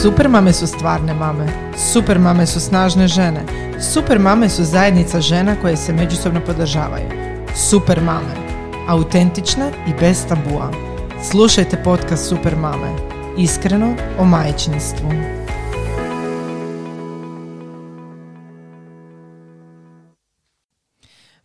Super 0.00 0.28
mame 0.28 0.52
su 0.52 0.66
stvarne 0.66 1.14
mame. 1.14 1.46
Super 1.92 2.18
mame 2.18 2.46
su 2.46 2.60
snažne 2.60 3.08
žene. 3.08 3.44
Super 3.92 4.18
mame 4.18 4.48
su 4.48 4.64
zajednica 4.64 5.20
žena 5.20 5.56
koje 5.60 5.76
se 5.76 5.92
međusobno 5.92 6.40
podržavaju. 6.46 7.08
Super 7.70 8.00
mame. 8.00 8.34
Autentične 8.88 9.72
i 9.88 9.94
bez 10.00 10.26
tabua. 10.28 10.70
Slušajte 11.30 11.82
podcast 11.84 12.28
Super 12.28 12.56
mame. 12.56 12.96
Iskreno 13.38 13.94
o 14.18 14.24
majčinstvu. 14.24 15.08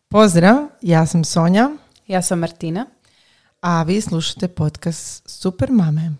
Pozdrav, 0.07 0.55
ja 0.81 1.05
sam 1.05 1.23
Sonja, 1.23 1.69
Ja 2.07 2.21
sam 2.21 2.39
Martina. 2.39 2.85
a 3.61 3.83
vi 3.83 4.01
slušate 4.01 4.47
podcast 4.47 5.29
Super 5.29 5.71
mame. 5.71 6.11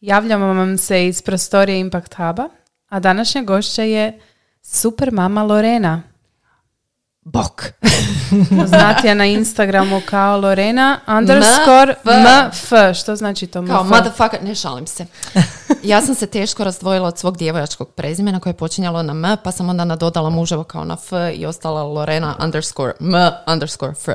Javljamo 0.00 0.46
vam 0.46 0.78
se 0.78 1.06
iz 1.06 1.22
prostorije 1.22 1.80
Impact 1.80 2.14
Huba, 2.14 2.48
a 2.88 3.00
današnja 3.00 3.42
gošća 3.42 3.82
je 3.82 4.20
super 4.62 5.12
mama 5.12 5.42
Lorena. 5.42 6.02
Bok. 7.24 7.64
Poznatija 8.60 9.14
na 9.14 9.24
Instagramu 9.24 10.00
kao 10.06 10.38
Lorena 10.38 11.00
underscore 11.06 11.94
mf. 12.04 12.96
Što 13.00 13.16
znači 13.16 13.46
to 13.46 13.66
Kao 13.66 13.84
mf? 13.84 13.90
motherfucker, 13.90 14.42
ne 14.42 14.54
šalim 14.54 14.86
se. 14.86 15.06
Ja 15.82 16.00
sam 16.00 16.14
se 16.14 16.26
teško 16.26 16.64
razdvojila 16.64 17.08
od 17.08 17.18
svog 17.18 17.36
djevojačkog 17.36 17.90
prezimena 17.90 18.40
koje 18.40 18.50
je 18.50 18.56
počinjalo 18.56 19.02
na 19.02 19.12
M, 19.12 19.36
pa 19.44 19.52
sam 19.52 19.68
onda 19.68 19.84
nadodala 19.84 20.30
muževo 20.30 20.64
kao 20.64 20.84
na 20.84 20.96
F 21.04 21.12
i 21.34 21.46
ostala 21.46 21.82
Lorena 21.82 22.36
underscore 22.40 22.92
M 23.00 23.14
underscore 23.46 23.92
F. 23.92 24.08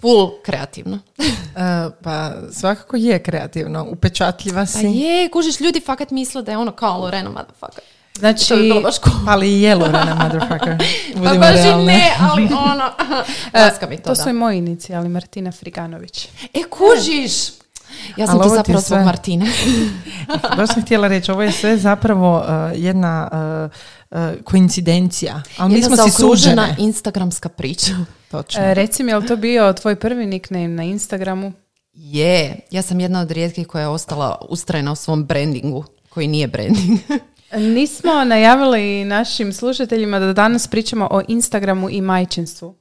Full 0.00 0.30
kreativno. 0.42 0.98
E, 1.56 1.90
pa 2.02 2.32
svakako 2.52 2.96
je 2.96 3.22
kreativno, 3.22 3.86
upečatljiva 3.90 4.60
Pa 4.60 4.66
si. 4.66 4.86
je, 4.86 5.28
kužiš, 5.28 5.60
ljudi 5.60 5.80
fakat 5.80 6.10
misle 6.10 6.42
da 6.42 6.52
je 6.52 6.58
ono 6.58 6.72
kao 6.72 6.98
Lorena 7.00 7.30
motherfucker. 7.30 7.84
Znači, 8.18 8.48
To 8.48 8.56
bi 8.56 8.62
bilo 8.62 8.80
baš 8.80 8.98
cool. 9.00 9.14
Ali 9.28 9.60
je 9.62 9.74
Lorena 9.74 10.14
motherfucker. 10.14 10.76
Pa 11.24 11.34
baš 11.34 11.54
realni. 11.54 11.86
ne, 11.86 12.10
ali 12.20 12.44
ono... 12.44 12.84
Laska 13.64 13.86
mi 13.86 13.96
to, 13.96 14.02
to 14.02 14.08
da. 14.10 14.14
su 14.14 14.28
i 14.28 14.32
moji 14.32 14.58
inicijali, 14.58 15.08
Martina 15.08 15.52
Friganović. 15.52 16.28
E, 16.54 16.62
kužiš! 16.70 17.32
Ja 18.16 18.26
sam 18.26 18.36
Ali 18.36 18.42
tu 18.42 18.48
ovo 18.48 18.62
ti 18.62 18.70
je 18.70 18.76
zapravo 18.76 18.80
zbog 18.80 18.88
sve- 18.88 19.04
Martine. 19.04 19.46
Baš 20.56 20.68
sam 20.68 20.82
htjela 20.82 21.08
reći, 21.08 21.30
ovo 21.30 21.42
je 21.42 21.52
sve 21.52 21.76
zapravo 21.78 22.44
e, 22.44 22.72
jedna 22.76 23.28
e, 24.12 24.16
e, 24.18 24.42
koincidencija. 24.42 25.42
Ali 25.56 25.72
mi 25.72 25.80
Jedna 25.80 25.96
smo 25.96 26.04
si 26.04 26.10
suđene. 26.12 26.76
instagramska 26.78 27.48
priča. 27.48 27.92
Točno. 28.30 28.62
E, 28.62 28.74
reci 28.74 29.02
mi, 29.02 29.12
je 29.12 29.16
li 29.16 29.26
to 29.26 29.36
bio 29.36 29.72
tvoj 29.72 29.96
prvi 29.96 30.26
nickname 30.26 30.68
na 30.68 30.82
Instagramu? 30.82 31.52
Je, 31.92 32.60
ja 32.70 32.82
sam 32.82 33.00
jedna 33.00 33.20
od 33.20 33.30
rijetkih 33.30 33.66
koja 33.66 33.82
je 33.82 33.88
ostala 33.88 34.46
ustrajna 34.48 34.92
u 34.92 34.96
svom 34.96 35.24
brandingu, 35.24 35.84
koji 36.08 36.26
nije 36.28 36.48
branding. 36.48 36.98
Nismo 37.54 38.24
najavili 38.24 39.04
našim 39.04 39.52
slušateljima 39.52 40.18
da 40.18 40.32
danas 40.32 40.66
pričamo 40.66 41.08
o 41.10 41.20
Instagramu 41.28 41.90
i 41.90 42.00
majčinstvu. 42.00 42.74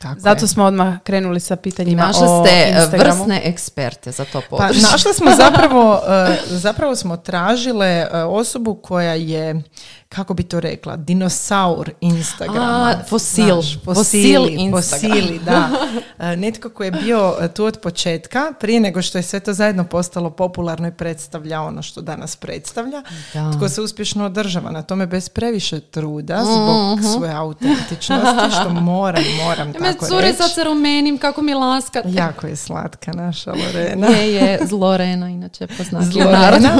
Tako 0.00 0.20
Zato 0.20 0.44
je. 0.44 0.48
smo 0.48 0.64
odmah 0.64 0.98
krenuli 1.00 1.40
sa 1.40 1.56
pitanjima 1.56 2.02
našli 2.02 2.26
o 2.26 2.44
ste 2.44 2.54
e, 2.56 2.74
Instagramu. 2.74 3.18
vrsne 3.18 3.40
eksperte 3.44 4.10
za 4.10 4.24
to 4.24 4.40
Pa 4.40 4.46
područje. 4.48 4.82
našli 4.82 5.14
smo 5.14 5.30
zapravo, 5.32 6.00
e, 6.28 6.36
zapravo 6.46 6.96
smo 6.96 7.16
tražile 7.16 7.86
e, 7.86 8.08
osobu 8.14 8.74
koja 8.74 9.14
je, 9.14 9.62
kako 10.10 10.34
bi 10.34 10.42
to 10.42 10.60
rekla, 10.60 10.96
dinosaur 10.96 11.90
Instagrama. 12.00 12.94
A, 12.96 13.04
fosil. 13.08 13.44
Znaš, 13.54 13.78
Fosil 13.84 13.94
fosili, 13.94 14.52
Instagram. 14.52 15.10
fosili, 15.12 15.38
da. 15.38 15.68
E, 16.20 16.36
Netko 16.36 16.68
koji 16.70 16.86
je 16.86 16.92
bio 16.92 17.36
e, 17.40 17.48
tu 17.48 17.64
od 17.64 17.78
početka, 17.78 18.52
prije 18.60 18.80
nego 18.80 19.02
što 19.02 19.18
je 19.18 19.22
sve 19.22 19.40
to 19.40 19.52
zajedno 19.52 19.84
postalo 19.84 20.30
popularno 20.30 20.88
i 20.88 20.92
predstavlja 20.92 21.60
ono 21.62 21.82
što 21.82 22.00
danas 22.00 22.36
predstavlja. 22.36 23.02
Da. 23.34 23.52
Tko 23.52 23.68
se 23.68 23.80
uspješno 23.80 24.24
održava 24.24 24.70
na 24.70 24.82
tome 24.82 25.06
bez 25.06 25.28
previše 25.28 25.80
truda, 25.80 26.42
zbog 26.44 27.14
svoje 27.14 27.32
autentičnosti, 27.32 28.20
što 28.52 28.70
moram, 28.70 29.22
moram 29.38 29.68
Mhm. 29.70 29.82
Me 29.82 29.92
tako 29.92 30.06
cure 30.06 30.22
reći. 30.22 30.36
sad 30.36 30.52
se 30.52 30.64
rumenim, 30.64 31.18
kako 31.18 31.42
mi 31.42 31.54
laskate. 31.54 32.08
Jako 32.10 32.46
je 32.46 32.56
slatka 32.56 33.12
naša 33.12 33.52
Lorena. 33.52 34.06
Je, 34.08 34.34
je, 34.34 34.58
Zlorena, 34.62 35.28
inače 35.28 35.66
poznatija 35.68 36.24
Zlorena. 36.24 36.70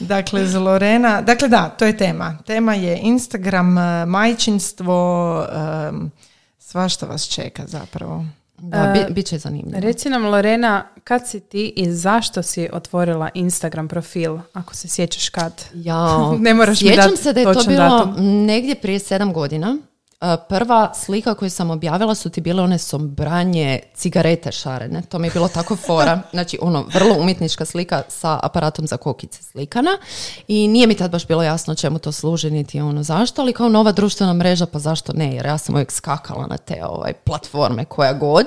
dakle, 0.00 0.46
Zlorena. 0.46 1.22
Dakle, 1.22 1.48
da, 1.48 1.68
to 1.68 1.84
je 1.84 1.96
tema. 1.96 2.35
Tema 2.46 2.74
je 2.74 2.98
Instagram, 3.02 3.78
eh, 3.78 4.06
majčinstvo, 4.06 5.46
em, 5.52 6.10
svašta 6.58 7.06
vas 7.06 7.28
čeka 7.28 7.62
zapravo. 7.66 8.24
Da, 8.58 8.92
bi, 9.08 9.14
bit 9.14 9.26
će 9.26 9.38
zanimljivo. 9.38 9.80
Reci 9.80 10.08
nam 10.10 10.24
Lorena, 10.26 10.84
kad 11.04 11.28
si 11.28 11.40
ti 11.40 11.72
i 11.76 11.92
zašto 11.92 12.42
si 12.42 12.68
otvorila 12.72 13.28
Instagram 13.34 13.88
profil, 13.88 14.38
ako 14.52 14.74
se 14.74 14.88
sjećaš 14.88 15.28
kad? 15.28 15.64
Jao. 15.74 16.36
Ne 16.40 16.54
moraš 16.54 16.80
mi 16.80 16.88
Sjećam 16.88 17.10
dat 17.10 17.18
se 17.18 17.32
da 17.32 17.40
je 17.40 17.52
to 17.52 17.62
bilo 17.66 17.88
datum. 17.88 18.44
negdje 18.44 18.74
prije 18.74 18.98
sedam 18.98 19.32
godina. 19.32 19.76
E, 20.20 20.36
Prva 20.48 20.94
slika 20.94 21.34
koju 21.34 21.50
sam 21.50 21.70
objavila 21.70 22.14
su 22.14 22.30
ti 22.30 22.40
bile 22.40 22.62
one 22.62 22.78
sombranje 22.78 23.80
cigarete 23.94 24.52
šarene. 24.52 25.02
To 25.02 25.18
mi 25.18 25.26
je 25.26 25.30
bilo 25.30 25.48
tako 25.48 25.76
fora. 25.76 26.20
Znači, 26.36 26.58
ono, 26.62 26.84
vrlo 26.94 27.16
umjetnička 27.18 27.64
slika 27.64 28.02
sa 28.08 28.40
aparatom 28.42 28.86
za 28.86 28.96
kokice 28.96 29.42
slikana. 29.42 29.90
I 30.48 30.68
nije 30.68 30.86
mi 30.86 30.94
tad 30.94 31.10
baš 31.10 31.26
bilo 31.26 31.42
jasno 31.42 31.74
čemu 31.74 31.98
to 31.98 32.12
služi, 32.12 32.50
niti 32.50 32.80
ono 32.80 33.02
zašto, 33.02 33.42
ali 33.42 33.52
kao 33.52 33.68
nova 33.68 33.92
društvena 33.92 34.32
mreža, 34.32 34.66
pa 34.66 34.78
zašto 34.78 35.12
ne? 35.12 35.34
Jer 35.34 35.46
ja 35.46 35.58
sam 35.58 35.74
uvijek 35.74 35.92
skakala 35.92 36.46
na 36.46 36.56
te 36.56 36.84
ovaj, 36.84 37.12
platforme 37.12 37.84
koja 37.84 38.12
god. 38.12 38.46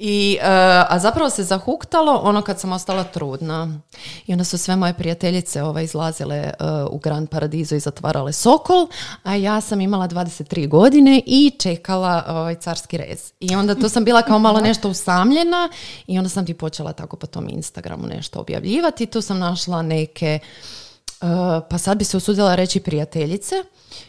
I, 0.00 0.38
e, 0.40 0.46
a 0.88 0.98
zapravo 0.98 1.30
se 1.30 1.44
zahuktalo 1.44 2.12
ono 2.12 2.42
kad 2.42 2.60
sam 2.60 2.72
ostala 2.72 3.04
trudna. 3.04 3.78
I 4.26 4.32
onda 4.32 4.44
su 4.44 4.58
sve 4.58 4.76
moje 4.76 4.94
prijateljice 4.94 5.62
ovaj, 5.62 5.84
izlazile 5.84 6.36
e, 6.36 6.52
u 6.90 6.98
Grand 6.98 7.28
Paradizo 7.28 7.74
i 7.74 7.80
zatvarale 7.80 8.32
Sokol, 8.32 8.88
a 9.22 9.34
ja 9.34 9.60
sam 9.60 9.80
imala 9.80 10.08
23 10.08 10.68
godine 10.68 11.22
i 11.26 11.52
čekala 11.58 12.24
ovaj, 12.28 12.54
carski 12.54 12.96
rez. 12.96 13.32
I 13.40 13.56
onda 13.56 13.74
tu 13.74 13.88
sam 13.88 14.04
bila 14.04 14.22
kao 14.22 14.38
malo 14.38 14.60
nešto 14.60 14.88
usamljena 14.88 15.68
i 16.06 16.18
onda 16.18 16.28
sam 16.28 16.46
ti 16.46 16.54
počela 16.54 16.92
tako 16.92 17.16
po 17.16 17.26
tom 17.26 17.48
Instagramu 17.48 18.06
nešto 18.06 18.40
objavljivati. 18.40 19.06
Tu 19.06 19.20
sam 19.20 19.38
našla 19.38 19.82
neke, 19.82 20.26
e, 20.26 20.40
pa 21.70 21.78
sad 21.78 21.98
bi 21.98 22.04
se 22.04 22.16
usudila 22.16 22.54
reći 22.54 22.80
prijateljice 22.80 23.54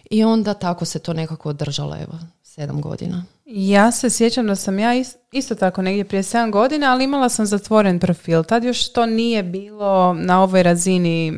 i 0.09 0.23
onda 0.23 0.53
tako 0.53 0.85
se 0.85 0.99
to 0.99 1.13
nekako 1.13 1.49
održalo, 1.49 1.95
evo, 1.95 2.19
sedam 2.44 2.81
godina. 2.81 3.23
Ja 3.51 3.91
se 3.91 4.09
sjećam 4.09 4.47
da 4.47 4.55
sam 4.55 4.79
ja 4.79 4.93
is- 4.93 5.15
isto 5.31 5.55
tako 5.55 5.81
negdje 5.81 6.05
prije 6.05 6.23
7 6.23 6.51
godina, 6.51 6.91
ali 6.91 7.03
imala 7.03 7.29
sam 7.29 7.45
zatvoren 7.45 7.99
profil. 7.99 8.43
Tad 8.43 8.63
još 8.63 8.93
to 8.93 9.05
nije 9.05 9.43
bilo 9.43 10.13
na 10.13 10.43
ovoj 10.43 10.63
razini. 10.63 11.33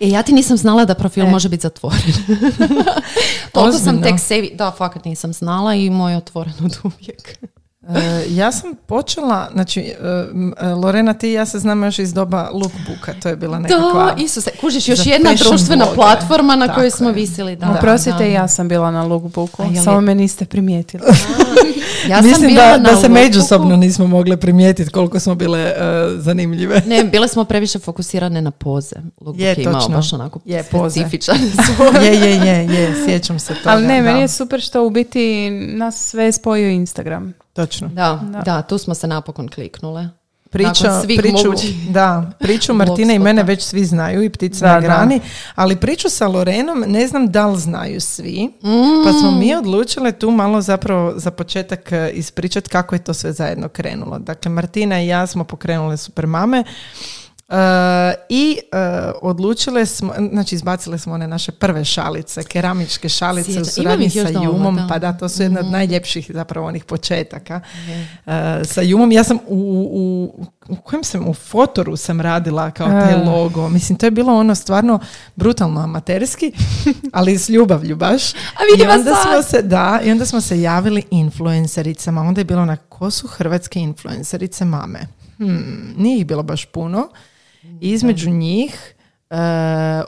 E, 0.00 0.08
ja 0.08 0.22
ti 0.22 0.32
nisam 0.32 0.56
znala 0.56 0.84
da 0.84 0.94
profil 0.94 1.26
može 1.26 1.48
biti 1.48 1.62
zatvoren. 1.62 2.00
Toliko 3.52 3.78
sam 3.78 4.02
tek 4.02 4.20
sebi, 4.20 4.50
da, 4.54 4.70
fakat 4.70 5.04
nisam 5.04 5.32
znala 5.32 5.74
i 5.74 5.90
moj 5.90 6.12
je 6.12 6.16
otvoren 6.18 6.54
od 6.64 6.76
uvijek. 6.84 7.38
E, 7.88 8.00
ja 8.28 8.52
sam 8.52 8.74
počela, 8.86 9.48
znači, 9.52 9.80
e, 9.80 9.94
m, 10.30 10.52
e, 10.58 10.66
Lorena, 10.66 11.14
ti 11.14 11.28
i 11.28 11.32
ja 11.32 11.46
se 11.46 11.58
znamo 11.58 11.84
još 11.86 11.98
iz 11.98 12.12
doba 12.12 12.50
lookbooka, 12.52 13.14
to 13.14 13.28
je 13.28 13.36
bila 13.36 13.58
nekakva... 13.58 14.04
Da, 14.06 14.14
Isuse, 14.18 14.50
kužiš, 14.60 14.88
još 14.88 15.06
jedna 15.06 15.30
društvena 15.34 15.84
blogere. 15.84 15.94
platforma 15.96 16.56
na 16.56 16.66
Tako 16.66 16.74
kojoj 16.74 16.86
je. 16.86 16.90
smo 16.90 17.10
visili. 17.10 17.56
Da, 17.56 17.70
Oprostite, 17.70 18.18
da. 18.18 18.24
ja 18.24 18.48
sam 18.48 18.68
bila 18.68 18.90
na 18.90 19.04
lookbooku, 19.04 19.62
li- 19.64 19.76
samo 19.76 20.00
me 20.00 20.14
niste 20.14 20.44
primijetili. 20.46 21.02
Ja 22.08 22.16
sam 22.16 22.24
Mislim 22.24 22.48
bila 22.48 22.62
da, 22.62 22.76
na 22.78 22.90
da 22.90 22.96
se 22.96 23.08
međusobno 23.08 23.76
nismo 23.76 24.06
mogle 24.06 24.36
primijetiti 24.36 24.90
koliko 24.90 25.20
smo 25.20 25.34
bile 25.34 25.60
e, 25.60 25.74
zanimljive. 26.16 26.82
Ne, 26.86 27.04
bile 27.04 27.28
smo 27.28 27.44
previše 27.44 27.78
fokusirane 27.78 28.42
na 28.42 28.50
poze. 28.50 28.96
Lookbook 29.20 29.38
Je, 29.38 29.48
je, 29.48 29.56
imao 29.58 29.74
točno. 29.74 29.96
baš 29.96 30.12
onako 30.12 30.40
Je, 30.44 30.62
specifičan 30.62 31.36
je, 32.02 32.14
je, 32.14 32.36
je, 32.36 32.66
je, 32.66 32.94
sjećam 33.06 33.38
se 33.38 33.54
toga. 33.54 33.60
ali 33.66 33.86
ne, 33.86 34.02
meni 34.02 34.20
je 34.20 34.28
super 34.28 34.60
što 34.60 34.86
u 34.86 34.90
biti 34.90 35.50
nas 35.50 35.96
sve 36.00 36.32
spojio 36.32 36.68
Instagram. 36.70 37.34
Točno. 37.56 37.88
Da, 37.88 38.20
da, 38.44 38.62
tu 38.62 38.78
smo 38.78 38.94
se 38.94 39.06
napokon 39.06 39.48
kliknule. 39.48 40.08
Priča, 40.50 41.00
svih 41.02 41.20
priču, 41.20 41.52
da, 41.90 42.30
priču 42.38 42.74
Martine 42.84 43.14
i 43.14 43.18
mene 43.18 43.42
već 43.42 43.62
svi 43.62 43.84
znaju 43.84 44.22
i 44.22 44.30
ptice 44.30 44.60
Da, 44.60 44.74
na 44.74 44.80
da. 44.80 44.86
grani, 44.86 45.20
ali 45.54 45.76
priču 45.76 46.08
sa 46.08 46.28
Lorenom 46.28 46.84
ne 46.86 47.06
znam 47.06 47.28
da 47.28 47.46
li 47.46 47.58
znaju 47.58 48.00
svi, 48.00 48.52
pa 49.04 49.12
smo 49.12 49.30
mi 49.30 49.54
odlučile 49.54 50.12
tu 50.12 50.30
malo 50.30 50.60
zapravo 50.60 51.12
za 51.16 51.30
početak 51.30 51.92
e, 51.92 52.10
ispričati 52.14 52.70
kako 52.70 52.94
je 52.94 53.04
to 53.04 53.14
sve 53.14 53.32
zajedno 53.32 53.68
krenulo. 53.68 54.18
Dakle, 54.18 54.50
Martina 54.50 55.02
i 55.02 55.06
ja 55.06 55.26
smo 55.26 55.44
pokrenule 55.44 55.96
super 55.96 56.26
e, 57.48 57.54
i 58.28 58.58
e, 58.72 58.76
odlučile 59.22 59.86
smo, 59.86 60.12
znači 60.32 60.54
izbacile 60.54 60.98
smo 60.98 61.14
one 61.14 61.28
naše 61.28 61.52
prve 61.52 61.84
šalice, 61.84 62.44
keramičke 62.44 63.08
šalice 63.08 63.50
Sjećam- 63.50 63.62
u 63.62 63.64
suradnji 63.64 64.10
sa 64.10 64.28
Jumom, 64.28 64.76
da. 64.76 64.80
Mhm. 64.82 64.88
pa 64.88 64.98
da, 64.98 65.12
to 65.12 65.28
su 65.28 65.42
jedna 65.42 65.60
od 65.60 65.66
najljepših 65.66 66.30
zapravo 66.34 66.66
onih 66.66 66.84
početaka 66.84 67.60
e, 68.26 68.64
sa 68.64 68.82
Jumom. 68.82 69.12
Ja 69.12 69.24
sam 69.24 69.38
u, 69.46 69.56
u, 69.92 70.46
u 70.68 70.76
kojem 70.76 71.04
sam, 71.04 71.28
u 71.28 71.34
Fotoru 71.34 71.96
sam 71.96 72.20
radila 72.20 72.70
kao 72.70 72.88
taj 72.88 73.24
logo. 73.24 73.68
Mislim, 73.68 73.98
to 73.98 74.06
je 74.06 74.10
bilo 74.10 74.34
ono 74.34 74.54
stvarno 74.54 74.98
brutalno 75.36 75.80
amaterski, 75.80 76.52
ali 77.12 77.38
s 77.38 77.48
ljubavlju 77.48 77.96
baš. 77.96 78.32
A 78.32 78.36
I 78.78 78.82
onda 78.82 79.14
sad. 79.14 79.22
smo 79.22 79.42
se, 79.42 79.62
da, 79.62 80.00
i 80.04 80.10
onda 80.10 80.26
smo 80.26 80.40
se 80.40 80.60
javili 80.60 81.02
influencericama. 81.10 82.20
Onda 82.20 82.40
je 82.40 82.44
bilo 82.44 82.64
na 82.64 82.76
ko 82.76 83.10
su 83.10 83.26
hrvatske 83.28 83.80
influencerice 83.80 84.64
mame. 84.64 85.00
hmm, 85.38 85.94
nije 85.96 86.18
ih 86.18 86.26
bilo 86.26 86.42
baš 86.42 86.64
puno. 86.64 87.08
Između 87.80 88.30
njih 88.30 88.94
e, 89.30 89.36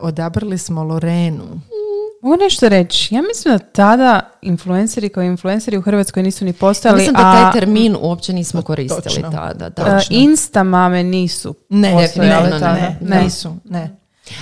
odabrali 0.00 0.59
smo 0.59 0.82
Lorenu. 0.82 1.44
Mogu 2.23 2.37
nešto 2.37 2.69
reći? 2.69 3.15
Ja 3.15 3.23
mislim 3.23 3.55
da 3.55 3.65
tada 3.65 4.20
influenceri 4.43 5.09
kao 5.09 5.23
influenceri 5.23 5.76
u 5.76 5.82
Hrvatskoj 5.82 6.23
nisu 6.23 6.44
ni 6.44 6.50
Ja 6.50 6.55
postojali, 6.55 6.99
mislim 6.99 7.15
da 7.15 7.23
taj 7.43 7.53
termin 7.53 7.97
uopće 8.00 8.32
nismo 8.32 8.62
koristili 8.62 9.03
Točno. 9.03 9.31
tada. 9.31 9.69
Da. 9.69 10.00
Insta 10.11 10.62
mame 10.62 11.03
nisu 11.03 11.55
Ne, 11.69 11.93
postojale 11.93 12.32
definitivno 12.43 12.59
tada. 12.61 12.75
ne, 12.75 12.99
Ne. 13.00 13.23
nisu, 13.23 13.55
ne. 13.65 13.98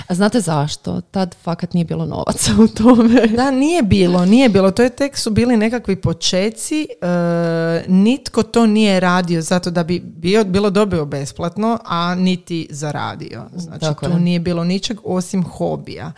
A 0.07 0.13
znate 0.13 0.41
zašto? 0.41 1.01
Tad 1.01 1.35
fakat 1.43 1.73
nije 1.73 1.85
bilo 1.85 2.05
novaca 2.05 2.51
u 2.63 2.67
tome. 2.67 3.27
Da, 3.27 3.51
nije 3.51 3.81
bilo, 3.83 4.25
nije 4.25 4.49
bilo. 4.49 4.71
To 4.71 4.83
je 4.83 4.89
tek 4.89 5.17
su 5.17 5.31
bili 5.31 5.57
nekakvi 5.57 5.95
počeci. 5.95 6.87
e, 7.01 7.85
nitko 7.87 8.43
to 8.43 8.65
nije 8.65 8.99
radio 8.99 9.41
zato 9.41 9.71
da 9.71 9.83
bi 9.83 9.99
bio, 9.99 10.43
bilo 10.43 10.69
dobio 10.69 11.05
besplatno, 11.05 11.79
a 11.85 12.15
niti 12.15 12.67
zaradio. 12.69 13.43
Znači, 13.55 13.79
Tako 13.79 14.05
tu 14.05 14.11
je. 14.11 14.19
nije 14.19 14.39
bilo 14.39 14.63
ničeg 14.63 14.97
osim 15.03 15.43
hobija. 15.43 16.11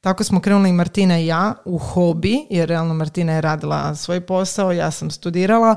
Tako 0.00 0.24
smo 0.24 0.40
krenuli 0.40 0.72
Martina 0.72 1.18
i 1.18 1.26
ja 1.26 1.54
u 1.64 1.78
hobi, 1.78 2.46
jer 2.50 2.68
realno 2.68 2.94
Martina 2.94 3.32
je 3.32 3.40
radila 3.40 3.94
svoj 3.94 4.20
posao, 4.20 4.72
ja 4.72 4.90
sam 4.90 5.10
studirala, 5.10 5.76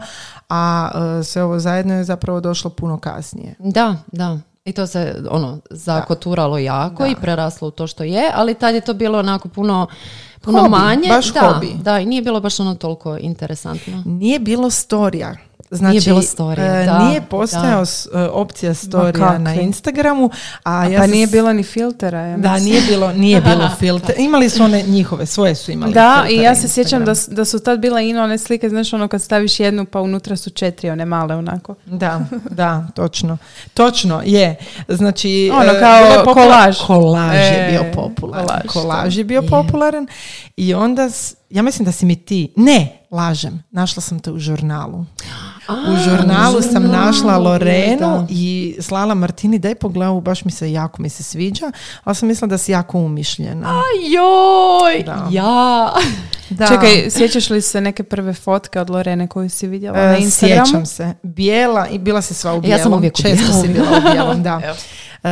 a 0.49 0.91
e, 1.19 1.23
sve 1.23 1.43
ovo 1.43 1.59
zajedno 1.59 1.93
je 1.93 2.03
zapravo 2.03 2.39
došlo 2.39 2.69
puno 2.69 2.99
kasnije. 2.99 3.55
Da, 3.59 3.95
da. 4.11 4.39
I 4.65 4.73
to 4.73 4.88
se 4.88 5.23
ono 5.29 5.59
zakoturalo 5.69 6.57
jako 6.57 7.06
i 7.06 7.15
preraslo 7.21 7.67
u 7.67 7.71
to 7.71 7.88
što 7.88 8.03
je, 8.03 8.31
ali 8.35 8.56
tad 8.56 8.75
je 8.75 8.81
to 8.81 8.94
bilo 8.94 9.19
onako 9.19 9.50
puno, 9.50 9.88
puno 10.41 10.59
Hobi, 10.59 10.69
manje. 10.69 11.09
baš 11.09 11.33
da, 11.33 11.39
hobi. 11.39 11.73
Da, 11.81 12.00
i 12.00 12.06
nije 12.06 12.21
bilo 12.21 12.39
baš 12.39 12.59
ono 12.59 12.75
toliko 12.75 13.17
interesantno. 13.17 14.03
Nije 14.06 14.39
bilo 14.39 14.69
storija. 14.69 15.35
Znači, 15.71 15.89
Nije 15.89 16.01
bilo 16.04 16.21
storija, 16.24 16.66
e, 16.74 16.86
da, 16.86 17.00
nije 17.00 17.21
postojao 17.21 17.86
s- 17.86 18.07
e, 18.07 18.19
opcija 18.21 18.74
storija 18.74 19.38
na 19.39 19.54
Instagramu, 19.56 20.30
a, 20.63 20.86
ja 20.86 21.00
pa 21.00 21.06
se 21.06 21.12
nije 21.12 21.27
s- 21.27 21.31
bilo 21.31 21.54
ni 21.54 21.63
filtera. 21.63 22.19
Ja 22.19 22.38
Da, 22.38 22.60
nije 22.60 22.81
bilo, 22.83 23.12
nije 23.13 23.42
bilo 23.42 23.69
filter. 23.80 24.16
Imali 24.18 24.50
su 24.50 24.63
one 24.63 24.83
njihove, 24.83 25.25
svoje 25.25 25.56
su 25.56 25.71
imali. 25.71 25.94
Da, 25.94 26.25
i 26.30 26.36
ja 26.36 26.56
se 26.56 26.68
sjećam 26.69 27.06
da, 27.06 27.16
s- 27.16 27.27
da 27.27 27.45
su 27.45 27.60
tad 27.60 27.80
bila 27.80 28.01
ino 28.01 28.24
one 28.24 28.38
slike, 28.38 28.69
znaš 28.69 28.94
ono 28.94 29.07
kad 29.07 29.21
staviš 29.21 29.60
jednu 29.60 29.86
pa 29.86 30.01
unutra 30.01 30.36
su 30.36 30.50
četiri 30.50 30.89
one 30.89 31.06
male 31.06 31.36
onako. 31.36 31.75
Da, 31.86 32.19
da, 32.50 32.88
točno. 32.89 33.38
Točno, 33.74 34.21
je. 34.25 34.56
Znači... 34.89 35.51
Ono, 35.54 35.71
e, 35.71 35.80
kao 35.80 35.98
je 35.98 36.18
popula- 36.18 36.33
kolaž. 36.33 36.77
Kolaž 36.80 37.36
je 37.38 37.68
bio 37.71 37.83
popularan. 37.94 38.45
kolaž, 38.48 38.62
Kolaž, 38.68 39.18
je 39.18 39.24
bio 39.24 39.42
popularan. 39.44 40.07
I 40.57 40.74
onda, 40.74 41.04
s- 41.04 41.36
ja 41.49 41.61
mislim 41.61 41.85
da 41.85 41.91
si 41.91 42.05
mi 42.05 42.15
ti... 42.15 42.53
Ne, 42.57 43.05
lažem. 43.11 43.63
Našla 43.71 44.01
sam 44.01 44.19
te 44.19 44.31
u 44.31 44.39
žurnalu. 44.39 45.05
u 45.69 45.97
žurnalu 45.99 46.61
sam 46.63 46.83
našla 46.83 47.37
Lorenu 47.37 47.97
da. 47.99 48.25
i 48.29 48.75
slala 48.79 49.13
Martini, 49.13 49.59
daj 49.59 49.75
pogledaj, 49.75 50.21
baš 50.21 50.45
mi 50.45 50.51
se 50.51 50.71
jako 50.71 51.01
mi 51.01 51.09
se 51.09 51.23
sviđa, 51.23 51.71
ali 52.03 52.15
sam 52.15 52.27
mislila 52.27 52.47
da 52.47 52.57
si 52.57 52.71
jako 52.71 52.97
umišljena. 52.99 53.73
Joj, 54.03 55.03
Da. 55.03 55.27
ja. 55.31 55.93
Da. 56.49 56.67
Čekaj, 56.67 57.09
sjećaš 57.09 57.49
li 57.49 57.61
se 57.61 57.81
neke 57.81 58.03
prve 58.03 58.33
fotke 58.33 58.79
od 58.79 58.89
Lorene 58.89 59.27
koju 59.27 59.49
si 59.49 59.67
vidjela 59.67 59.99
E, 59.99 60.07
na 60.07 60.17
Instagramu? 60.17 60.65
Sjećam 60.65 60.85
se. 60.85 61.13
Bijela 61.23 61.87
i 61.87 61.97
bila 61.97 62.21
si 62.21 62.33
sva 62.33 62.53
u 62.53 62.57
Ja 62.57 62.61
bijelom. 62.61 62.83
sam 62.83 62.93
uvijek 62.93 63.13
u 63.13 63.21
Često 63.21 63.37
bijelom. 63.37 63.61
si 63.61 63.67
bila 63.69 63.87
u 63.99 64.11
bijelom, 64.11 64.43
da. 64.43 64.61
E, 65.23 65.29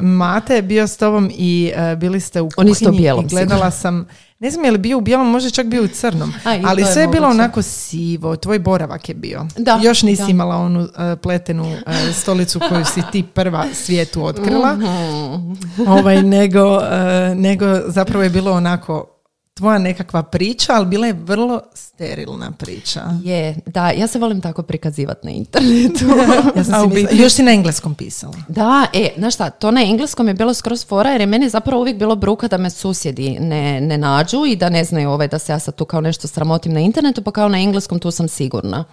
Mate 0.00 0.54
je 0.54 0.62
bio 0.62 0.86
s 0.86 0.96
tobom 0.96 1.30
i 1.32 1.72
e, 1.76 1.96
bili 1.96 2.20
ste 2.20 2.40
u 2.40 2.48
On 2.56 2.68
isto 2.68 2.84
u 2.84 2.86
kuhinji 2.86 3.00
bijelom, 3.00 3.24
i 3.24 3.28
gledala 3.28 3.70
sam, 3.70 4.06
ne 4.38 4.50
znam 4.50 4.64
je 4.64 4.70
li 4.70 4.78
bio 4.78 4.98
u 4.98 5.02
bijelom, 5.02 5.30
možda 5.30 5.50
čak 5.50 5.66
bio 5.66 5.82
u 5.84 5.88
crnom, 5.88 6.32
A, 6.44 6.58
ali 6.64 6.82
je 6.82 6.86
sve 6.86 7.02
je 7.02 7.08
bilo 7.08 7.28
onako 7.28 7.62
sivo, 7.62 8.36
tvoj 8.36 8.58
boravak 8.58 9.08
je 9.08 9.14
bio. 9.14 9.46
Da, 9.56 9.80
Još 9.82 10.02
nisi 10.02 10.22
da. 10.22 10.28
imala 10.28 10.56
onu 10.56 10.80
e, 10.82 11.16
pletenu 11.16 11.66
e, 11.86 12.12
stolicu 12.12 12.60
koju 12.68 12.84
si 12.84 13.02
ti 13.12 13.22
prva 13.24 13.64
svijetu 13.74 14.24
otkrila, 14.24 14.72
Mhm. 14.74 15.88
ovaj, 15.88 16.22
nego, 16.22 16.80
e, 16.80 17.34
nego 17.34 17.66
zapravo 17.86 18.22
je 18.24 18.30
bilo 18.30 18.52
onako 18.52 19.12
tvoja 19.56 19.78
nekakva 19.78 20.22
priča, 20.22 20.72
ali 20.72 20.86
bila 20.86 21.06
je 21.06 21.12
vrlo 21.12 21.60
sterilna 21.74 22.50
priča. 22.50 23.02
Je, 23.24 23.56
da, 23.66 23.90
ja 23.90 24.06
se 24.06 24.18
volim 24.18 24.40
tako 24.40 24.62
prikazivati 24.62 25.26
na 25.26 25.32
internetu. 25.32 26.04
Ja 26.56 26.64
sam 26.64 26.90
si 26.90 26.94
biti- 26.94 27.16
još 27.16 27.32
si 27.32 27.42
na 27.42 27.52
engleskom 27.52 27.94
pisala. 27.94 28.34
Da, 28.48 28.86
e, 28.92 29.08
znaš 29.18 29.34
šta, 29.34 29.50
to 29.50 29.70
na 29.70 29.82
engleskom 29.82 30.28
je 30.28 30.34
bilo 30.34 30.54
skroz 30.54 30.86
fora 30.86 31.10
jer 31.10 31.20
je 31.20 31.26
meni 31.26 31.48
zapravo 31.48 31.80
uvijek 31.80 31.96
bilo 31.98 32.16
bruka 32.16 32.48
da 32.48 32.58
me 32.58 32.70
susjedi 32.70 33.30
ne, 33.30 33.80
ne 33.80 33.98
nađu 33.98 34.44
i 34.46 34.56
da 34.56 34.68
ne 34.68 34.84
znaju 34.84 35.10
ovaj, 35.10 35.28
da 35.28 35.38
se 35.38 35.52
ja 35.52 35.58
sad 35.58 35.74
tu 35.74 35.84
kao 35.84 36.00
nešto 36.00 36.28
sramotim 36.28 36.72
na 36.72 36.80
internetu, 36.80 37.22
pa 37.22 37.30
kao 37.30 37.48
na 37.48 37.58
engleskom 37.58 37.98
tu 37.98 38.10
sam 38.10 38.28
sigurna. 38.28 38.84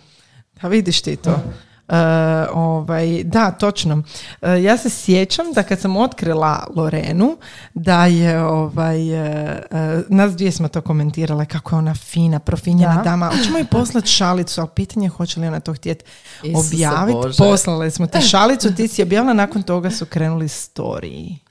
Pa 0.62 0.68
vidiš 0.68 1.01
ti 1.01 1.16
to. 1.16 1.39
E, 1.89 1.95
ovaj, 2.53 3.24
da, 3.24 3.51
točno. 3.51 4.03
E, 4.41 4.63
ja 4.63 4.77
se 4.77 4.89
sjećam 4.89 5.45
da 5.53 5.63
kad 5.63 5.80
sam 5.80 5.97
otkrila 5.97 6.68
Lorenu, 6.75 7.38
da 7.74 8.06
je 8.06 8.44
ovaj, 8.44 9.13
e, 9.13 9.62
nas 10.09 10.35
dvije 10.35 10.51
smo 10.51 10.68
to 10.68 10.81
komentirale 10.81 11.45
kako 11.45 11.75
je 11.75 11.77
ona 11.77 11.95
fina, 11.95 12.39
profinjena 12.39 12.95
Da. 12.95 13.01
dama. 13.01 13.31
Hoćemo 13.38 13.59
i 13.59 13.65
poslati 13.65 14.07
šalicu, 14.07 14.62
ali 14.62 14.69
pitanje 14.75 15.06
je 15.06 15.09
hoće 15.09 15.39
li 15.39 15.47
ona 15.47 15.59
to 15.59 15.74
htjeti 15.74 16.06
objaviti. 16.56 17.38
Poslale 17.38 17.91
smo 17.91 18.07
ti 18.07 18.21
šalicu, 18.21 18.75
ti 18.75 18.88
si 18.88 19.01
objavila, 19.01 19.33
nakon 19.33 19.63
toga 19.63 19.91
su 19.91 20.06
krenuli 20.06 20.47
storiji. 20.47 21.43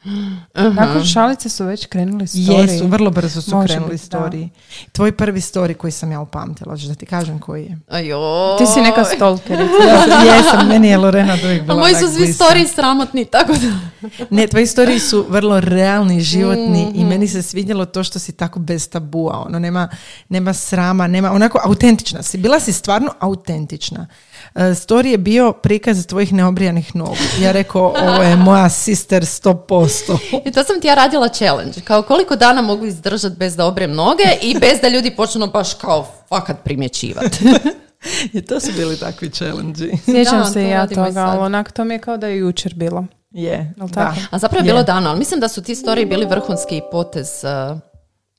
Nakon 0.55 1.05
šalice 1.05 1.49
su 1.49 1.65
već 1.65 1.87
krenuli 1.87 2.25
story. 2.27 2.71
Jesu, 2.73 2.87
vrlo 2.87 3.11
brzo 3.11 3.43
su 3.43 3.57
Može 3.57 3.69
krenuli 3.69 3.93
biti, 3.93 4.03
da. 4.03 4.07
storiji. 4.19 4.51
Tvoj 4.93 5.13
prvi 5.13 5.41
story 5.41 5.75
koji 5.75 5.91
sam 5.91 6.13
ja 6.13 6.21
upamtila, 6.21 6.77
da 6.89 6.95
ti 6.95 7.07
kažem 7.07 7.39
koji 7.39 7.63
je? 7.65 7.79
Ajoj. 7.89 8.59
Ti 8.59 8.67
si 8.67 8.81
neka 8.81 9.05
stalkerica. 9.05 9.73
Ja, 10.09 10.35
jesam, 10.35 10.69
meni 10.69 10.89
je 10.89 10.99
Lorena 10.99 11.37
uvijek 11.45 11.63
bila 11.63 11.75
A 11.75 11.81
moji 11.81 11.95
su 11.95 12.09
svi 12.09 12.33
storiji 12.33 12.67
sramotni, 12.67 13.25
tako 13.25 13.53
da... 13.53 14.09
Ne, 14.31 14.47
tvoji 14.47 14.67
storiji 14.67 14.99
su 14.99 15.27
vrlo 15.29 15.61
realni, 15.61 16.21
životni 16.21 16.87
Mhm. 16.91 17.01
i 17.01 17.05
meni 17.05 17.29
se 17.29 17.43
svidjelo 17.43 17.85
to 17.85 18.05
što 18.05 18.19
si 18.19 18.33
tako 18.33 18.59
bez 18.59 18.89
tabua, 18.89 19.45
ono, 19.47 19.59
nema, 19.59 19.89
nema 20.29 20.53
srama, 20.53 21.07
nema, 21.07 21.33
onako 21.33 21.61
autentična 21.65 22.23
si, 22.23 22.39
bila 22.39 22.61
si 22.61 22.73
stvarno 22.73 23.13
autentična. 23.21 24.07
Uh, 24.55 24.63
story 24.63 25.07
je 25.07 25.19
bio 25.19 25.53
prikaz 25.53 26.07
tvojih 26.07 26.33
neobrijanih 26.33 26.97
nogu. 26.97 27.17
Ja 27.41 27.53
rekao, 27.53 27.83
ovo 27.83 28.23
je 28.23 28.37
moja 28.37 28.69
sister 28.69 29.23
100%. 29.23 30.19
I 30.45 30.53
to 30.53 30.65
sam 30.65 30.81
ti 30.81 30.87
ja 30.87 30.95
radila 30.95 31.29
challenge. 31.29 31.81
Kao 31.85 32.03
koliko 32.03 32.37
dana 32.37 32.63
mogu 32.63 32.87
izdržati 32.87 33.37
bez 33.37 33.57
da 33.57 33.67
obrem 33.67 33.95
noge 33.95 34.25
i 34.43 34.59
bez 34.59 34.81
da 34.83 34.89
ljudi 34.89 35.11
počnu 35.11 35.47
baš 35.47 35.75
kao 35.75 36.07
fakat 36.29 36.65
primjećivati. 36.65 37.45
I 38.33 38.43
to 38.43 38.61
su 38.61 38.73
bili 38.77 38.97
takvi 38.97 39.31
challenge 39.31 39.85
Sjećam 40.05 40.39
Da, 40.39 40.45
se 40.45 40.69
ja 40.69 40.87
toga, 40.87 41.21
ali 41.21 41.39
onak 41.39 41.73
to 41.73 41.85
mi 41.85 41.95
je 41.95 41.99
kao 41.99 42.17
da 42.17 42.27
je 42.27 42.39
jučer 42.39 42.75
bilo. 42.75 43.05
Je, 43.31 43.75
tako? 43.95 44.17
A 44.31 44.39
zapravo 44.39 44.61
je 44.61 44.73
bilo 44.73 44.83
dano, 44.83 45.11
ali 45.11 45.19
mislim 45.19 45.41
da 45.41 45.49
su 45.49 45.63
ti 45.63 45.75
storiji 45.75 46.07
bili 46.07 46.27
vrhunski 46.27 46.81
potez 46.91 47.29
uh, 47.45 47.79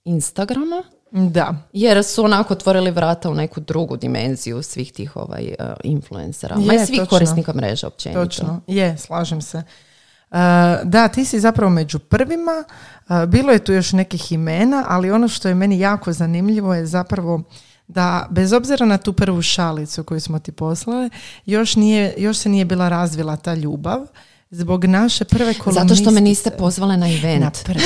Instagrama. 0.04 0.84
Da. 1.14 1.56
Jer 1.74 2.04
su 2.04 2.24
onako 2.24 2.54
otvorili 2.54 2.92
vrata 2.92 3.30
u 3.30 3.36
neku 3.36 3.60
drugu 3.60 3.98
dimenziju 3.98 4.64
svih 4.64 4.94
tih 4.94 5.16
ovaj, 5.16 5.56
uh, 5.60 5.66
influencera. 5.84 6.56
Ma 6.58 6.74
i 6.74 6.76
Je, 6.76 6.86
svih 6.86 7.00
točno. 7.00 7.10
korisnika 7.18 7.54
mreže 7.54 7.88
općenito. 7.88 8.24
Točno, 8.26 8.62
je, 8.68 8.98
slažem 8.98 9.42
se. 9.42 9.58
Uh, 9.58 10.38
da, 10.84 11.08
ti 11.08 11.26
si 11.26 11.40
zapravo 11.40 11.70
među 11.70 12.00
prvima, 12.00 12.64
Uh, 13.10 13.26
bilo 13.26 13.52
je 13.52 13.64
tu 13.64 13.74
još 13.74 13.92
nekih 13.92 14.32
imena, 14.32 14.86
ali 14.88 15.12
ono 15.12 15.28
što 15.28 15.48
je 15.48 15.56
meni 15.56 15.80
jako 15.80 16.14
zanimljivo 16.14 16.74
je 16.74 16.86
zapravo 16.86 17.42
da 17.88 18.28
bez 18.30 18.54
obzira 18.54 18.86
na 18.86 18.98
tu 18.98 19.14
prvu 19.14 19.42
šalicu 19.42 20.04
koju 20.04 20.22
smo 20.22 20.40
ti 20.40 20.52
poslali, 20.52 21.10
još, 21.46 21.76
nije, 21.76 22.14
još 22.18 22.38
se 22.38 22.50
nije 22.50 22.66
bila 22.66 22.90
razvila 22.90 23.36
ta 23.36 23.54
ljubav 23.54 24.00
zbog 24.54 24.86
naše 24.86 25.26
prve 25.26 25.54
kolumnistice. 25.54 25.96
Zato 25.96 25.96
što 25.96 26.12
me 26.12 26.22
niste 26.22 26.50
pozvale 26.50 26.98
na 26.98 27.14
event. 27.14 27.44
na 27.44 27.52
prvi. 27.64 27.80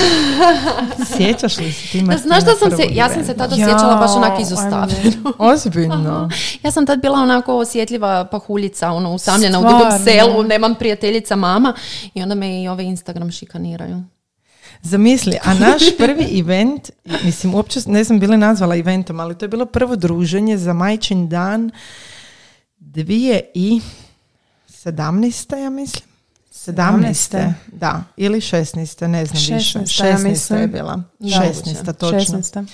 Sjećaš 1.17 1.57
li 1.57 1.71
se 1.71 1.87
ti 1.91 2.01
Martina, 2.01 2.17
Znaš 2.17 2.43
da 2.43 2.51
sam 2.59 2.71
se, 2.77 2.83
ja 2.91 3.09
sam 3.09 3.25
se 3.25 3.33
tada 3.33 3.55
osjećala 3.55 3.95
baš 3.95 4.11
onak 4.15 4.41
izostavljeno. 4.41 5.33
Ozbiljno. 5.37 6.29
Ja 6.63 6.71
sam 6.71 6.85
tad 6.85 7.01
bila 7.01 7.19
onako 7.19 7.57
osjetljiva 7.57 8.25
pahuljica, 8.31 8.91
ono, 8.91 9.13
usamljena 9.13 9.59
u 9.59 9.61
drugom 9.61 9.79
Stvarno? 9.79 10.05
selu, 10.05 10.43
nemam 10.43 10.75
prijateljica 10.75 11.35
mama 11.35 11.73
i 12.13 12.21
onda 12.21 12.35
me 12.35 12.61
i 12.61 12.67
ove 12.67 12.83
Instagram 12.83 13.31
šikaniraju. 13.31 14.03
Zamisli, 14.81 15.37
a 15.43 15.53
naš 15.67 15.97
prvi 15.97 16.39
event, 16.39 16.89
mislim, 17.23 17.55
uopće 17.55 17.79
ne 17.85 18.03
znam 18.03 18.19
bili 18.19 18.37
nazvala 18.37 18.75
eventom, 18.75 19.19
ali 19.19 19.37
to 19.37 19.45
je 19.45 19.49
bilo 19.49 19.65
prvo 19.65 19.95
druženje 19.95 20.57
za 20.57 20.73
majčin 20.73 21.29
dan 21.29 21.71
dvije 22.79 23.41
i 23.53 23.81
sedamnaeste, 24.67 25.61
ja 25.61 25.69
mislim. 25.69 26.06
Sedamnaeste, 26.71 27.53
da, 27.67 28.03
ili 28.17 28.41
šesnaeste, 28.41 29.07
ne 29.07 29.25
znam 29.25 29.57
više. 29.57 29.79
16., 29.79 30.53
ja 30.55 30.59
je 30.59 30.67
bila. 30.67 31.03
Da. 31.19 31.29
Šesnaesta, 31.29 31.93
točno. 31.93 32.37
16. 32.39 32.65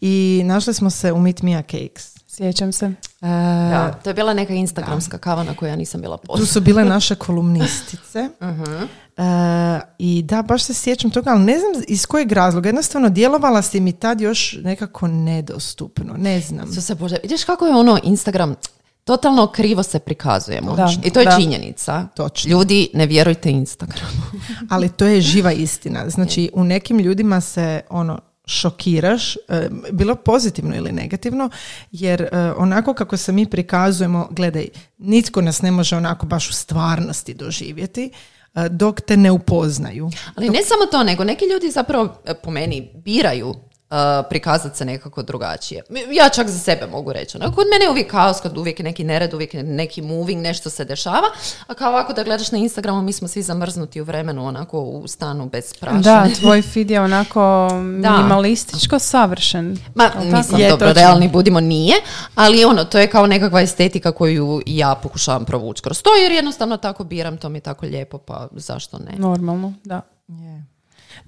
I 0.00 0.42
našli 0.44 0.74
smo 0.74 0.90
se 0.90 1.12
u 1.12 1.18
Meet 1.20 1.42
Mia 1.42 1.62
Cakes. 1.62 2.16
Sjećam 2.28 2.72
se. 2.72 2.86
E, 2.86 3.26
Da, 3.70 4.00
to 4.04 4.10
je 4.10 4.14
bila 4.14 4.34
neka 4.34 4.54
instagramska 4.54 5.18
kava 5.18 5.42
na 5.44 5.54
koju 5.54 5.68
ja 5.68 5.76
nisam 5.76 6.00
bila 6.00 6.16
Tu 6.16 6.26
pozvana. 6.26 6.46
su 6.46 6.60
bile 6.60 6.84
naše 6.84 7.14
kolumnistice. 7.14 8.28
E, 9.16 9.80
I 9.98 10.22
da, 10.22 10.42
baš 10.42 10.62
se 10.62 10.74
sjećam 10.74 11.10
toga, 11.10 11.30
ali 11.30 11.44
ne 11.44 11.58
znam 11.58 11.84
iz 11.88 12.06
kojeg 12.06 12.32
razloga. 12.32 12.68
Jednostavno, 12.68 13.08
djelovala 13.08 13.62
si 13.62 13.80
mi 13.80 13.92
tad 13.92 14.20
još 14.20 14.56
nekako 14.62 15.06
nedostupno. 15.08 16.14
Ne 16.18 16.40
znam. 16.40 16.72
Su 16.72 16.82
se 16.82 16.94
Bože, 16.94 17.16
vidiš 17.22 17.44
kako 17.44 17.66
je 17.66 17.74
ono 17.74 17.98
Instagram, 18.02 18.54
totalno 19.04 19.46
krivo 19.46 19.82
se 19.82 19.98
prikazujemo. 19.98 20.76
Da, 20.76 20.94
I 21.04 21.10
to 21.10 21.20
je 21.20 21.26
da. 21.26 21.36
činjenica. 21.36 22.06
Točno. 22.16 22.50
Ljudi, 22.50 22.88
ne 22.94 23.06
vjerujte 23.06 23.50
Instagramu. 23.50 24.22
Ali 24.70 24.88
to 24.88 25.06
je 25.06 25.20
živa 25.20 25.52
istina. 25.52 26.10
Znači, 26.10 26.50
u 26.54 26.64
nekim 26.64 26.98
ljudima 26.98 27.40
se 27.40 27.80
ono 27.90 28.20
šokiraš, 28.46 29.36
e, 29.36 29.68
bilo 29.92 30.14
pozitivno 30.14 30.76
ili 30.76 30.92
negativno, 30.92 31.50
jer 31.92 32.22
e, 32.22 32.52
onako 32.56 32.94
kako 32.94 33.16
se 33.16 33.32
mi 33.32 33.46
prikazujemo, 33.46 34.28
gledaj, 34.30 34.68
nitko 34.98 35.40
nas 35.40 35.62
ne 35.62 35.70
može 35.70 35.96
onako 35.96 36.26
baš 36.26 36.50
u 36.50 36.52
stvarnosti 36.52 37.34
doživjeti, 37.34 38.10
e, 38.54 38.68
dok 38.68 39.00
te 39.00 39.16
ne 39.16 39.30
upoznaju. 39.30 40.10
Ali 40.34 40.48
ne 40.48 40.62
samo 40.62 40.86
to, 40.90 41.02
nego 41.02 41.24
neki 41.24 41.44
ljudi 41.44 41.70
zapravo, 41.70 42.14
po 42.42 42.50
meni, 42.50 42.90
biraju 42.94 43.54
uh, 43.90 43.96
prikazati 44.28 44.76
se 44.78 44.84
nekako 44.84 45.22
drugačije. 45.22 45.82
Ja 46.12 46.28
čak 46.28 46.48
za 46.48 46.58
sebe 46.58 46.86
mogu 46.86 47.12
reći. 47.12 47.36
Onako, 47.36 47.54
kod 47.54 47.66
mene 47.72 47.84
je 47.84 47.90
uvijek 47.90 48.10
kaos, 48.10 48.40
kad 48.40 48.58
uvijek 48.58 48.80
je 48.80 48.84
neki 48.84 49.04
nered, 49.04 49.34
uvijek 49.34 49.54
je 49.54 49.62
neki 49.62 50.02
moving, 50.02 50.42
nešto 50.42 50.70
se 50.70 50.84
dešava, 50.84 51.28
a 51.66 51.74
kao 51.74 51.90
ovako 51.90 52.12
da 52.12 52.24
gledaš 52.24 52.52
na 52.52 52.58
Instagramu, 52.58 53.02
mi 53.02 53.12
smo 53.12 53.28
svi 53.28 53.42
zamrznuti 53.42 54.00
u 54.00 54.04
vremenu, 54.04 54.46
onako 54.46 54.80
u 54.80 55.08
stanu 55.08 55.48
bez 55.48 55.74
prašine. 55.74 56.02
Da, 56.02 56.26
tvoj 56.40 56.62
feed 56.62 56.90
je 56.90 57.00
onako 57.00 57.68
minimalističko 58.08 58.98
savršen. 58.98 59.78
Ma, 59.94 60.10
mislim, 60.24 60.60
Je, 60.60 60.70
dobro, 60.70 60.88
točno. 60.88 61.02
realni 61.02 61.28
budimo 61.28 61.60
nije, 61.60 61.94
ali 62.34 62.64
ono, 62.64 62.84
to 62.84 62.98
je 62.98 63.06
kao 63.06 63.26
nekakva 63.26 63.60
estetika 63.60 64.12
koju 64.12 64.62
ja 64.66 64.94
pokušavam 65.02 65.44
provući 65.44 65.82
kroz 65.82 66.02
to, 66.02 66.10
jer 66.22 66.32
jednostavno 66.32 66.76
tako 66.76 67.04
biram, 67.04 67.36
to 67.36 67.48
mi 67.48 67.56
je 67.56 67.62
tako 67.62 67.86
lijepo, 67.86 68.18
pa 68.18 68.48
zašto 68.52 68.98
ne? 68.98 69.12
Normalno, 69.18 69.72
da. 69.84 70.00
Je. 70.28 70.69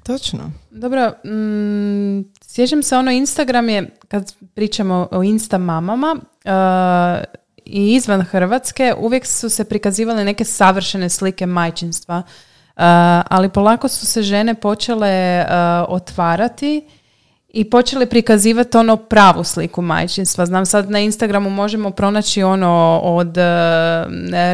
Točno. 0.02 0.50
Dobro, 0.70 1.12
mm, 1.24 2.20
sjećam 2.42 2.82
se 2.82 2.96
ono 2.96 3.10
Instagram 3.10 3.68
je, 3.68 3.96
kad 4.08 4.32
pričamo 4.54 5.08
o 5.10 5.22
Insta 5.22 5.58
mamama 5.58 6.16
uh, 6.16 7.24
i 7.64 7.94
izvan 7.94 8.22
Hrvatske, 8.22 8.94
uvijek 8.98 9.26
su 9.26 9.48
se 9.48 9.64
prikazivale 9.64 10.24
neke 10.24 10.44
savršene 10.44 11.08
slike 11.08 11.46
majčinstva, 11.46 12.22
Uh, 12.76 12.82
ali 13.28 13.48
polako 13.48 13.88
su 13.88 14.06
se 14.06 14.22
žene 14.22 14.54
počele 14.54 15.44
uh, 15.44 15.54
otvarati 15.88 16.86
i 17.54 17.70
počele 17.70 18.06
prikazivati 18.06 18.76
ono 18.76 18.96
pravu 18.96 19.44
sliku 19.44 19.82
majčinstva. 19.82 20.46
Znam 20.46 20.66
sad 20.66 20.90
na 20.90 21.00
Instagramu 21.00 21.50
možemo 21.50 21.90
pronaći 21.90 22.42
ono 22.42 23.00
od 23.02 23.28
uh, 23.28 23.42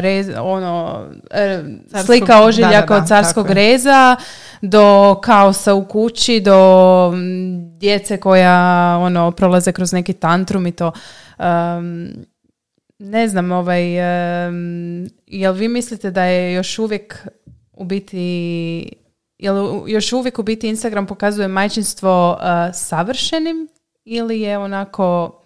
rez- 0.01 0.39
ono, 0.39 1.05
e, 1.31 1.63
Carskog- 1.91 2.05
slika 2.05 2.43
ožiljaka 2.43 2.79
da, 2.79 2.85
da, 2.85 2.95
da, 2.95 3.01
od 3.01 3.07
carskog 3.07 3.45
tako 3.45 3.53
reza 3.53 4.15
do 4.61 5.15
kaosa 5.23 5.73
u 5.73 5.85
kući, 5.85 6.39
do 6.39 7.11
mm, 7.15 7.77
djece 7.77 8.17
koja 8.17 8.97
ono 9.01 9.31
prolaze 9.31 9.71
kroz 9.71 9.93
neki 9.93 10.13
tantrum 10.13 10.67
i 10.67 10.71
to. 10.71 10.91
Um, 11.39 12.09
ne 12.99 13.27
znam, 13.27 13.51
ovaj, 13.51 13.99
um, 14.47 15.07
jel 15.27 15.53
vi 15.53 15.67
mislite 15.67 16.11
da 16.11 16.23
je 16.23 16.53
još 16.53 16.79
uvijek 16.79 17.27
u 17.73 17.83
biti, 17.83 18.91
jel 19.39 19.83
još 19.87 20.13
uvijek 20.13 20.39
u 20.39 20.43
biti 20.43 20.67
Instagram 20.67 21.07
pokazuje 21.07 21.47
majčinstvo 21.47 22.31
uh, 22.31 22.75
savršenim 22.75 23.67
ili 24.05 24.41
je 24.41 24.57
onako, 24.57 25.39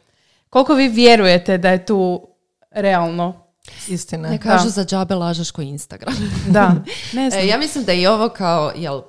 koliko 0.49 0.73
vi 0.73 0.87
vjerujete 0.87 1.57
da 1.57 1.69
je 1.69 1.85
tu 1.85 2.27
realno? 2.71 3.43
Istina. 3.87 4.29
Ne 4.29 4.37
kažu 4.37 4.69
za 4.69 4.85
džabe 4.85 5.15
lažeš 5.15 5.51
ko 5.51 5.61
Instagram. 5.61 6.13
Da, 6.49 6.75
ne 7.13 7.29
znam. 7.29 7.43
E, 7.43 7.47
ja 7.47 7.57
mislim 7.57 7.83
da 7.83 7.91
je 7.91 8.09
ovo 8.09 8.29
kao 8.29 8.71
jel, 8.75 8.95
uh, 8.95 9.03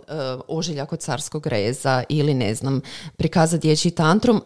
ožiljak 0.49 0.93
od 0.93 1.01
carskog 1.01 1.47
reza 1.47 2.03
ili 2.09 2.35
ne 2.35 2.55
znam, 2.55 2.81
prikaza 3.17 3.57
dječji 3.57 3.91
tantrum, 3.91 4.43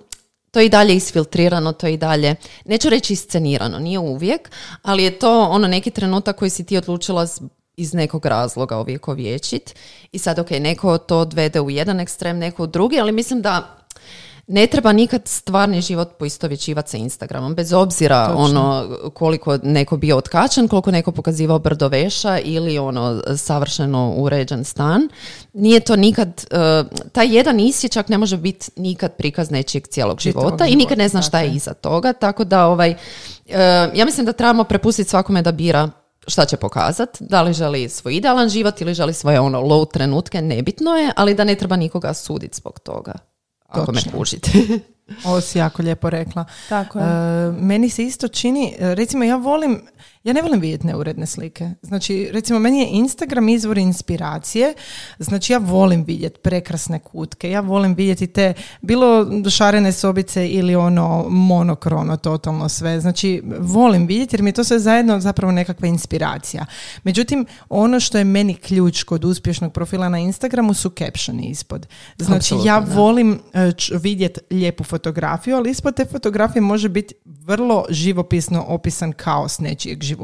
to 0.51 0.61
je 0.61 0.67
i 0.67 0.69
dalje 0.69 0.97
isfiltrirano, 0.97 1.73
to 1.73 1.87
je 1.87 1.95
i 1.95 1.97
dalje, 1.97 2.35
neću 2.65 2.89
reći 2.89 3.13
iscenirano, 3.13 3.79
nije 3.79 3.99
uvijek, 3.99 4.51
ali 4.83 5.05
je 5.05 5.19
to 5.19 5.43
ono 5.43 5.69
neki 5.69 5.91
trenutak 5.91 6.37
koji 6.37 6.51
si 6.51 6.65
ti 6.65 6.77
odlučila 6.77 7.27
iz 7.79 7.95
nekog 7.95 8.27
razloga 8.27 8.81
uvijek 8.81 9.09
ovječit. 9.09 9.75
I 10.13 10.19
sad, 10.19 10.39
ok, 10.39 10.51
neko 10.51 10.99
to 10.99 11.19
odvede 11.19 11.61
u 11.61 11.71
jedan 11.71 12.01
ekstrem, 12.01 12.39
neko 12.39 12.63
u 12.63 12.67
drugi, 12.67 13.01
ali 13.01 13.13
mislim 13.13 13.43
da 13.43 13.79
ne 14.49 14.67
treba 14.67 14.93
nikad 14.93 15.23
stvarni 15.25 15.81
život 15.81 16.09
poistovjećivati 16.19 16.91
sa 16.91 16.97
Instagramom, 16.97 17.55
bez 17.55 17.73
obzira 17.73 18.35
ono 18.37 18.99
koliko 19.15 19.59
neko 19.63 19.97
bio 19.97 20.17
otkačen, 20.17 20.69
koliko 20.69 20.91
neko 20.91 21.13
pokazivao 21.13 21.59
brdo 21.59 21.89
veša 21.89 22.39
ili 22.39 22.79
ono 22.79 23.23
savršeno 23.37 24.15
uređen 24.17 24.65
stan. 24.65 25.09
Nije 25.53 25.81
to 25.81 25.97
nikad, 25.97 26.47
eh, 26.51 26.85
taj 27.13 27.37
jedan 27.37 27.61
isječak 27.61 28.09
ne 28.09 28.19
može 28.19 28.37
biti 28.37 28.71
nikad 28.77 29.13
prikaz 29.13 29.51
nečijeg 29.51 29.87
cijelog 29.87 30.21
Čitavog 30.21 30.49
života 30.49 30.67
i 30.67 30.77
nikad 30.77 30.99
ne 30.99 31.09
zna 31.09 31.23
šta 31.23 31.41
je 31.41 31.55
iza 31.55 31.75
toga, 31.75 32.13
tako 32.13 32.45
da 32.45 32.67
ovaj, 32.67 32.91
eh, 32.91 33.91
ja 33.95 34.05
mislim 34.05 34.27
da 34.27 34.33
trebamo 34.33 34.65
prepustiti 34.65 35.11
svakome 35.11 35.43
da 35.43 35.53
bira 35.53 35.91
šta 36.29 36.45
će 36.45 36.57
pokazat, 36.57 37.17
da 37.21 37.43
li 37.43 37.53
želi 37.53 37.89
svoj 37.89 38.15
idealan 38.15 38.49
život 38.49 38.81
ili 38.81 38.95
želi 38.95 39.15
svoje 39.15 39.41
ono 39.41 39.61
low 39.61 39.93
trenutke, 39.93 40.43
nebitno 40.43 40.97
je, 40.97 41.13
ali 41.17 41.35
da 41.35 41.45
ne 41.45 41.55
treba 41.55 41.77
nikoga 41.77 42.15
suditi 42.15 42.57
zbog 42.57 42.79
toga. 42.79 43.13
Ako 43.67 43.93
me 43.93 44.01
kužite. 44.17 44.51
Ovo 45.25 45.41
si 45.41 45.59
jako 45.59 45.83
lijepo 45.83 46.11
rekla. 46.11 46.45
Tako 46.69 46.99
je. 46.99 47.05
E, 47.05 47.53
meni 47.53 47.91
se 47.91 48.03
isto 48.05 48.29
čini, 48.29 48.77
recimo 48.79 49.25
ja 49.25 49.37
volim, 49.37 49.83
ja 50.29 50.35
ne 50.35 50.43
volim 50.43 50.61
vidjeti 50.61 50.87
neuredne 50.87 51.27
slike. 51.27 51.71
Znači, 51.83 52.29
recimo 52.33 52.59
meni 52.59 52.79
je 52.79 52.89
Instagram 52.91 53.49
izvor 53.49 53.79
inspiracije, 53.79 54.75
znači 55.19 55.53
ja 55.53 55.59
volim 55.59 56.05
vidjeti 56.05 56.41
prekrasne 56.41 56.99
kutke, 56.99 57.51
ja 57.51 57.61
volim 57.61 57.95
vidjeti 57.95 58.27
te, 58.27 58.55
bilo 58.83 59.27
šarene 59.51 59.93
sobice 59.93 60.49
ili 60.49 60.75
ono 60.77 61.27
monokrono, 61.29 62.17
totalno 62.17 62.69
sve. 62.69 63.01
Znači, 63.01 63.43
volim 63.59 64.07
vidjeti 64.07 64.37
jer 64.37 64.43
mi 64.43 64.49
je 64.49 64.55
to 64.55 64.65
sve 64.65 64.79
zajedno 64.79 65.21
zapravo 65.21 65.53
nekakva 65.53 65.89
inspiracija. 65.89 66.67
Međutim, 67.03 67.47
ono 67.69 68.01
što 68.01 68.19
je 68.19 68.25
meni 68.25 68.55
ključ 68.55 69.03
kod 69.03 69.25
uspješnog 69.25 69.73
profila 69.73 70.09
na 70.09 70.19
Instagramu 70.19 70.75
su 70.75 70.91
captioni 70.91 71.49
ispod. 71.51 71.87
Znači, 72.19 72.55
ja 72.65 72.79
volim 72.79 73.41
e, 73.53 73.73
vidjeti 74.03 74.41
lijepu 74.51 74.85
fotografiju, 74.85 75.57
ali 75.57 75.71
ispod 75.71 75.95
te 75.95 76.05
fotografije 76.05 76.63
može 76.63 76.89
biti 76.89 77.15
vrlo 77.25 77.85
živopisno 77.91 78.65
opisan 78.69 79.13
kaos 79.13 79.59
nečijeg 79.59 80.03
života. 80.03 80.18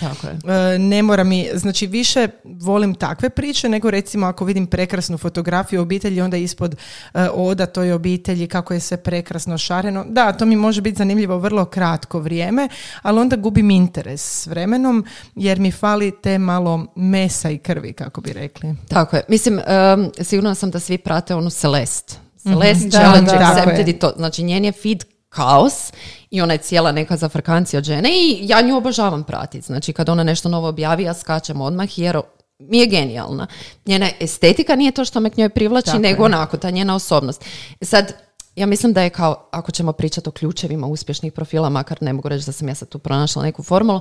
Tako 0.00 0.26
je. 0.26 0.32
E, 0.74 0.78
ne 0.78 1.02
mora 1.02 1.24
mi, 1.24 1.48
znači 1.54 1.86
više 1.86 2.28
volim 2.44 2.94
takve 2.94 3.30
priče 3.30 3.68
nego 3.68 3.90
recimo 3.90 4.26
ako 4.26 4.44
vidim 4.44 4.66
prekrasnu 4.66 5.18
fotografiju 5.18 5.82
obitelji 5.82 6.20
onda 6.20 6.36
ispod 6.36 6.76
e, 7.14 7.28
oda 7.34 7.66
toj 7.66 7.92
obitelji 7.92 8.46
kako 8.46 8.74
je 8.74 8.80
sve 8.80 8.96
prekrasno 8.96 9.58
šareno. 9.58 10.04
Da, 10.08 10.32
to 10.32 10.46
mi 10.46 10.56
može 10.56 10.80
biti 10.80 10.98
zanimljivo 10.98 11.38
vrlo 11.38 11.64
kratko 11.64 12.18
vrijeme, 12.18 12.68
ali 13.02 13.20
onda 13.20 13.36
gubim 13.36 13.70
interes 13.70 14.42
s 14.42 14.46
vremenom 14.46 15.04
jer 15.34 15.60
mi 15.60 15.72
fali 15.72 16.12
te 16.22 16.38
malo 16.38 16.86
mesa 16.94 17.50
i 17.50 17.58
krvi 17.58 17.92
kako 17.92 18.20
bi 18.20 18.32
rekli. 18.32 18.74
Tako 18.88 19.16
je. 19.16 19.22
Mislim, 19.28 19.54
um, 19.54 20.10
sigurna 20.20 20.54
sam 20.54 20.70
da 20.70 20.80
svi 20.80 20.98
prate 20.98 21.34
onu 21.34 21.50
Celeste. 21.50 22.14
Celeste 22.42 22.88
Da, 22.88 22.98
Challenge 22.98 23.30
da, 23.30 23.38
tako 23.38 23.58
Accepted 23.60 23.88
i 23.88 23.92
to. 23.92 24.12
Znači, 24.16 24.42
njen 24.42 24.64
je 24.64 24.72
feed 24.72 25.04
kaos 25.30 25.92
i 26.30 26.40
ona 26.40 26.54
je 26.54 26.58
cijela 26.58 26.92
neka 26.92 27.16
zafrkancija 27.16 27.78
od 27.78 27.84
žene 27.84 28.08
i 28.12 28.38
ja 28.42 28.60
nju 28.60 28.76
obožavam 28.76 29.24
pratiti. 29.24 29.66
Znači, 29.66 29.92
kad 29.92 30.08
ona 30.08 30.24
nešto 30.24 30.48
novo 30.48 30.68
objavi, 30.68 31.02
ja 31.02 31.14
skačem 31.14 31.60
odmah 31.60 31.98
jer 31.98 32.20
mi 32.58 32.78
je 32.78 32.86
genijalna. 32.86 33.46
Njena 33.86 34.08
estetika 34.20 34.76
nije 34.76 34.92
to 34.92 35.04
što 35.04 35.20
me 35.20 35.30
k 35.30 35.36
njoj 35.36 35.48
privlači, 35.48 35.86
Tako 35.86 35.98
nego 35.98 36.22
je. 36.22 36.26
onako, 36.26 36.56
ta 36.56 36.70
njena 36.70 36.94
osobnost. 36.94 37.44
Sad, 37.82 38.14
ja 38.56 38.66
mislim 38.66 38.92
da 38.92 39.02
je 39.02 39.10
kao, 39.10 39.48
ako 39.50 39.72
ćemo 39.72 39.92
pričati 39.92 40.28
o 40.28 40.32
ključevima 40.32 40.86
uspješnih 40.86 41.32
profila, 41.32 41.68
makar 41.68 41.98
ne 42.00 42.12
mogu 42.12 42.28
reći 42.28 42.46
da 42.46 42.52
sam 42.52 42.68
ja 42.68 42.74
sad 42.74 42.88
tu 42.88 42.98
pronašla 42.98 43.42
neku 43.42 43.62
formulu, 43.62 44.00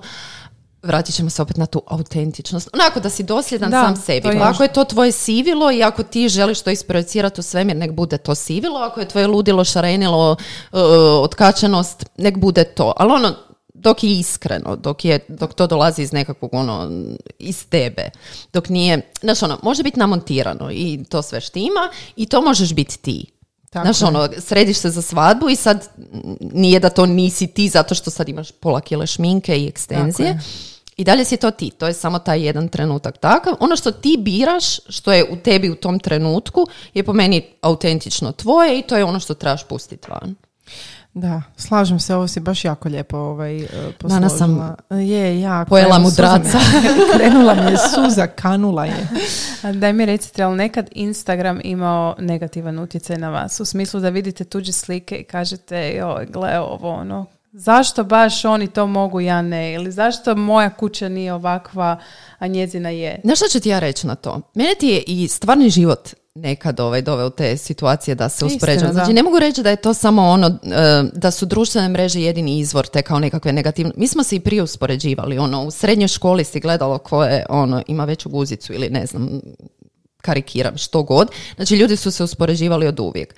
vratit 0.83 1.15
ćemo 1.15 1.29
se 1.29 1.41
opet 1.41 1.57
na 1.57 1.65
tu 1.65 1.81
autentičnost. 1.87 2.69
Onako 2.73 2.99
da 2.99 3.09
si 3.09 3.23
dosljedan 3.23 3.71
Da, 3.71 3.83
sam 3.83 3.95
sebi. 3.95 4.27
je. 4.27 4.39
Ako 4.41 4.63
je 4.63 4.73
to 4.73 4.83
tvoje 4.83 5.11
sivilo 5.11 5.71
i 5.71 5.83
ako 5.83 6.03
ti 6.03 6.29
želiš 6.29 6.61
to 6.61 6.69
isprojecirati 6.69 7.39
u 7.39 7.43
svemir, 7.43 7.75
nek 7.75 7.91
bude 7.91 8.17
to 8.17 8.35
sivilo. 8.35 8.79
Ako 8.79 8.99
je 8.99 9.07
tvoje 9.07 9.27
ludilo, 9.27 9.63
šarenilo, 9.63 10.31
uh, 10.31 10.79
otkačenost, 11.23 12.05
nek 12.17 12.37
bude 12.37 12.63
to. 12.63 12.93
Ali 12.97 13.11
ono, 13.11 13.35
dok 13.73 14.03
je 14.03 14.19
iskreno, 14.19 14.75
dok, 14.75 15.05
je, 15.05 15.19
dok 15.27 15.53
to 15.53 15.67
dolazi 15.67 16.01
iz 16.01 16.11
nekakvog 16.13 16.53
ono, 16.53 16.91
iz 17.39 17.65
tebe, 17.69 18.09
dok 18.53 18.69
nije, 18.69 19.11
znaš 19.21 19.43
ono, 19.43 19.59
može 19.63 19.83
biti 19.83 19.99
namontirano 19.99 20.71
i 20.71 21.03
to 21.09 21.21
sve 21.21 21.41
štima 21.41 21.89
i 22.15 22.25
to 22.25 22.41
možeš 22.41 22.73
biti 22.73 22.97
ti. 22.97 23.25
Tako 23.69 23.85
Znaš, 23.85 24.01
je. 24.01 24.07
ono, 24.07 24.29
središ 24.37 24.77
se 24.77 24.89
za 24.89 25.01
svadbu 25.01 25.49
i 25.49 25.55
sad 25.55 25.87
nije 26.39 26.79
da 26.79 26.89
to 26.89 27.05
nisi 27.05 27.47
ti 27.47 27.69
zato 27.69 27.95
što 27.95 28.11
sad 28.11 28.29
imaš 28.29 28.51
pola 28.51 28.81
kile 28.81 29.07
šminke 29.07 29.57
i 29.57 29.67
ekstenzije. 29.67 30.33
Tako 30.33 30.68
I 30.99 31.03
dalje 31.03 31.25
si 31.25 31.37
to 31.37 31.51
ti, 31.51 31.69
to 31.69 31.87
je 31.87 31.93
samo 31.93 32.19
taj 32.19 32.45
jedan 32.45 32.67
trenutak 32.67 33.17
takav. 33.17 33.53
Ono 33.59 33.75
što 33.75 33.91
ti 33.91 34.17
biraš, 34.19 34.79
što 34.89 35.11
je 35.11 35.25
u 35.31 35.35
tebi 35.35 35.69
u 35.69 35.75
tom 35.75 35.99
trenutku, 35.99 36.67
je 36.93 37.03
po 37.03 37.13
meni 37.13 37.45
autentično 37.61 38.31
tvoje 38.31 38.79
i 38.79 38.81
to 38.81 38.97
je 38.97 39.03
ono 39.03 39.19
što 39.19 39.33
trebaš 39.33 39.63
pustiti 39.63 40.07
van. 40.11 40.35
Da, 41.13 41.41
slažem 41.57 41.99
se, 41.99 42.15
ovo 42.15 42.27
si 42.27 42.39
baš 42.39 42.65
jako 42.65 42.89
lijepo 42.89 43.17
ovaj, 43.17 43.57
e, 43.57 43.67
Danas 44.01 44.37
sam 44.37 44.75
posložila. 44.89 45.05
Je, 45.15 45.41
jako. 45.41 45.69
pojela 45.69 45.99
mudraca. 45.99 46.59
suza 46.59 46.59
mi- 46.81 47.13
Krenula 47.13 47.53
mi 47.55 47.71
je 47.71 47.77
suza, 47.77 48.27
kanula 48.27 48.85
je. 48.85 49.07
A 49.63 49.71
Daj 49.81 49.93
mi 49.93 50.05
recite, 50.05 50.43
ali 50.43 50.57
nekad 50.57 50.89
Instagram 50.91 51.59
imao 51.63 52.15
negativan 52.19 52.79
utjecaj 52.79 53.17
na 53.17 53.29
vas? 53.29 53.59
U 53.59 53.65
smislu 53.65 53.99
da 53.99 54.09
vidite 54.09 54.43
tuđe 54.43 54.71
slike 54.71 55.15
i 55.15 55.23
kažete, 55.23 55.93
joj, 55.97 56.25
gle 56.25 56.59
ovo, 56.59 56.89
ono, 56.89 57.25
Zašto 57.51 58.03
baš 58.03 58.45
oni 58.45 58.67
to 58.67 58.87
mogu, 58.87 59.21
ja 59.21 59.41
ne? 59.41 59.73
Ili 59.73 59.91
zašto 59.91 60.35
moja 60.35 60.69
kuća 60.69 61.09
nije 61.09 61.33
ovakva, 61.33 61.99
a 62.39 62.47
njezina 62.47 62.89
je? 62.89 63.21
Znaš 63.23 63.37
što 63.37 63.47
ću 63.47 63.59
ti 63.59 63.69
ja 63.69 63.79
reći 63.79 64.07
na 64.07 64.15
to? 64.15 64.41
Mene 64.53 64.75
ti 64.79 64.87
je 64.87 65.03
i 65.07 65.27
stvarni 65.27 65.69
život 65.69 66.09
nekad 66.35 66.79
ovaj 66.79 67.01
doveo 67.01 67.27
u 67.27 67.29
te 67.29 67.57
situacije 67.57 68.15
da 68.15 68.29
se 68.29 68.45
Istina, 68.45 68.55
uspoređujem. 68.55 68.93
Znači 68.93 69.13
ne 69.13 69.23
mogu 69.23 69.39
reći 69.39 69.63
da 69.63 69.69
je 69.69 69.75
to 69.75 69.93
samo 69.93 70.21
ono 70.21 70.47
e, 70.47 71.03
da 71.13 71.31
su 71.31 71.45
društvene 71.45 71.89
mreže 71.89 72.21
jedini 72.21 72.59
izvor 72.59 72.87
te 72.87 73.01
kao 73.01 73.19
nekakve 73.19 73.53
negativne. 73.53 73.91
Mi 73.95 74.07
smo 74.07 74.23
se 74.23 74.35
i 74.35 74.39
prije 74.39 74.63
uspoređivali. 74.63 75.37
Ono, 75.37 75.63
u 75.63 75.71
srednjoj 75.71 76.07
školi 76.07 76.43
si 76.43 76.59
gledalo 76.59 76.97
ko 76.97 77.23
je 77.23 77.45
ono, 77.49 77.83
ima 77.87 78.05
veću 78.05 78.29
guzicu 78.29 78.73
ili 78.73 78.89
ne 78.89 79.05
znam, 79.05 79.41
karikiram, 80.21 80.77
što 80.77 81.03
god. 81.03 81.27
Znači 81.55 81.75
ljudi 81.75 81.95
su 81.95 82.11
se 82.11 82.23
uspoređivali 82.23 82.87
od 82.87 82.99
uvijek. 82.99 83.35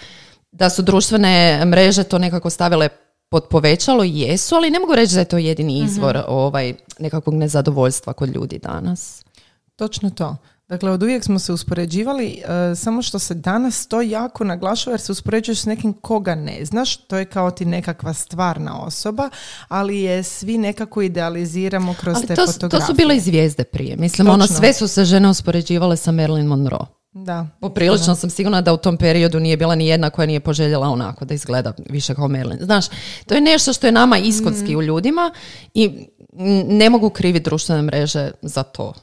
Da 0.52 0.70
su 0.70 0.82
društvene 0.82 1.66
mreže 1.66 2.04
to 2.04 2.18
nekako 2.18 2.50
stavile 2.50 2.90
pod 3.32 3.48
povećalo, 3.50 4.04
jesu, 4.04 4.56
ali 4.56 4.70
ne 4.70 4.80
mogu 4.80 4.96
reći 4.96 5.14
da 5.14 5.20
je 5.20 5.26
to 5.26 5.38
jedini 5.38 5.80
izvor 5.80 6.24
ovaj, 6.28 6.74
nekakvog 7.00 7.36
nezadovoljstva 7.36 8.14
kod 8.14 8.30
ljudi 8.30 8.60
danas. 8.60 9.26
Točno 9.76 10.10
to. 10.10 10.38
Dakle, 10.68 10.92
od 10.92 11.04
uvijek 11.04 11.24
smo 11.24 11.40
se 11.40 11.54
uspoređivali, 11.54 12.42
e, 12.72 12.76
samo 12.76 13.02
što 13.02 13.20
se 13.20 13.34
danas 13.34 13.88
to 13.88 14.02
jako 14.02 14.44
naglašava 14.44 14.94
jer 14.94 15.02
se 15.02 15.12
uspoređuješ 15.12 15.60
s 15.60 15.66
nekim 15.66 15.94
koga 15.94 16.36
ne 16.36 16.66
znaš, 16.66 16.98
to 16.98 17.18
je 17.18 17.26
kao 17.26 17.52
ti 17.52 17.66
nekakva 17.66 18.14
stvarna 18.14 18.80
osoba, 18.80 19.30
ali 19.68 20.00
je 20.02 20.24
svi 20.24 20.58
nekako 20.58 21.02
idealiziramo 21.02 21.96
kroz 22.00 22.16
Ali 22.18 22.28
te 22.28 22.36
to, 22.36 22.42
su- 22.42 22.54
to 22.54 22.54
fotografije. 22.54 22.88
su 22.88 22.94
bile 22.94 23.16
i 23.16 23.20
zvijezde 23.20 23.64
prije. 23.64 23.96
Mislim, 23.98 24.28
ono, 24.30 24.44
Točno. 24.44 24.56
sve 24.58 24.74
su 24.74 24.88
se 24.88 25.06
žene 25.06 25.30
uspoređivale 25.30 25.98
sa 25.98 26.12
Marilyn 26.12 26.46
Monroe. 26.46 26.86
Da. 27.14 27.48
Poprilično 27.60 28.16
sam 28.16 28.30
sigurna 28.30 28.62
da 28.62 28.74
u 28.74 28.78
tom 28.78 28.98
periodu 28.98 29.40
nije 29.40 29.58
bila 29.58 29.76
ni 29.76 29.88
jedna 29.88 30.10
koja 30.10 30.26
nije 30.26 30.40
poželjela 30.40 30.88
onako 30.88 31.26
da 31.26 31.34
izgleda 31.34 31.74
više 31.90 32.16
kao 32.16 32.28
Marilyn. 32.28 32.64
Znaš, 32.64 32.86
to 33.26 33.36
je 33.36 33.42
nešto 33.42 33.74
što 33.74 33.88
je 33.88 33.92
nama 33.92 34.18
iskotski 34.18 34.76
u 34.76 34.82
ljudima 34.82 35.32
i 35.74 35.88
mm, 35.88 36.78
ne 36.78 36.90
mogu 36.90 37.10
kriviti 37.10 37.44
društvene 37.44 37.82
mreže 37.82 38.32
za 38.42 38.64
to. 38.64 38.94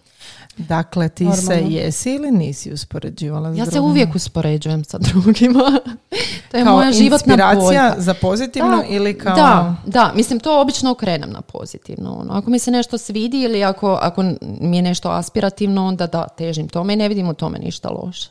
Dakle, 0.58 1.08
ti 1.08 1.24
Normalno. 1.24 1.46
se 1.46 1.64
jesi 1.68 2.14
ili 2.14 2.30
nisi 2.30 2.72
uspoređivala 2.72 3.54
s 3.54 3.58
Ja 3.58 3.66
se 3.66 3.80
uvijek 3.80 4.14
uspoređujem 4.14 4.84
sa 4.84 4.98
drugima. 4.98 5.80
to 6.50 6.56
je 6.56 6.64
kao 6.64 6.76
moja 6.76 6.92
životna 6.92 7.34
inspiracija 7.34 7.94
za 7.98 8.14
pozitivno 8.14 8.76
Da, 8.76 8.84
ili 8.88 9.18
kao... 9.18 9.34
Da, 9.36 9.76
da, 9.86 10.12
mislim 10.14 10.40
to 10.40 10.60
obično 10.60 10.90
okrenem 10.90 11.30
na 11.30 11.40
pozitivno. 11.40 12.12
Ono. 12.12 12.32
Ako 12.32 12.50
mi 12.50 12.58
se 12.58 12.70
nešto 12.70 12.98
svidi 12.98 13.42
ili 13.42 13.64
ako, 13.64 13.98
ako 14.02 14.24
mi 14.60 14.76
je 14.76 14.82
nešto 14.82 15.10
aspirativno, 15.10 15.86
onda 15.86 16.06
da, 16.06 16.28
težim 16.28 16.68
tome 16.68 16.92
i 16.92 16.96
ne 16.96 17.08
vidim 17.08 17.28
u 17.28 17.34
tome 17.34 17.58
ništa 17.58 17.88
loše. 17.88 18.30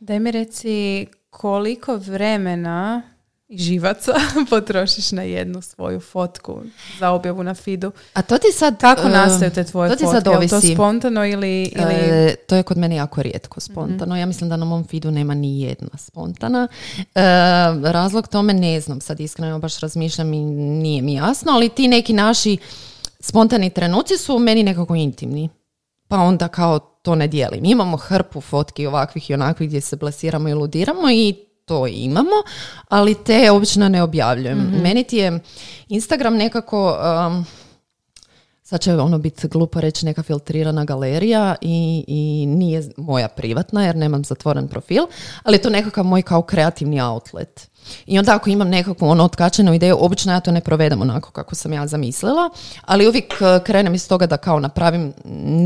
Daj 0.00 0.20
mi 0.20 0.30
reci 0.30 1.06
koliko 1.30 1.96
vremena 1.96 3.02
i 3.54 3.58
živaca 3.58 4.12
potrošiš 4.50 5.12
na 5.12 5.22
jednu 5.22 5.62
svoju 5.62 6.00
fotku 6.00 6.60
za 6.98 7.10
objavu 7.10 7.42
na 7.42 7.54
feedu. 7.54 7.92
A 8.14 8.22
to 8.22 8.38
ti 8.38 8.46
sad... 8.52 8.80
Kako 8.80 9.08
e, 9.08 9.10
nastaju 9.10 9.50
te 9.50 9.64
tvoje 9.64 9.90
to 9.90 9.96
ti 9.96 10.04
fotke? 10.04 10.16
sad 10.16 10.32
Je 10.32 10.38
li 10.38 10.48
to 10.48 10.56
ovisi. 10.56 10.74
spontano 10.74 11.26
ili... 11.26 11.62
ili... 11.62 11.94
E, 11.94 12.34
to 12.48 12.56
je 12.56 12.62
kod 12.62 12.78
mene 12.78 12.96
jako 12.96 13.22
rijetko 13.22 13.60
spontano. 13.60 14.16
Ja 14.16 14.26
mislim 14.26 14.50
da 14.50 14.56
na 14.56 14.64
mom 14.64 14.84
feedu 14.84 15.10
nema 15.10 15.34
ni 15.34 15.62
jedna 15.62 15.98
spontana. 15.98 16.68
E, 16.98 17.04
razlog 17.82 18.28
tome 18.28 18.54
ne 18.54 18.80
znam, 18.80 19.00
sad 19.00 19.20
iskreno 19.20 19.58
baš 19.58 19.80
razmišljam 19.80 20.32
i 20.32 20.44
nije 20.44 21.02
mi 21.02 21.14
jasno, 21.14 21.52
ali 21.52 21.68
ti 21.68 21.88
neki 21.88 22.12
naši 22.12 22.56
spontani 23.20 23.70
trenuci 23.70 24.16
su 24.16 24.38
meni 24.38 24.62
nekako 24.62 24.94
intimni. 24.94 25.48
Pa 26.08 26.16
onda 26.16 26.48
kao 26.48 26.78
to 26.78 27.14
ne 27.14 27.26
dijelim. 27.28 27.64
Imamo 27.64 27.96
hrpu 27.96 28.40
fotki 28.40 28.86
ovakvih 28.86 29.30
i 29.30 29.34
onakvih 29.34 29.68
gdje 29.68 29.80
se 29.80 29.96
blesiramo 29.96 30.48
i 30.48 30.54
ludiramo 30.54 31.10
i 31.10 31.34
to 31.64 31.86
imamo, 31.86 32.42
ali 32.88 33.24
te 33.24 33.50
obično 33.50 33.88
ne 33.88 34.02
objavljujem. 34.02 34.58
Meni 34.82 35.04
ti 35.04 35.16
je 35.16 35.40
Instagram 35.88 36.36
nekako... 36.36 36.98
um, 37.28 37.46
sad 38.64 38.80
će 38.80 38.94
ono 38.94 39.18
biti 39.18 39.48
glupo 39.48 39.80
reći 39.80 40.06
neka 40.06 40.22
filtrirana 40.22 40.84
galerija 40.84 41.54
i, 41.60 42.04
i 42.06 42.46
nije 42.46 42.82
moja 42.96 43.28
privatna 43.28 43.84
jer 43.84 43.96
nemam 43.96 44.24
zatvoren 44.24 44.68
profil, 44.68 45.02
ali 45.42 45.56
je 45.56 45.62
to 45.62 45.70
nekakav 45.70 46.04
moj 46.04 46.22
kao 46.22 46.42
kreativni 46.42 47.00
outlet. 47.00 47.70
I 48.06 48.18
onda 48.18 48.34
ako 48.34 48.50
imam 48.50 48.68
nekakvu 48.68 49.06
ono 49.06 49.24
otkačenu 49.24 49.74
ideju, 49.74 49.96
obično 50.00 50.32
ja 50.32 50.40
to 50.40 50.52
ne 50.52 50.60
provedem 50.60 51.02
onako 51.02 51.30
kako 51.30 51.54
sam 51.54 51.72
ja 51.72 51.86
zamislila, 51.86 52.50
ali 52.82 53.08
uvijek 53.08 53.34
eh, 53.40 53.60
krenem 53.64 53.94
iz 53.94 54.08
toga 54.08 54.26
da 54.26 54.36
kao 54.36 54.60
napravim 54.60 55.12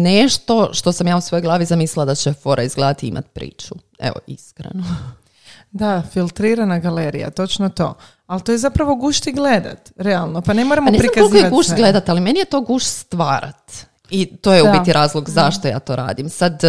nešto 0.03 0.71
što 0.73 0.93
sam 0.93 1.07
ja 1.07 1.17
u 1.17 1.21
svojoj 1.21 1.43
glavi 1.43 1.65
zamislila 1.65 2.05
da 2.05 2.15
će 2.15 2.33
fora 2.33 2.63
izgledati 2.63 3.07
i 3.07 3.09
imat 3.09 3.27
priču. 3.33 3.75
Evo, 3.99 4.17
iskreno. 4.27 4.85
Da, 5.71 6.03
filtrirana 6.13 6.79
galerija, 6.79 7.31
točno 7.31 7.69
to. 7.69 7.95
Ali 8.27 8.41
to 8.43 8.53
je 8.53 8.59
zapravo 8.59 8.95
gušti 8.95 9.33
gledat, 9.33 9.93
realno. 9.97 10.41
Pa 10.41 10.53
ne 10.53 10.65
moramo 10.65 10.87
Pa 10.87 10.93
ne 10.93 10.99
znam 10.99 11.11
koliko 11.15 11.37
je 11.37 11.51
guš 11.51 11.67
sve. 11.67 11.77
gledat, 11.77 12.09
ali 12.09 12.21
meni 12.21 12.39
je 12.39 12.45
to 12.45 12.61
guš 12.61 12.85
stvarat. 12.85 13.73
I 14.11 14.27
to 14.27 14.53
je 14.53 14.63
Da. 14.63 14.71
u 14.71 14.79
biti 14.79 14.93
razlog 14.93 15.31
zašto 15.31 15.69
ja 15.69 15.79
to 15.79 15.97
radim. 15.97 16.29
Sad, 16.29 16.61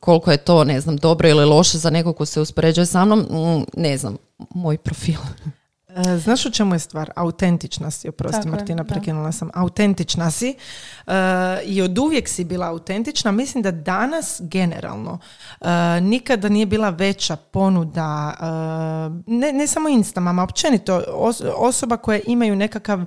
koliko 0.00 0.30
je 0.30 0.36
to, 0.36 0.64
ne 0.64 0.80
znam, 0.80 0.96
dobro 0.96 1.28
ili 1.28 1.44
loše 1.44 1.78
za 1.78 1.90
nekog 1.90 2.16
ko 2.16 2.24
se 2.26 2.40
uspoređuje 2.40 2.86
sa 2.86 3.04
mnom, 3.04 3.18
mm, 3.20 3.64
ne 3.76 3.98
znam, 3.98 4.16
moj 4.50 4.78
profil. 4.78 5.18
E, 5.96 6.18
Znaš 6.18 6.46
u 6.46 6.50
čemu 6.50 6.74
je 6.74 6.78
stvar? 6.78 7.10
Autentična 7.16 7.90
si, 7.90 8.08
oprosti 8.08 8.36
Tako 8.36 8.48
Martina, 8.48 8.84
prekinula 8.84 9.32
sam. 9.32 9.50
Autentična 9.54 10.30
si 10.30 10.54
e, 11.06 11.12
i 11.64 11.82
od 11.82 11.98
uvijek 11.98 12.28
si 12.28 12.44
bila 12.44 12.66
autentična. 12.68 13.32
Mislim 13.32 13.62
da 13.62 13.70
danas 13.70 14.40
generalno 14.44 15.18
e, 15.60 15.66
nikada 16.00 16.48
nije 16.48 16.66
bila 16.66 16.90
veća 16.90 17.36
ponuda, 17.36 18.34
ne, 19.26 19.52
ne 19.52 19.66
samo 19.66 19.88
Instamama, 19.88 20.42
općenito 20.42 21.02
os- 21.08 21.42
osoba 21.56 21.96
koje 21.96 22.22
imaju 22.26 22.56
nekakav, 22.56 23.04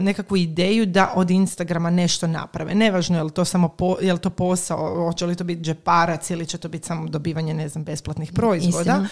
nekakvu 0.00 0.36
ideju 0.36 0.86
da 0.86 1.12
od 1.14 1.30
Instagrama 1.30 1.90
nešto 1.90 2.26
naprave. 2.26 2.74
Nevažno 2.74 3.16
je 3.16 3.22
li 3.22 3.30
to 3.30 3.44
samo 3.44 3.68
po, 3.68 3.96
je 4.00 4.12
li 4.12 4.18
to 4.18 4.30
posao, 4.30 5.04
hoće 5.06 5.26
li 5.26 5.36
to 5.36 5.44
biti 5.44 5.62
džeparac 5.62 6.30
ili 6.30 6.46
će 6.46 6.58
to 6.58 6.68
biti 6.68 6.86
samo 6.86 7.08
dobivanje, 7.08 7.54
ne 7.54 7.68
znam, 7.68 7.84
besplatnih 7.84 8.32
proizvoda. 8.32 8.78
Istina. 8.80 9.08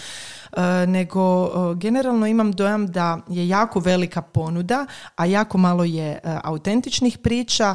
E, 0.56 0.86
nego 0.86 1.46
e, 1.46 1.74
generalno 1.74 2.26
imam 2.26 2.52
dojam 2.52 2.86
da 2.86 3.18
je 3.28 3.48
jako 3.48 3.80
velika 3.80 4.22
ponuda, 4.22 4.86
a 5.16 5.26
jako 5.26 5.58
malo 5.58 5.84
je 5.84 6.10
e, 6.12 6.20
autentičnih 6.44 7.18
priča, 7.18 7.74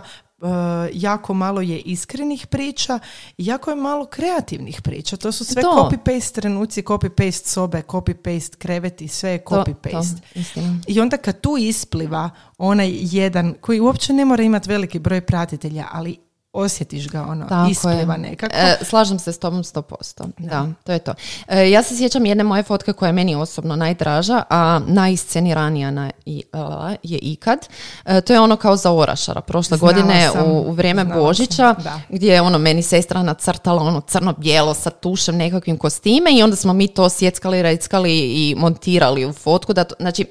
jako 0.93 1.33
malo 1.33 1.61
je 1.61 1.79
iskrenih 1.79 2.47
priča 2.47 2.99
i 3.37 3.45
jako 3.45 3.69
je 3.69 3.75
malo 3.75 4.05
kreativnih 4.05 4.81
priča. 4.81 5.17
To 5.17 5.31
su 5.31 5.45
sve 5.45 5.61
To. 5.61 5.89
copy-paste 5.91 6.33
trenuci, 6.33 6.81
copy-paste 6.81 7.47
sobe, 7.47 7.81
copy-paste 7.87 8.55
kreveti, 8.57 9.07
sve 9.07 9.29
je 9.29 9.43
copy-paste. 9.45 10.19
to. 10.53 10.61
I 10.87 10.99
onda 10.99 11.17
kad 11.17 11.41
tu 11.41 11.57
ispliva 11.59 12.29
onaj 12.57 12.91
jedan 13.01 13.53
koji 13.61 13.79
uopće 13.79 14.13
ne 14.13 14.25
mora 14.25 14.43
imati 14.43 14.69
veliki 14.69 14.99
broj 14.99 15.21
pratitelja, 15.21 15.87
ali 15.91 16.26
osjetiš 16.57 17.09
ga 17.09 17.21
ono, 17.21 17.45
Tako 17.45 17.71
ispliva 17.71 18.13
je. 18.13 18.19
nekako. 18.19 18.55
E, 18.55 18.77
slažem 18.81 19.19
se 19.19 19.33
s 19.33 19.39
tobom 19.39 19.63
100%. 19.63 20.27
Da. 20.37 20.67
to 20.83 20.91
je 20.91 20.99
to. 20.99 21.13
E, 21.47 21.69
ja 21.71 21.83
se 21.83 21.97
sjećam 21.97 22.25
jedne 22.25 22.43
moje 22.43 22.63
fotke 22.63 22.93
koja 22.93 23.07
je 23.07 23.13
meni 23.13 23.35
osobno 23.35 23.75
najdraža, 23.75 24.43
a 24.49 24.79
najsceniranija 24.87 25.91
na, 25.91 26.11
i, 26.25 26.43
a, 26.53 26.95
je 27.03 27.17
ikad. 27.17 27.59
E, 28.05 28.21
to 28.21 28.33
je 28.33 28.39
ono 28.39 28.55
kao 28.55 28.75
za 28.75 28.91
Orašara. 28.91 29.41
Prošle 29.41 29.77
Znala 29.77 29.93
godine 29.93 30.29
sam, 30.33 30.51
u, 30.51 30.61
u 30.61 30.71
vrijeme 30.71 31.05
Božića, 31.05 31.75
da. 31.83 32.01
gdje 32.09 32.33
je 32.33 32.41
ono 32.41 32.57
meni 32.57 32.81
sestra 32.81 33.23
nacrtala 33.23 33.83
ono 33.83 34.01
crno-bijelo 34.01 34.73
sa 34.73 34.89
tušem 34.89 35.37
nekakvim 35.37 35.77
kostime 35.77 36.31
i 36.31 36.43
onda 36.43 36.55
smo 36.55 36.73
mi 36.73 36.87
to 36.87 37.09
sjeckali, 37.09 37.61
reckali 37.61 38.19
i 38.19 38.55
montirali 38.57 39.25
u 39.25 39.33
fotku. 39.33 39.73
Da 39.73 39.83
to, 39.83 39.95
znači, 39.99 40.25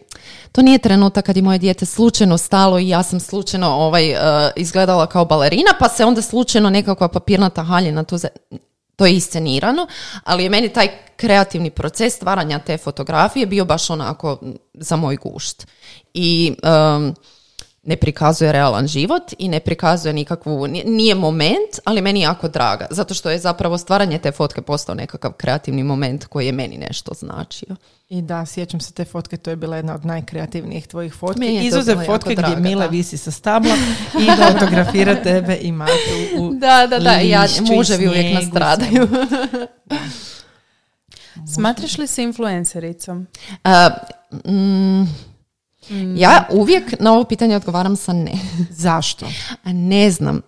to 0.53 0.63
nije 0.63 0.79
trenutak 0.79 1.25
kad 1.25 1.37
je 1.37 1.43
moje 1.43 1.59
dijete 1.59 1.87
slučajno 1.87 2.39
stalo 2.39 2.79
i 2.79 2.89
ja 2.89 3.03
sam 3.03 3.21
slučajno 3.21 3.69
ovaj, 3.69 4.11
e, 4.11 4.17
izgledala 4.57 5.07
kao 5.07 5.25
balerina, 5.25 5.71
pa 5.79 5.89
se 5.89 6.05
onda 6.05 6.16
slučajno 6.23 6.71
nekakva 6.71 7.09
papirnata 7.09 7.63
haljina 7.63 8.05
tu 8.05 8.17
za... 8.17 8.29
To 8.97 9.07
je 9.07 9.17
iscenirano, 9.17 9.87
ali 10.25 10.43
je 10.43 10.51
meni 10.51 10.69
taj 10.69 10.89
kreativni 11.17 11.71
proces 11.71 12.15
stvaranja 12.15 12.59
te 12.59 12.79
fotografije 12.79 13.47
bio 13.47 13.65
baš 13.65 13.91
onako 13.91 14.39
za 14.75 14.97
moj 14.97 15.17
gušt. 15.17 15.67
I 16.15 16.55
em, 16.63 17.15
ne 17.87 17.97
prikazuje 17.97 18.53
realan 18.53 18.87
život 18.87 19.23
i 19.39 19.49
ne 19.49 19.61
prikazuje 19.61 20.13
nikakvu, 20.13 20.67
nije- 20.67 21.15
moment, 21.15 21.79
ali 21.85 22.03
meni 22.03 22.21
je 22.21 22.25
jako 22.25 22.49
draga, 22.49 22.87
zato 22.91 23.15
što 23.15 23.31
je 23.31 23.39
zapravo 23.39 23.79
stvaranje 23.79 24.19
te 24.19 24.33
fotke 24.33 24.63
postao 24.63 24.95
nekakav 24.95 25.33
kreativni 25.33 25.83
moment 25.83 26.25
koji 26.25 26.47
je 26.47 26.53
meni 26.53 26.79
nešto 26.79 27.13
značio. 27.15 27.77
I 28.09 28.23
da, 28.23 28.47
sjećam 28.47 28.81
se 28.81 28.93
te 28.93 29.05
fotke, 29.05 29.37
to 29.37 29.51
je 29.51 29.57
bila 29.57 29.77
jedna 29.77 29.95
od 29.95 30.05
najkreativnijih 30.05 30.87
tvojih 30.87 31.15
fotki. 31.15 31.55
Jako 31.55 32.05
fotke 32.07 32.31
gdje 32.33 32.43
draga, 32.43 32.61
Mila 32.61 32.85
da. 32.85 32.91
visi 32.91 33.17
sa 33.19 33.31
stabla 33.31 33.75
i 34.21 34.53
fotografira 34.53 35.15
tebe 35.25 35.59
i 35.61 35.73
Matu 35.73 35.93
u 36.39 36.51
Da, 36.55 36.87
da, 36.87 36.99
da, 36.99 37.13
ja, 37.13 37.47
muževi 37.63 38.09
uvijek 38.09 38.35
nastradaju. 38.35 39.09
Smatraš 41.55 41.99
li 41.99 42.07
se 42.07 42.23
influencericom? 42.23 43.27
A, 43.65 43.91
mm, 44.45 45.03
Ja 46.17 46.49
uvijek 46.51 47.01
na 47.01 47.13
ovo 47.13 47.25
pitanje 47.25 47.57
odgovaram 47.57 47.97
sa 47.97 48.13
ne. 48.13 48.33
Zašto? 48.71 49.27
Ne 49.65 50.11
znam. 50.11 50.43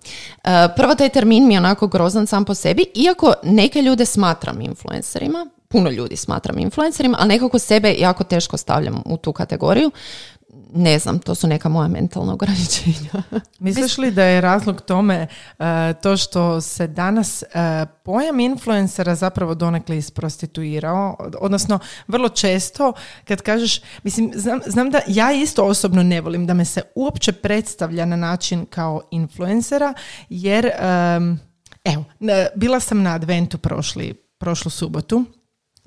E, 0.44 0.68
Prvo, 0.76 0.94
taj 0.94 1.08
termin 1.08 1.46
mi 1.46 1.54
je 1.54 1.58
onako 1.58 1.86
grozan 1.86 2.26
sam 2.26 2.44
po 2.44 2.54
sebi, 2.54 2.84
iako 2.94 3.34
neke 3.42 3.82
ljude 3.82 4.06
smatram 4.06 4.60
influencerima, 4.60 5.46
puno 5.68 5.90
ljudi 5.90 6.16
smatram 6.16 6.58
influencerima, 6.58 7.16
ali 7.20 7.28
nekako 7.28 7.58
sebe 7.58 7.94
jako 7.98 8.24
teško 8.24 8.56
stavljam 8.56 9.02
u 9.06 9.16
tu 9.16 9.32
kategoriju. 9.32 9.90
Ne 10.74 10.98
znam, 10.98 11.18
to 11.18 11.34
su 11.34 11.46
neka 11.46 11.68
moja 11.68 11.88
mentalna 11.88 12.32
ograničenja. 12.32 13.22
Misliš 13.58 13.98
li 13.98 14.10
da 14.10 14.24
je 14.24 14.40
razlog 14.40 14.80
tome 14.80 15.26
uh, 15.58 15.64
to 16.02 16.16
što 16.16 16.60
se 16.60 16.86
danas 16.86 17.42
uh, 17.42 17.88
pojam 18.04 18.40
influencera 18.40 19.14
zapravo 19.14 19.54
donekle 19.54 19.98
isprostituirao, 19.98 21.16
odnosno 21.40 21.78
vrlo 22.06 22.28
često 22.28 22.92
kad 23.24 23.42
kažeš, 23.42 23.80
mislim, 24.02 24.32
znam, 24.34 24.60
znam 24.66 24.90
da 24.90 25.00
ja 25.06 25.32
isto 25.32 25.64
osobno 25.64 26.02
ne 26.02 26.20
volim 26.20 26.46
da 26.46 26.54
me 26.54 26.64
se 26.64 26.82
uopće 26.94 27.32
predstavlja 27.32 28.04
na 28.04 28.16
način 28.16 28.66
kao 28.66 29.02
influencera, 29.10 29.94
jer 30.28 30.66
um, 30.66 31.38
evo, 31.84 32.04
bila 32.54 32.80
sam 32.80 33.02
na 33.02 33.14
adventu 33.14 33.58
prošli, 33.58 34.14
prošlu 34.38 34.70
subotu 34.70 35.24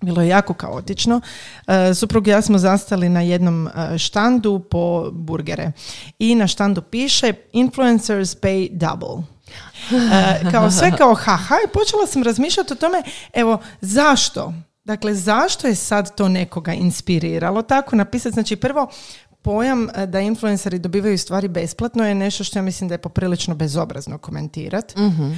bilo 0.01 0.21
je 0.21 0.27
jako 0.27 0.53
kaotično. 0.53 1.21
E, 1.67 1.93
Suprug 1.93 2.27
i 2.27 2.29
ja 2.29 2.41
smo 2.41 2.57
zastali 2.57 3.09
na 3.09 3.21
jednom 3.21 3.67
e, 3.67 3.97
štandu 3.97 4.59
po 4.59 5.11
burgere. 5.11 5.71
I 6.19 6.35
na 6.35 6.47
štandu 6.47 6.81
piše 6.81 7.33
Influencers 7.53 8.35
pay 8.35 8.69
double. 8.71 9.23
E, 9.91 10.51
kao 10.51 10.71
sve 10.71 10.97
kao 10.97 11.13
haha 11.13 11.55
i 11.65 11.71
počela 11.73 12.07
sam 12.07 12.23
razmišljati 12.23 12.73
o 12.73 12.75
tome, 12.75 13.03
evo, 13.33 13.59
zašto? 13.81 14.53
Dakle, 14.83 15.15
zašto 15.15 15.67
je 15.67 15.75
sad 15.75 16.15
to 16.15 16.29
nekoga 16.29 16.73
inspiriralo 16.73 17.61
tako 17.61 17.95
napisati? 17.95 18.33
Znači, 18.33 18.55
prvo, 18.55 18.87
pojam 19.41 19.87
e, 19.95 20.05
da 20.05 20.19
influenceri 20.19 20.79
dobivaju 20.79 21.17
stvari 21.17 21.47
besplatno 21.47 22.07
je 22.07 22.15
nešto 22.15 22.43
što 22.43 22.59
ja 22.59 22.63
mislim 22.63 22.87
da 22.87 22.93
je 22.93 23.01
poprilično 23.01 23.55
bezobrazno 23.55 24.17
komentirati. 24.17 24.93
E, 24.97 25.37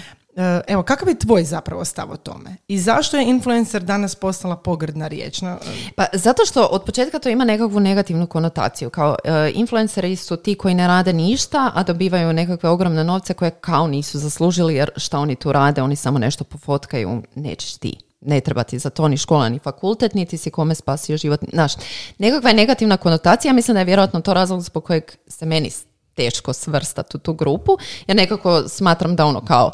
Evo, 0.68 0.84
kakav 0.84 1.10
je 1.10 1.20
tvoj 1.20 1.44
zapravo 1.44 1.86
stav 1.86 2.12
o 2.12 2.18
tome? 2.18 2.56
I 2.68 2.80
zašto 2.80 3.18
je 3.18 3.30
influencer 3.30 3.84
danas 3.84 4.16
postala 4.16 4.56
pogrdna 4.56 5.08
riječ? 5.08 5.42
No, 5.42 5.58
Pa 5.96 6.06
zato 6.14 6.46
što 6.46 6.66
od 6.66 6.84
početka 6.84 7.20
to 7.20 7.30
ima 7.30 7.46
nekakvu 7.46 7.80
negativnu 7.80 8.28
konotaciju. 8.28 8.90
Kao 8.90 9.16
e, 9.24 9.52
influenceri 9.54 10.16
su 10.16 10.36
ti 10.36 10.56
koji 10.56 10.76
ne 10.76 10.88
rade 10.88 11.14
ništa, 11.14 11.72
a 11.76 11.84
dobivaju 11.84 12.34
nekakve 12.34 12.70
ogromne 12.70 13.04
novce 13.04 13.34
koje 13.34 13.52
kao 13.52 13.88
nisu 13.88 14.20
zaslužili 14.20 14.76
jer 14.76 14.92
šta 14.98 15.20
oni 15.20 15.36
tu 15.36 15.52
rade, 15.52 15.82
oni 15.82 15.96
samo 15.96 16.20
nešto 16.20 16.44
pofotkaju, 16.44 17.22
nećeš 17.36 17.78
ti. 17.78 17.98
Ne 18.22 18.42
treba 18.42 18.64
ti 18.64 18.80
za 18.80 18.90
to 18.90 19.08
ni 19.08 19.18
škola, 19.18 19.50
ni 19.50 19.60
fakultet, 19.60 20.14
niti 20.14 20.38
si 20.38 20.52
kome 20.52 20.76
spasio 20.76 21.18
život. 21.18 21.40
Znaš, 21.54 21.74
nekakva 22.18 22.50
je 22.50 22.56
negativna 22.56 22.98
konotacija, 22.98 23.54
mislim 23.54 23.74
da 23.74 23.80
je 23.80 23.86
vjerojatno 23.86 24.22
to 24.22 24.34
razlog 24.34 24.62
zbog 24.62 24.84
kojeg 24.84 25.04
se 25.28 25.46
meni 25.46 25.72
teško 26.14 26.54
svrstati 26.54 27.18
u 27.18 27.20
tu 27.20 27.34
grupu, 27.34 27.78
jer 28.08 28.18
nekako 28.18 28.64
smatram 28.68 29.16
da 29.16 29.26
ono 29.26 29.42
kao 29.42 29.72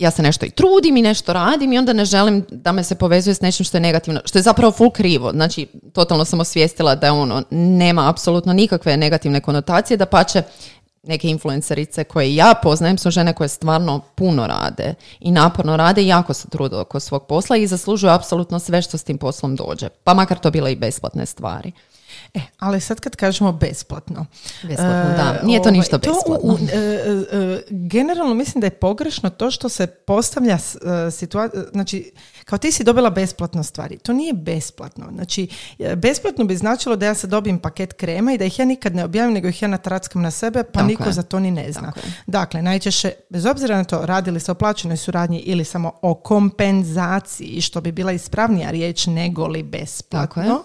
ja 0.00 0.10
se 0.10 0.22
nešto 0.22 0.46
i 0.46 0.50
trudim 0.50 0.96
i 0.96 1.02
nešto 1.02 1.32
radim 1.32 1.72
i 1.72 1.78
onda 1.78 1.92
ne 1.92 2.04
želim 2.04 2.44
da 2.50 2.72
me 2.72 2.84
se 2.84 2.94
povezuje 2.94 3.34
s 3.34 3.40
nečim 3.40 3.64
što 3.64 3.76
je 3.76 3.80
negativno, 3.80 4.20
što 4.24 4.38
je 4.38 4.42
zapravo 4.42 4.72
full 4.72 4.90
krivo. 4.90 5.30
Znači, 5.32 5.66
totalno 5.92 6.24
sam 6.24 6.40
osvijestila 6.40 6.94
da 6.94 7.12
ono, 7.12 7.42
nema 7.50 8.10
apsolutno 8.10 8.52
nikakve 8.52 8.96
negativne 8.96 9.40
konotacije, 9.40 9.96
da 9.96 10.06
pače 10.06 10.42
neke 11.02 11.28
influencerice 11.28 12.04
koje 12.04 12.34
ja 12.34 12.54
poznajem 12.62 12.98
su 12.98 13.10
žene 13.10 13.32
koje 13.32 13.48
stvarno 13.48 14.00
puno 14.14 14.46
rade 14.46 14.94
i 15.20 15.30
naporno 15.30 15.76
rade 15.76 16.02
i 16.02 16.08
jako 16.08 16.34
se 16.34 16.48
trude 16.48 16.76
oko 16.76 17.00
svog 17.00 17.26
posla 17.26 17.56
i 17.56 17.66
zaslužuju 17.66 18.10
apsolutno 18.10 18.58
sve 18.58 18.82
što 18.82 18.98
s 18.98 19.04
tim 19.04 19.18
poslom 19.18 19.56
dođe. 19.56 19.88
Pa 19.88 20.14
makar 20.14 20.38
to 20.38 20.50
bile 20.50 20.72
i 20.72 20.76
besplatne 20.76 21.26
stvari. 21.26 21.72
E, 22.34 22.40
ali 22.58 22.80
sad 22.80 23.00
kad 23.00 23.16
kažemo 23.16 23.52
besplatno. 23.52 24.26
Besplatno, 24.62 25.10
e, 25.10 25.16
da. 25.16 25.40
Nije 25.44 25.62
to 25.62 25.70
ništa 25.70 25.96
u- 25.96 26.00
besplatno. 26.00 26.58
e, 26.72 26.76
e, 26.76 27.62
generalno 27.70 28.34
mislim 28.34 28.60
da 28.60 28.66
je 28.66 28.70
pogrešno 28.70 29.30
to 29.30 29.50
što 29.50 29.68
se 29.68 29.86
postavlja 29.86 30.58
situacija, 31.10 31.62
znači 31.72 32.12
kao 32.44 32.58
ti 32.58 32.72
si 32.72 32.84
dobila 32.84 33.10
besplatno 33.10 33.62
stvari. 33.62 33.98
To 33.98 34.12
nije 34.12 34.32
besplatno. 34.32 35.06
Znači, 35.14 35.48
besplatno 35.96 36.44
bi 36.44 36.56
značilo 36.56 36.96
da 36.96 37.06
ja 37.06 37.14
sad 37.14 37.30
dobijem 37.30 37.58
paket 37.58 37.92
krema 37.92 38.32
i 38.32 38.38
da 38.38 38.44
ih 38.44 38.58
ja 38.58 38.64
nikad 38.64 38.94
ne 38.94 39.04
objavim, 39.04 39.34
nego 39.34 39.48
ih 39.48 39.62
ja 39.62 39.68
natrackam 39.68 40.22
na 40.22 40.30
sebe, 40.30 40.62
pa 40.62 40.72
Tako 40.72 40.86
niko 40.86 41.04
je. 41.04 41.12
za 41.12 41.22
to 41.22 41.40
ni 41.40 41.50
ne 41.50 41.72
zna. 41.72 41.82
Tako 41.82 41.98
je. 41.98 42.12
Dakle, 42.26 42.62
najčešće, 42.62 43.12
bez 43.28 43.46
obzira 43.46 43.76
na 43.76 43.84
to, 43.84 44.06
radili 44.06 44.40
se 44.40 44.52
o 44.52 44.54
plaćenoj 44.54 44.96
suradnji 44.96 45.38
ili 45.38 45.64
samo 45.64 45.92
o 46.02 46.14
kompenzaciji, 46.14 47.60
što 47.60 47.80
bi 47.80 47.92
bila 47.92 48.12
ispravnija 48.12 48.70
riječ 48.70 49.06
nego 49.06 49.46
li 49.46 49.62
besplatno, 49.62 50.42
Tako 50.42 50.64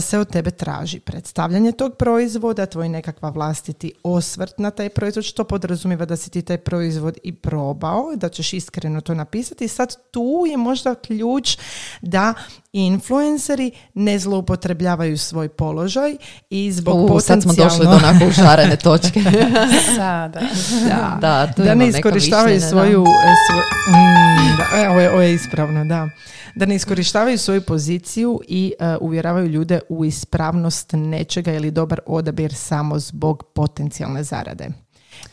se 0.00 0.18
od 0.18 0.30
tebe 0.30 0.50
traži 0.50 1.00
predstavljanje 1.00 1.72
tog 1.72 1.96
proizvoda, 1.96 2.66
tvoj 2.66 2.88
nekakva 2.88 3.30
vlastiti 3.30 3.92
osvrt 4.02 4.58
na 4.58 4.70
taj 4.70 4.88
proizvod, 4.88 5.24
što 5.24 5.44
podrazumijeva 5.44 6.04
da 6.04 6.16
si 6.16 6.30
ti 6.30 6.42
taj 6.42 6.58
proizvod 6.58 7.18
i 7.22 7.32
probao, 7.32 8.16
da 8.16 8.28
ćeš 8.28 8.52
iskreno 8.52 9.00
to 9.00 9.14
napisati. 9.14 9.68
Sad 9.68 9.96
tu 10.10 10.44
je 10.50 10.56
možda 10.56 10.94
ključ 10.94 11.58
da 12.02 12.34
influenceri 12.76 13.70
ne 13.94 14.18
zloupotrebljavaju 14.18 15.18
svoj 15.18 15.48
položaj 15.48 16.16
i 16.50 16.72
zbog 16.72 16.96
U, 17.06 17.20
sad 17.20 17.42
smo 17.42 17.52
potencijalno... 17.52 17.64
došli 17.64 18.02
do 18.02 18.08
onako 18.08 18.26
ušarene 18.26 18.76
točke. 18.78 19.20
Sada. 19.96 20.40
da, 20.88 21.18
da, 21.20 21.52
tu 21.52 21.62
da 21.62 21.74
ne 21.74 21.88
iskorištavaju 21.88 22.60
svoju... 22.60 23.02
e, 23.02 23.34
svo- 23.44 23.62
Mm, 23.88 24.56
da, 24.58 24.78
e, 24.78 24.88
ovo, 24.88 25.00
je, 25.00 25.10
ovo 25.10 25.20
je 25.20 25.34
ispravno, 25.34 25.84
da. 25.84 26.08
Da 26.54 26.66
ne 26.66 26.74
iskorištavaju 26.74 27.38
svoju 27.38 27.60
poziciju 27.62 28.40
i 28.48 28.72
e, 28.78 28.96
uvjeravaju 28.96 29.46
ljude 29.46 29.80
u 29.88 30.04
ispravnost 30.04 30.90
nečega 30.92 31.52
ili 31.52 31.70
dobar 31.70 32.00
odabir 32.06 32.54
samo 32.54 32.98
zbog 32.98 33.42
potencijalne 33.54 34.22
zarade. 34.22 34.68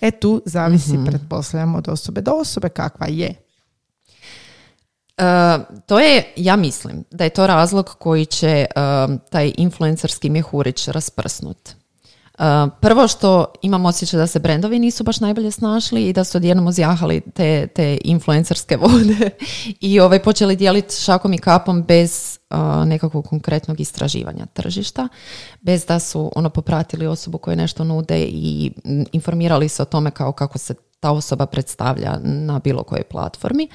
E 0.01 0.11
tu 0.11 0.41
zavisi, 0.45 0.93
Mhm. 0.93 1.05
pretpostavljam, 1.05 1.75
od 1.75 1.87
osobe 1.87 2.21
do 2.21 2.31
osobe 2.31 2.69
kakva 2.69 3.07
je. 3.07 3.33
E, 5.17 5.59
to 5.85 5.99
je, 5.99 6.33
ja 6.35 6.55
mislim, 6.55 7.03
da 7.11 7.23
je 7.23 7.29
to 7.29 7.47
razlog 7.47 7.95
koji 7.99 8.25
će 8.25 8.49
e, 8.49 8.65
taj 9.29 9.53
influencerski 9.57 10.29
mjehurić 10.29 10.87
rasprsnut. 10.87 11.69
E, 11.69 11.73
prvo 12.81 13.07
što 13.07 13.45
imam 13.61 13.85
osjećaj 13.85 14.17
da 14.17 14.27
se 14.27 14.39
brendovi 14.39 14.79
nisu 14.79 15.03
baš 15.03 15.19
najbolje 15.19 15.51
snašli 15.51 16.03
i 16.03 16.13
da 16.13 16.23
su 16.23 16.37
odjednom 16.37 16.67
uzjahali 16.67 17.21
te, 17.21 17.67
te 17.67 17.97
influencerske 18.03 18.77
vode 18.83 19.29
i 19.79 19.99
ovaj, 19.99 20.23
počeli 20.23 20.55
dijeliti 20.55 20.95
šakom 20.95 21.33
i 21.33 21.37
kapom 21.37 21.83
bez 21.83 22.39
nekakvog 22.85 23.27
konkretnog 23.27 23.79
istraživanja 23.79 24.45
tržišta, 24.45 25.07
bez 25.61 25.85
da 25.85 25.99
su 25.99 26.31
ono 26.35 26.49
popratili 26.49 27.07
osobu 27.07 27.37
koja 27.37 27.55
nešto 27.55 27.83
nude 27.83 28.19
i 28.19 28.71
informirali 29.11 29.69
se 29.69 29.81
o 29.81 29.85
tome 29.85 30.11
kao 30.11 30.31
kako 30.31 30.57
se 30.57 30.73
ta 31.03 31.11
osoba 31.11 31.45
predstavlja 31.45 32.19
na 32.23 32.59
bilo 32.59 32.83
kojoj 32.83 33.03
platformi. 33.03 33.67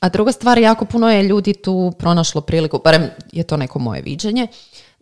A 0.00 0.08
druga 0.08 0.32
stvar, 0.32 0.58
jako 0.58 0.84
puno 0.84 1.10
je 1.10 1.22
ljudi 1.22 1.54
tu 1.54 1.92
pronašlo 1.98 2.40
priliku, 2.40 2.80
barem 2.84 3.08
je 3.32 3.42
to 3.42 3.56
neko 3.56 3.78
moje 3.78 4.02
viđenje, 4.02 4.46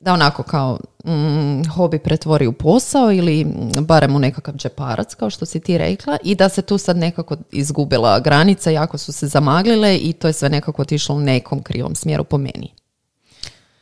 da 0.01 0.13
onako 0.13 0.43
kao 0.43 0.79
mm, 1.05 1.69
hobi 1.75 1.99
pretvori 1.99 2.47
u 2.47 2.53
posao 2.53 3.13
ili 3.13 3.45
mm, 3.45 3.85
barem 3.85 4.17
u 4.17 4.19
nekakav 4.19 4.55
džeparac, 4.55 5.15
kao 5.15 5.31
što 5.31 5.47
si 5.47 5.61
ti 5.61 5.79
rekla, 5.79 6.17
i 6.25 6.35
da 6.35 6.49
se 6.49 6.63
tu 6.63 6.79
sad 6.79 6.97
nekako 6.97 7.37
izgubila 7.53 8.21
granica, 8.21 8.71
jako 8.71 8.99
su 8.99 9.13
se 9.13 9.27
zamaglile 9.27 9.97
i 9.97 10.13
to 10.13 10.27
je 10.27 10.33
sve 10.33 10.49
nekako 10.49 10.83
otišlo 10.83 11.15
u 11.15 11.21
nekom 11.21 11.63
krivom 11.63 11.95
smjeru 11.95 12.25
po 12.25 12.39
meni. 12.39 12.73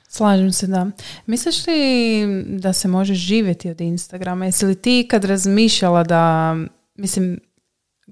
Slažem 0.09 0.53
se, 0.53 0.67
da. 0.67 0.87
Misliš 1.27 1.67
li 1.67 2.45
da 2.45 2.73
se 2.73 2.89
može 2.89 3.15
živjeti 3.15 3.71
od 3.71 3.81
Instagrama? 3.81 4.45
Jesi 4.45 4.67
li 4.67 4.75
ti 4.75 5.07
kad 5.11 5.25
razmišljala 5.25 6.05
da, 6.05 6.57
mislim, 6.95 7.41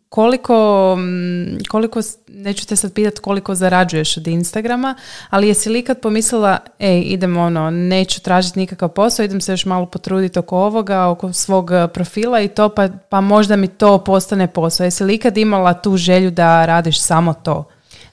koliko, 0.09 0.97
mm, 0.97 1.59
koliko, 1.69 2.01
neću 2.29 2.67
te 2.67 2.77
sad 2.77 2.93
pitat 2.93 3.19
koliko 3.19 3.55
zarađuješ 3.55 4.17
od 4.17 4.27
Instagrama, 4.27 4.95
ali 5.31 5.49
jesi 5.49 5.71
li 5.71 5.79
ikad 5.79 6.01
pomislila, 6.01 6.59
ej, 6.79 7.01
idem 7.01 7.37
ono, 7.37 7.71
neću 7.71 8.23
tražiti 8.23 8.59
nikakav 8.59 8.89
posao, 8.89 9.25
idem 9.25 9.41
se 9.41 9.53
još 9.53 9.65
malo 9.65 9.87
potruditi 9.87 10.39
oko 10.39 10.59
ovoga, 10.59 11.07
oko 11.07 11.33
svog 11.33 11.71
eh, 11.73 11.89
profila 11.89 12.41
i 12.41 12.49
to, 12.49 12.69
pa, 12.69 12.89
pa 13.09 13.21
možda 13.21 13.57
mi 13.57 13.69
to 13.69 13.99
postane 13.99 14.47
posao. 14.47 14.85
Jesi 14.85 15.05
li 15.05 15.15
ikad 15.15 15.39
imala 15.39 15.75
tu 15.75 15.97
želju 15.97 16.31
da 16.31 16.67
radiš 16.67 17.01
samo 17.01 17.35
to? 17.35 17.72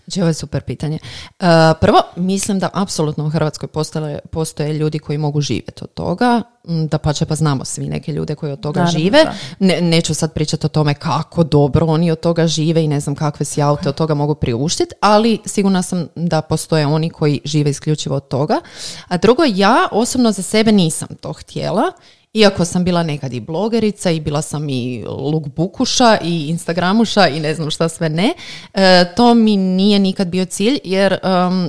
Znači, 0.09 0.21
ovo 0.21 0.27
je 0.27 0.33
super 0.33 0.61
pitanje. 0.63 0.99
E, 1.39 1.45
prvo, 1.81 2.01
mislim 2.15 2.59
da 2.59 2.69
apsolutno 2.73 3.25
u 3.25 3.29
Hrvatskoj 3.29 3.67
postoje, 3.67 4.19
postoje 4.31 4.73
ljudi 4.73 4.99
koji 4.99 5.17
mogu 5.17 5.41
živjeti 5.41 5.83
od 5.83 5.93
toga. 5.93 6.41
Da 6.63 6.97
pa 6.97 7.13
pa 7.27 7.35
znamo 7.35 7.65
svi 7.65 7.89
neke 7.89 8.11
ljude 8.11 8.35
koji 8.35 8.51
od 8.51 8.59
toga 8.59 8.79
Naravno, 8.79 8.99
žive. 8.99 9.25
Ne, 9.59 9.81
neću 9.81 10.13
sad 10.13 10.33
pričati 10.33 10.65
o 10.65 10.69
tome 10.69 10.93
kako 10.93 11.43
dobro 11.43 11.85
oni 11.85 12.11
od 12.11 12.19
toga 12.19 12.47
žive 12.47 12.83
i 12.83 12.87
ne 12.87 12.99
znam 12.99 13.15
kakve 13.15 13.45
si 13.45 13.61
aute 13.61 13.89
od 13.89 13.95
toga 13.95 14.13
mogu 14.13 14.35
priuštiti, 14.35 14.95
ali 15.01 15.39
sigurna 15.45 15.81
sam 15.81 16.07
da 16.15 16.41
postoje 16.41 16.87
oni 16.87 17.09
koji 17.09 17.41
žive 17.45 17.69
isključivo 17.69 18.15
od 18.15 18.27
toga. 18.27 18.59
A 19.07 19.17
drugo, 19.17 19.43
ja 19.47 19.87
osobno 19.91 20.31
za 20.31 20.41
sebe 20.41 20.71
nisam 20.71 21.07
to 21.21 21.33
htjela. 21.33 21.91
Iako 22.33 22.65
sam 22.65 22.83
bila 22.83 23.03
nekad 23.03 23.33
i 23.33 23.39
blogerica 23.39 24.11
i 24.11 24.19
bila 24.19 24.41
sam 24.41 24.69
i 24.69 25.03
lookbookuša 25.07 26.17
i 26.23 26.47
instagramuša 26.49 27.27
i 27.27 27.39
ne 27.39 27.53
znam 27.55 27.71
šta 27.71 27.89
sve 27.89 28.09
ne, 28.09 28.33
e, 28.73 29.05
to 29.15 29.33
mi 29.33 29.57
nije 29.57 29.99
nikad 29.99 30.27
bio 30.27 30.45
cilj 30.45 30.79
jer 30.83 31.17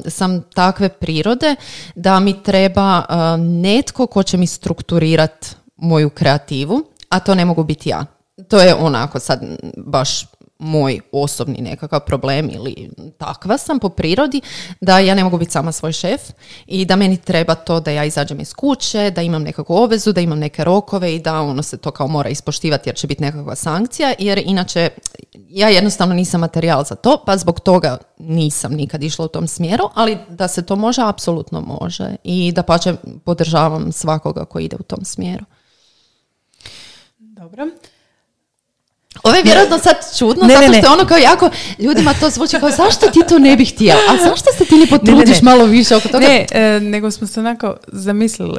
sam 0.07 0.43
takve 0.55 0.89
prirode 0.89 1.57
da 1.95 2.21
mi 2.21 2.43
treba 2.43 3.05
netko 3.39 4.07
ko 4.07 4.23
će 4.23 4.37
mi 4.37 4.47
strukturirat 4.47 5.57
moju 5.77 6.11
kreativu, 6.11 6.83
a 7.09 7.21
to 7.21 7.35
ne 7.35 7.45
mogu 7.45 7.65
biti 7.65 7.89
ja. 7.89 8.07
To 8.49 8.61
je 8.61 8.75
onako 8.75 9.19
sad 9.19 9.41
baš 9.77 10.27
moj 10.61 11.01
osobni 11.13 11.59
nekakav 11.61 12.01
problem 12.01 12.51
ili 12.51 12.91
takva 13.19 13.59
sam 13.59 13.79
po 13.79 13.89
prirodi, 13.89 14.41
da 14.81 14.99
ja 14.99 15.15
ne 15.15 15.25
mogu 15.25 15.39
biti 15.39 15.51
sama 15.51 15.73
svoj 15.73 15.93
šef 15.93 16.21
i 16.67 16.85
da 16.85 16.97
meni 16.97 17.17
treba 17.17 17.55
to 17.55 17.81
da 17.81 17.91
ja 17.91 18.05
izađem 18.05 18.41
iz 18.41 18.55
kuće, 18.55 19.11
da 19.11 19.23
imam 19.23 19.43
nekakvu 19.43 19.77
obvezu, 19.77 20.13
da 20.13 20.21
imam 20.21 20.39
neke 20.39 20.65
rokove 20.65 21.15
i 21.15 21.21
da 21.21 21.41
ono 21.41 21.63
se 21.63 21.77
to 21.77 21.91
kao 21.91 22.09
mora 22.09 22.29
ispoštivati 22.29 22.89
jer 22.89 22.97
će 22.97 23.07
biti 23.07 23.23
nekakva 23.23 23.55
sankcija, 23.55 24.15
jer 24.19 24.43
inače 24.45 24.89
ja 25.49 25.69
jednostavno 25.69 26.15
nisam 26.15 26.41
materijal 26.41 26.85
za 26.85 26.95
to, 26.95 27.23
pa 27.27 27.37
zbog 27.37 27.61
toga 27.61 27.99
nisam 28.19 28.73
nikad 28.73 29.03
išla 29.03 29.25
u 29.25 29.29
tom 29.29 29.49
smjeru, 29.49 29.85
ali 29.95 30.19
da 30.29 30.49
se 30.49 30.67
to 30.67 30.77
može, 30.77 31.03
apsolutno 31.05 31.61
može 31.61 32.17
i 32.25 32.53
da 32.53 32.63
pače 32.63 32.95
podržavam 33.25 33.93
svakoga 33.93 34.45
koji 34.45 34.65
ide 34.65 34.77
u 34.81 34.83
tom 34.83 35.05
smjeru. 35.05 35.45
Dobro. 37.19 37.67
Ovo 39.23 39.35
je 39.35 39.43
vjerojatno 39.43 39.79
sad 39.79 39.97
čudno, 40.19 40.47
Ne, 40.47 40.55
zato 40.55 40.61
ne, 40.61 40.67
što 40.69 40.73
ne. 40.73 40.79
je 40.81 40.89
ono 40.91 41.05
kao 41.05 41.19
jako, 41.19 41.51
ljudima 41.79 42.15
to 42.15 42.31
zvuči 42.31 42.57
kao 42.59 42.71
zašto 42.71 43.07
ti 43.09 43.21
to 43.29 43.39
ne 43.39 43.57
bi 43.57 43.65
htjela, 43.65 44.01
a 44.11 44.17
zašto 44.19 44.53
se 44.53 44.65
ti 44.65 44.75
ne 44.75 44.87
potrudiš 44.89 45.37
ne. 45.37 45.45
malo 45.45 45.65
više 45.65 45.97
oko 45.97 46.09
toga? 46.09 46.27
Ne, 46.29 46.47
e, 46.53 46.81
nego 46.81 47.11
smo 47.11 47.27
se 47.27 47.41
onako 47.41 47.77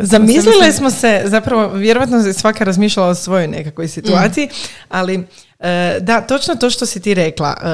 Zamislile 0.01 0.17
mislim- 0.57 0.73
smo 0.73 0.91
se, 0.91 1.21
zapravo, 1.25 1.67
vjerojatno 1.69 2.17
je 2.17 2.33
svaka 2.33 2.63
razmišljala 2.63 3.09
o 3.09 3.15
svojoj 3.15 3.47
nekakvoj 3.47 3.87
situaciji, 3.87 4.49
ali 4.89 5.15
e, 5.15 5.23
da, 6.02 6.21
točno 6.21 6.56
to 6.56 6.69
što 6.69 6.86
si 6.86 7.00
ti 7.00 7.13
rekla. 7.13 7.56
E, 7.63 7.67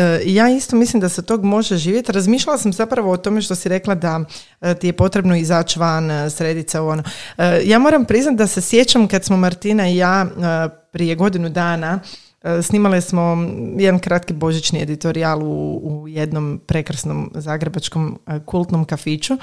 e, 0.00 0.20
ja 0.24 0.48
isto 0.48 0.76
mislim 0.76 1.00
da 1.00 1.08
se 1.08 1.22
tog 1.22 1.44
može 1.44 1.76
živjeti. 1.76 2.12
Razmišljala 2.12 2.58
sam 2.58 2.72
zapravo 2.72 3.12
o 3.12 3.16
tome 3.16 3.42
što 3.42 3.54
si 3.54 3.68
rekla 3.68 3.94
da 3.94 4.20
e, 4.60 4.74
ti 4.74 4.86
je 4.86 4.92
potrebno 4.92 5.36
izaći 5.36 5.78
van, 5.78 6.10
e, 6.10 6.30
srediti 6.30 6.70
se 6.70 6.80
ono. 6.80 7.02
E, 7.38 7.60
ja 7.64 7.78
moram 7.78 8.04
priznati 8.04 8.36
da 8.36 8.46
se 8.46 8.60
sjećam 8.60 9.08
kad 9.08 9.24
smo 9.24 9.36
Martina 9.36 9.88
i 9.88 9.96
ja 9.96 10.26
e, 10.26 10.68
prije 10.92 11.14
godinu 11.14 11.48
dana 11.48 12.00
E, 12.02 12.31
Snimale 12.62 13.00
smo 13.00 13.36
jedan 13.78 13.98
kratki 13.98 14.32
božićni 14.32 14.82
editorijal 14.82 15.42
u, 15.42 15.80
u 15.82 16.08
jednom 16.08 16.60
prekrasnom 16.66 17.30
zagrebačkom 17.34 18.18
e, 18.26 18.40
kultnom 18.46 18.84
kafiću 18.84 19.38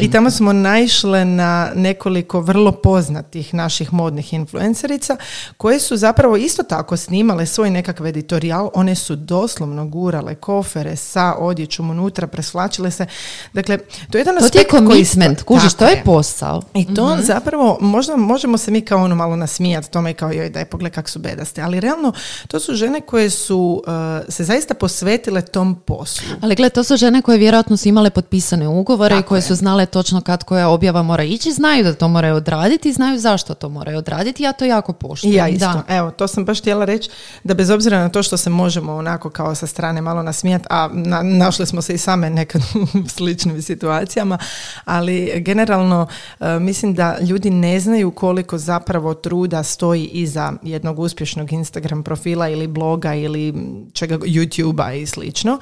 i 0.00 0.10
tamo 0.10 0.30
smo 0.30 0.52
naišle 0.52 1.24
na 1.24 1.70
nekoliko 1.74 2.40
vrlo 2.40 2.72
poznatih 2.72 3.54
naših 3.54 3.92
modnih 3.92 4.32
influencerica 4.32 5.16
koje 5.56 5.80
su 5.80 5.96
zapravo 5.96 6.36
isto 6.36 6.62
tako 6.62 6.96
snimale 6.96 7.46
svoj 7.46 7.70
nekakav 7.70 8.06
editorijal. 8.06 8.70
One 8.74 8.94
su 8.94 9.16
doslovno 9.16 9.86
gurale 9.86 10.34
kofere 10.34 10.96
sa 10.96 11.34
odjećom 11.38 11.90
unutra, 11.90 12.26
presvlačile 12.26 12.90
se. 12.90 13.06
Dakle, 13.52 13.78
to 14.10 14.18
je 14.18 14.20
jedan 14.20 14.38
To 14.38 14.44
aspekt 14.44 14.70
koji... 14.70 15.04
kužiš, 15.44 15.74
to 15.74 15.84
je 15.84 16.02
posao. 16.04 16.62
i 16.74 16.94
to 16.94 17.16
zapravo, 17.20 17.78
možda 17.80 18.16
možemo 18.16 18.58
se 18.58 18.70
mi 18.70 18.80
kao 18.80 19.02
ono 19.04 19.14
malo 19.14 19.36
nasmijati 19.36 19.90
tome 19.90 20.14
kao 20.14 20.32
joj 20.32 20.50
daj 20.50 20.64
pogled 20.64 20.92
kak 20.92 21.08
su 21.08 21.18
bedaste, 21.18 21.62
ali 21.62 21.80
realno 21.80 22.12
to 22.48 22.60
su 22.60 22.74
žene 22.74 23.00
koje 23.00 23.30
su 23.30 23.82
uh, 23.86 23.92
se 24.28 24.44
zaista 24.44 24.74
posvetile 24.74 25.42
tom 25.42 25.80
poslu. 25.86 26.26
Ali 26.40 26.54
gle, 26.54 26.70
to 26.70 26.84
su 26.84 26.96
žene 26.96 27.22
koje 27.22 27.38
vjerojatno 27.38 27.76
su 27.76 27.88
imale 27.88 28.10
potpisane 28.10 28.68
ugovore 28.68 29.18
i 29.18 29.22
koje 29.22 29.38
je. 29.38 29.42
su 29.42 29.54
znale 29.54 29.86
točno 29.86 30.20
kad 30.20 30.44
koja 30.44 30.68
objava 30.68 31.02
mora 31.02 31.22
ići, 31.22 31.52
znaju 31.52 31.84
da 31.84 31.94
to 31.94 32.08
moraju 32.08 32.34
odraditi 32.34 32.88
i 32.88 32.92
znaju 32.92 33.18
zašto 33.18 33.54
to 33.54 33.68
moraju 33.68 33.98
odraditi, 33.98 34.42
ja 34.42 34.52
to 34.52 34.64
jako 34.64 34.92
poštujem. 34.92 35.34
ja 35.36 35.48
isto. 35.48 35.66
Da. 35.66 35.82
Evo, 35.88 36.10
to 36.10 36.28
sam 36.28 36.44
baš 36.44 36.60
htjela 36.60 36.84
reći 36.84 37.10
da 37.44 37.54
bez 37.54 37.70
obzira 37.70 37.98
na 37.98 38.08
to 38.08 38.22
što 38.22 38.36
se 38.36 38.50
možemo 38.50 38.94
onako 38.94 39.30
kao 39.30 39.54
sa 39.54 39.66
strane 39.66 40.00
malo 40.00 40.22
nasmijati, 40.22 40.64
a 40.70 40.88
na, 40.92 41.22
našli 41.22 41.66
smo 41.66 41.82
se 41.82 41.94
i 41.94 41.98
same 41.98 42.30
nekad 42.30 42.62
u 43.04 43.08
sličnim 43.08 43.62
situacijama, 43.62 44.38
ali 44.84 45.32
generalno 45.36 46.06
e, 46.40 46.58
mislim 46.58 46.94
da 46.94 47.18
ljudi 47.20 47.50
ne 47.50 47.80
znaju 47.80 48.10
koliko 48.10 48.58
zapravo 48.58 49.14
truda 49.14 49.62
stoji 49.62 50.04
iza 50.04 50.52
jednog 50.62 50.98
uspješnog 50.98 51.52
Instagram 51.52 52.02
profila 52.02 52.23
ili 52.30 52.66
bloga 52.66 53.14
ili 53.14 53.54
čega 53.92 54.18
YouTubea 54.18 55.02
i 55.02 55.06
slično 55.06 55.58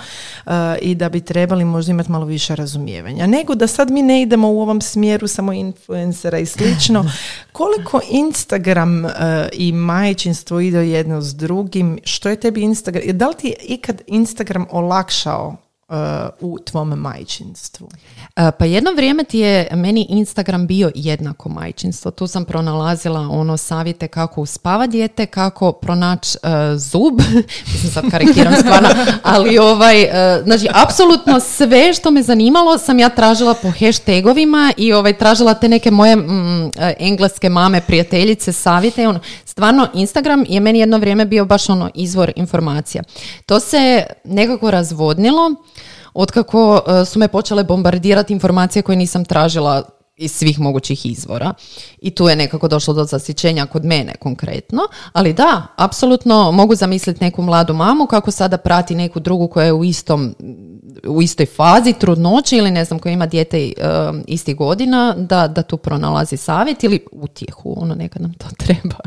e, 0.46 0.50
i 0.82 0.94
da 0.94 1.08
bi 1.08 1.20
trebali 1.20 1.64
možda 1.64 1.90
imati 1.90 2.12
malo 2.12 2.24
više 2.24 2.56
razumijevanja. 2.56 3.26
Nego 3.26 3.54
da 3.54 3.66
sad 3.66 3.90
mi 3.90 4.02
ne 4.02 4.22
idemo 4.22 4.52
u 4.52 4.60
ovom 4.60 4.80
smjeru 4.80 5.28
samo 5.28 5.52
influencera 5.52 6.38
i 6.38 6.46
slično. 6.46 7.04
Koliko 7.52 8.00
Instagram 8.10 9.06
e, 9.06 9.10
i 9.52 9.72
majčinstvo 9.72 10.60
ide 10.60 10.88
jedno 10.88 11.20
s 11.20 11.34
drugim? 11.34 11.98
Što 12.04 12.28
je 12.28 12.40
tebi 12.40 12.62
Instagram? 12.62 13.02
Da 13.12 13.28
li 13.28 13.34
ti 13.34 13.46
je 13.48 13.54
ikad 13.62 14.02
Instagram 14.06 14.66
olakšao 14.70 15.71
u 16.40 16.58
tvom 16.58 16.88
majčinstvu? 16.88 17.88
E, 18.36 18.50
Pa 18.58 18.64
jedno 18.64 18.92
vrijeme 18.92 19.24
ti 19.24 19.38
je 19.38 19.68
meni 19.72 20.06
Instagram 20.08 20.66
bio 20.66 20.90
jednako 20.94 21.48
majčinstvo. 21.48 22.10
Tu 22.10 22.26
sam 22.26 22.44
pronalazila 22.44 23.20
ono 23.20 23.56
savjete 23.56 24.08
kako 24.08 24.40
uspava 24.40 24.86
dijete, 24.86 25.26
kako 25.26 25.72
pronaći 25.72 26.38
e, 26.42 26.48
zub. 26.76 27.20
Mislim 27.72 27.92
sad 27.92 28.10
karikiram 28.10 28.54
stvarno, 28.56 28.88
ali 29.22 29.58
ovaj, 29.58 30.02
e, 30.02 30.42
znači 30.44 30.68
apsolutno 30.74 31.40
sve 31.40 31.94
što 31.94 32.10
me 32.10 32.22
zanimalo 32.22 32.78
sam 32.78 32.98
ja 32.98 33.08
tražila 33.08 33.54
po 33.54 33.70
hashtagovima 33.70 34.72
i 34.76 34.92
ovaj, 34.92 35.18
tražila 35.18 35.54
te 35.54 35.68
neke 35.68 35.90
moje 35.90 36.16
mm, 36.16 36.70
engleske 36.98 37.48
mame, 37.48 37.80
prijateljice, 37.80 38.52
savjete. 38.52 39.08
Ono, 39.08 39.20
stvarno 39.44 39.88
Instagram 39.94 40.44
je 40.48 40.60
meni 40.60 40.78
jedno 40.78 40.98
vrijeme 40.98 41.24
bio 41.24 41.44
baš 41.44 41.68
ono 41.68 41.90
izvor 41.94 42.32
informacija. 42.36 43.02
To 43.46 43.60
se 43.60 44.06
nekako 44.24 44.70
razvodnilo 44.70 45.54
otkako 46.14 46.82
e, 46.86 47.04
su 47.04 47.18
me 47.18 47.28
počele 47.28 47.64
bombardirati 47.64 48.32
informacije 48.32 48.82
koje 48.82 48.96
nisam 48.96 49.24
tražila 49.24 49.82
iz 50.16 50.32
svih 50.32 50.60
mogućih 50.60 51.06
izvora 51.06 51.54
i 51.98 52.10
tu 52.10 52.28
je 52.28 52.36
nekako 52.36 52.68
došlo 52.68 52.94
do 52.94 53.04
zasićenja 53.04 53.66
kod 53.66 53.84
mene 53.84 54.14
konkretno, 54.14 54.82
ali 55.12 55.32
da, 55.32 55.66
apsolutno 55.76 56.52
mogu 56.52 56.74
zamisliti 56.74 57.24
neku 57.24 57.42
mladu 57.42 57.74
mamu 57.74 58.06
kako 58.06 58.30
sada 58.30 58.58
prati 58.58 58.94
neku 58.94 59.20
drugu 59.20 59.48
koja 59.48 59.66
je 59.66 59.72
u 59.72 59.84
istom 59.84 60.34
u 61.06 61.22
istoj 61.22 61.46
fazi 61.46 61.92
trudnoće 61.92 62.56
ili 62.56 62.70
ne 62.70 62.84
znam 62.84 62.98
koja 62.98 63.12
ima 63.12 63.26
dijete 63.26 63.58
e, 63.58 63.72
istih 64.26 64.56
godina 64.56 65.14
da, 65.18 65.48
da 65.48 65.62
tu 65.62 65.76
pronalazi 65.76 66.36
savjet 66.36 66.84
ili 66.84 67.06
utjehu, 67.12 67.74
ono 67.76 67.94
nekad 67.94 68.22
nam 68.22 68.34
to 68.34 68.46
treba. 68.64 68.98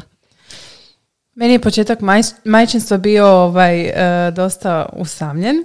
Meni 1.35 1.53
je 1.53 1.59
početak 1.59 2.01
maj, 2.01 2.21
majčinstva 2.45 2.97
bio 2.97 3.27
ovaj, 3.27 3.81
e, 3.81 4.31
dosta 4.31 4.89
usamljen 4.93 5.55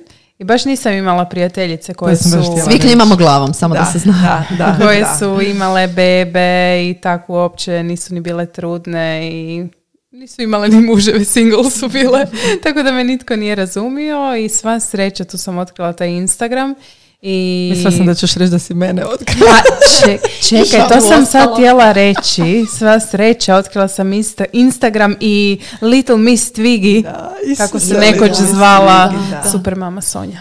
i 0.40 0.44
baš 0.44 0.64
nisam 0.64 0.92
imala 0.92 1.24
prijateljice 1.24 1.94
koje 1.94 2.16
su... 2.16 2.28
Svi 2.70 2.78
klimamo 2.78 3.16
glavom, 3.16 3.54
samo 3.54 3.74
da, 3.74 3.84
se 3.84 3.98
zna. 3.98 4.46
Da, 4.50 4.56
da, 4.56 4.76
koje 4.86 5.00
da. 5.00 5.16
su 5.18 5.40
imale 5.42 5.86
bebe 5.86 6.90
i 6.90 6.94
tako 7.02 7.32
uopće 7.32 7.82
nisu 7.82 8.14
ni 8.14 8.20
bile 8.20 8.46
trudne 8.46 9.28
i 9.32 9.66
nisu 10.10 10.42
imale 10.42 10.68
ni 10.68 10.80
muževe, 10.80 11.24
single 11.24 11.70
su 11.70 11.88
bile. 11.88 12.26
tako 12.62 12.82
da 12.82 12.92
me 12.92 13.04
nitko 13.04 13.36
nije 13.36 13.54
razumio 13.54 14.36
i 14.36 14.48
sva 14.48 14.80
sreća, 14.80 15.24
tu 15.24 15.38
sam 15.38 15.58
otkrila 15.58 15.92
taj 15.92 16.08
Instagram 16.08 16.74
i... 17.22 17.68
Mislila 17.70 17.90
sam 17.90 18.06
da 18.06 18.14
ćeš 18.14 18.34
reći 18.34 18.50
da 18.50 18.58
si 18.58 18.74
mene 18.74 19.04
otkrila. 19.04 19.50
Ček- 19.98 20.48
čekaj, 20.48 20.88
to 20.88 21.00
sam 21.00 21.26
sad 21.26 21.48
htjela 21.54 21.92
reći. 21.92 22.66
Sva 22.68 23.00
sreća, 23.00 23.56
otkrila 23.56 23.88
sam 23.88 24.08
Insta- 24.08 24.44
Instagram 24.52 25.14
i 25.20 25.60
Little 25.82 26.16
Miss 26.16 26.52
Twiggy, 26.52 27.02
Da, 27.02 27.32
kako 27.56 27.78
se 27.80 27.94
nekoć 27.94 28.32
zvala 28.36 29.12
Twiggy, 29.12 29.30
da. 29.42 29.50
super 29.50 29.76
mama 29.76 30.00
Sonja. 30.00 30.40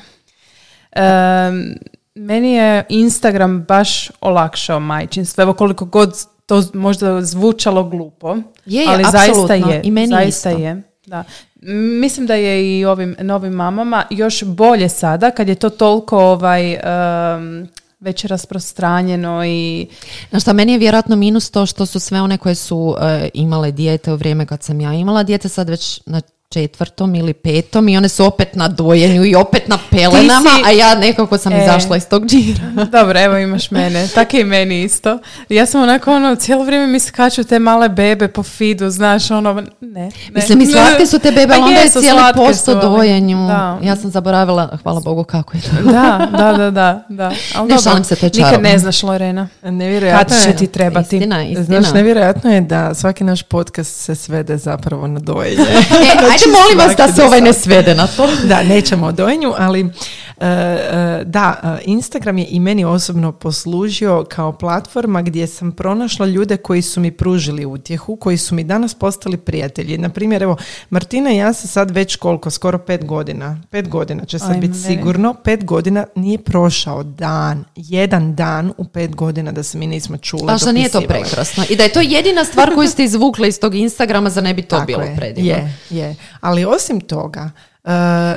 Em, 0.91 1.75
meni 2.15 2.53
je 2.53 2.85
Instagram 2.89 3.61
baš 3.61 4.11
olakšao 4.21 4.79
majčinstvo. 4.79 5.41
Evo 5.41 5.53
koliko 5.53 5.85
god 5.85 6.13
to 6.45 6.63
možda 6.73 7.21
zvučalo 7.21 7.83
glupo, 7.83 8.35
Je, 8.65 8.81
je, 8.81 8.87
ali 8.87 9.03
zaista 9.03 9.53
je. 9.53 9.81
I 9.83 9.91
meni 9.91 10.07
zaista 10.07 10.49
isto. 10.49 10.61
je. 10.61 10.81
Da. 11.05 11.23
Mislim 12.01 12.27
da 12.27 12.33
je 12.35 12.79
i 12.79 12.85
ovim 12.85 13.15
novim 13.21 13.53
mamama 13.53 14.05
još 14.09 14.43
bolje 14.43 14.89
sada 14.89 15.31
kad 15.31 15.47
je 15.49 15.55
to 15.55 15.69
toliko 15.69 16.17
ovaj 16.17 16.73
em, 16.73 17.67
već 17.99 18.25
rasprostranjeno 18.25 19.45
i 19.45 19.87
Znaš 20.29 20.41
šta, 20.41 20.53
meni 20.53 20.71
je 20.71 20.77
vjerojatno 20.77 21.15
minus 21.15 21.51
to 21.51 21.65
što 21.65 21.85
su 21.85 21.99
sve 21.99 22.21
one 22.21 22.37
koje 22.37 22.55
su 22.55 22.95
e, 23.01 23.29
imale 23.33 23.71
dijete 23.71 24.13
u 24.13 24.15
vrijeme 24.15 24.45
kad 24.45 24.63
sam 24.63 24.81
ja 24.81 24.93
imala 24.93 25.23
dijete, 25.23 25.49
sad 25.49 25.69
već 25.69 26.01
na 26.05 26.21
četvrtom 26.49 27.15
ili 27.15 27.33
petom 27.33 27.89
i 27.89 27.97
one 27.97 28.09
su 28.09 28.25
opet 28.25 28.55
na 28.55 28.67
dojenju 28.67 29.25
i 29.25 29.35
opet 29.35 29.67
na 29.67 29.77
pelenama, 29.91 30.49
si- 30.49 30.63
a 30.65 30.71
ja 30.71 30.95
nekako 30.95 31.37
sam 31.37 31.53
E. 31.53 31.63
izašla 31.63 31.97
iz 31.97 32.05
tog 32.05 32.25
džira. 32.25 32.63
Dobro, 32.91 33.19
evo 33.19 33.37
imaš 33.37 33.71
mene. 33.71 34.07
Tako 34.07 34.37
i 34.37 34.43
meni 34.43 34.83
isto. 34.83 35.19
Ja 35.49 35.65
sam 35.65 35.81
onako 35.81 36.11
ono, 36.13 36.35
cijelo 36.35 36.63
vrijeme 36.63 36.87
mi 36.87 36.99
skaču 36.99 37.43
te 37.43 37.59
male 37.59 37.89
bebe 37.89 38.27
po 38.27 38.43
feedu, 38.43 38.89
znaš, 38.89 39.31
ono, 39.31 39.53
ne. 39.53 39.63
ne. 39.81 40.11
Mislim, 40.31 40.61
i 40.61 40.65
slatke 40.65 41.05
su 41.05 41.19
te 41.19 41.31
bebe, 41.31 41.47
Pa 41.47 41.53
ali 41.53 41.63
onda 41.63 41.79
je 41.79 41.89
cijeli 41.89 42.21
posto 42.35 42.75
dojenju. 42.75 43.47
Da. 43.47 43.79
Ja 43.83 43.95
sam 43.95 44.11
zaboravila, 44.11 44.77
hvala 44.83 44.99
Bogu, 44.99 45.23
kako 45.23 45.57
je 45.57 45.63
to. 45.63 45.69
Da, 45.83 46.27
da, 46.31 46.53
da, 46.53 46.71
da. 46.71 47.03
da. 47.09 47.25
Ali 47.55 47.67
Ne 47.67 47.75
dobro, 47.75 47.81
šalim 47.83 48.03
se, 48.03 48.15
to 48.15 48.25
je 48.25 48.31
Nikad 48.35 48.61
ne 48.61 48.79
znaš, 48.79 49.03
Lorena. 49.03 49.47
Nevjerojatno 49.63 50.35
Kad 50.37 50.43
će 50.43 50.53
ti 50.53 50.67
trebati. 50.67 51.15
Istina, 51.15 51.43
istina. 51.43 51.81
Znaš, 51.81 51.93
nevjerojatno 51.93 52.51
je 52.51 52.61
da 52.61 52.93
svaki 52.93 53.23
naš 53.23 53.43
podcast 53.43 53.95
se 53.95 54.15
svede 54.15 54.57
zapravo 54.57 55.07
na 55.07 55.19
dojenje. 55.19 55.65
E, 56.38 56.38
ajde 56.45 56.57
molim 56.57 56.77
vas 56.77 56.95
da 56.97 57.13
se 57.13 57.23
ovaj 57.23 57.41
ne 57.41 57.53
svede 57.53 57.95
na 57.95 58.07
to. 58.07 58.29
Da, 58.43 58.63
nećemo 58.63 59.07
o 59.07 59.11
dojenju, 59.11 59.53
ali 59.57 59.89
da, 61.25 61.77
e, 61.79 61.83
Instagram 61.85 62.37
je 62.37 62.45
i 62.49 62.59
meni 62.59 62.85
osobno 62.85 63.31
poslužio 63.31 64.25
kao 64.29 64.51
platforma 64.51 65.21
gdje 65.21 65.47
sam 65.47 65.71
pronašla 65.71 66.25
ljude 66.25 66.57
koji 66.57 66.81
su 66.81 66.99
mi 66.99 67.11
pružili 67.11 67.65
utjehu, 67.65 68.15
koji 68.15 68.37
su 68.37 68.55
mi 68.55 68.63
danas 68.63 68.93
postali 68.93 69.37
prijatelji. 69.37 69.97
Na 69.97 70.09
primjer, 70.09 70.43
evo, 70.43 70.57
Martina 70.89 71.31
i 71.31 71.37
ja 71.37 71.53
se 71.53 71.67
sad 71.67 71.91
već 71.91 72.15
koliko, 72.15 72.49
skoro 72.49 72.77
pet 72.77 73.05
godina, 73.05 73.61
pet 73.69 73.89
godina 73.89 74.25
će 74.25 74.39
sad 74.39 74.51
Ajme. 74.51 74.67
biti 74.67 74.79
sigurno, 74.79 75.33
pet 75.33 75.65
godina 75.65 76.05
nije 76.15 76.37
prošao 76.37 77.03
dan, 77.03 77.65
jedan 77.75 78.35
dan 78.35 78.73
u 78.77 78.85
pet 78.85 79.15
godina 79.15 79.51
da 79.51 79.63
se 79.63 79.77
mi 79.77 79.87
nismo 79.87 80.17
čule. 80.17 80.53
A 80.53 80.57
što 80.57 80.71
nije 80.71 80.89
to 80.89 81.01
prekrasno? 81.01 81.63
I 81.69 81.75
da 81.75 81.83
je 81.83 81.93
to 81.93 82.01
jedina 82.01 82.45
stvar 82.45 82.75
koju 82.75 82.87
ste 82.87 83.03
izvukli 83.03 83.47
iz 83.47 83.59
tog 83.59 83.75
Instagrama, 83.75 84.29
za 84.29 84.41
ne 84.41 84.53
bi 84.53 84.61
to 84.61 84.75
Tako 84.75 84.85
bilo 84.85 85.01
je, 85.01 85.15
predivno. 85.15 85.49
Je, 85.49 85.77
je. 85.89 86.15
Ali 86.41 86.65
osim 86.65 87.01
toga, 87.01 87.51
e, 87.55 87.68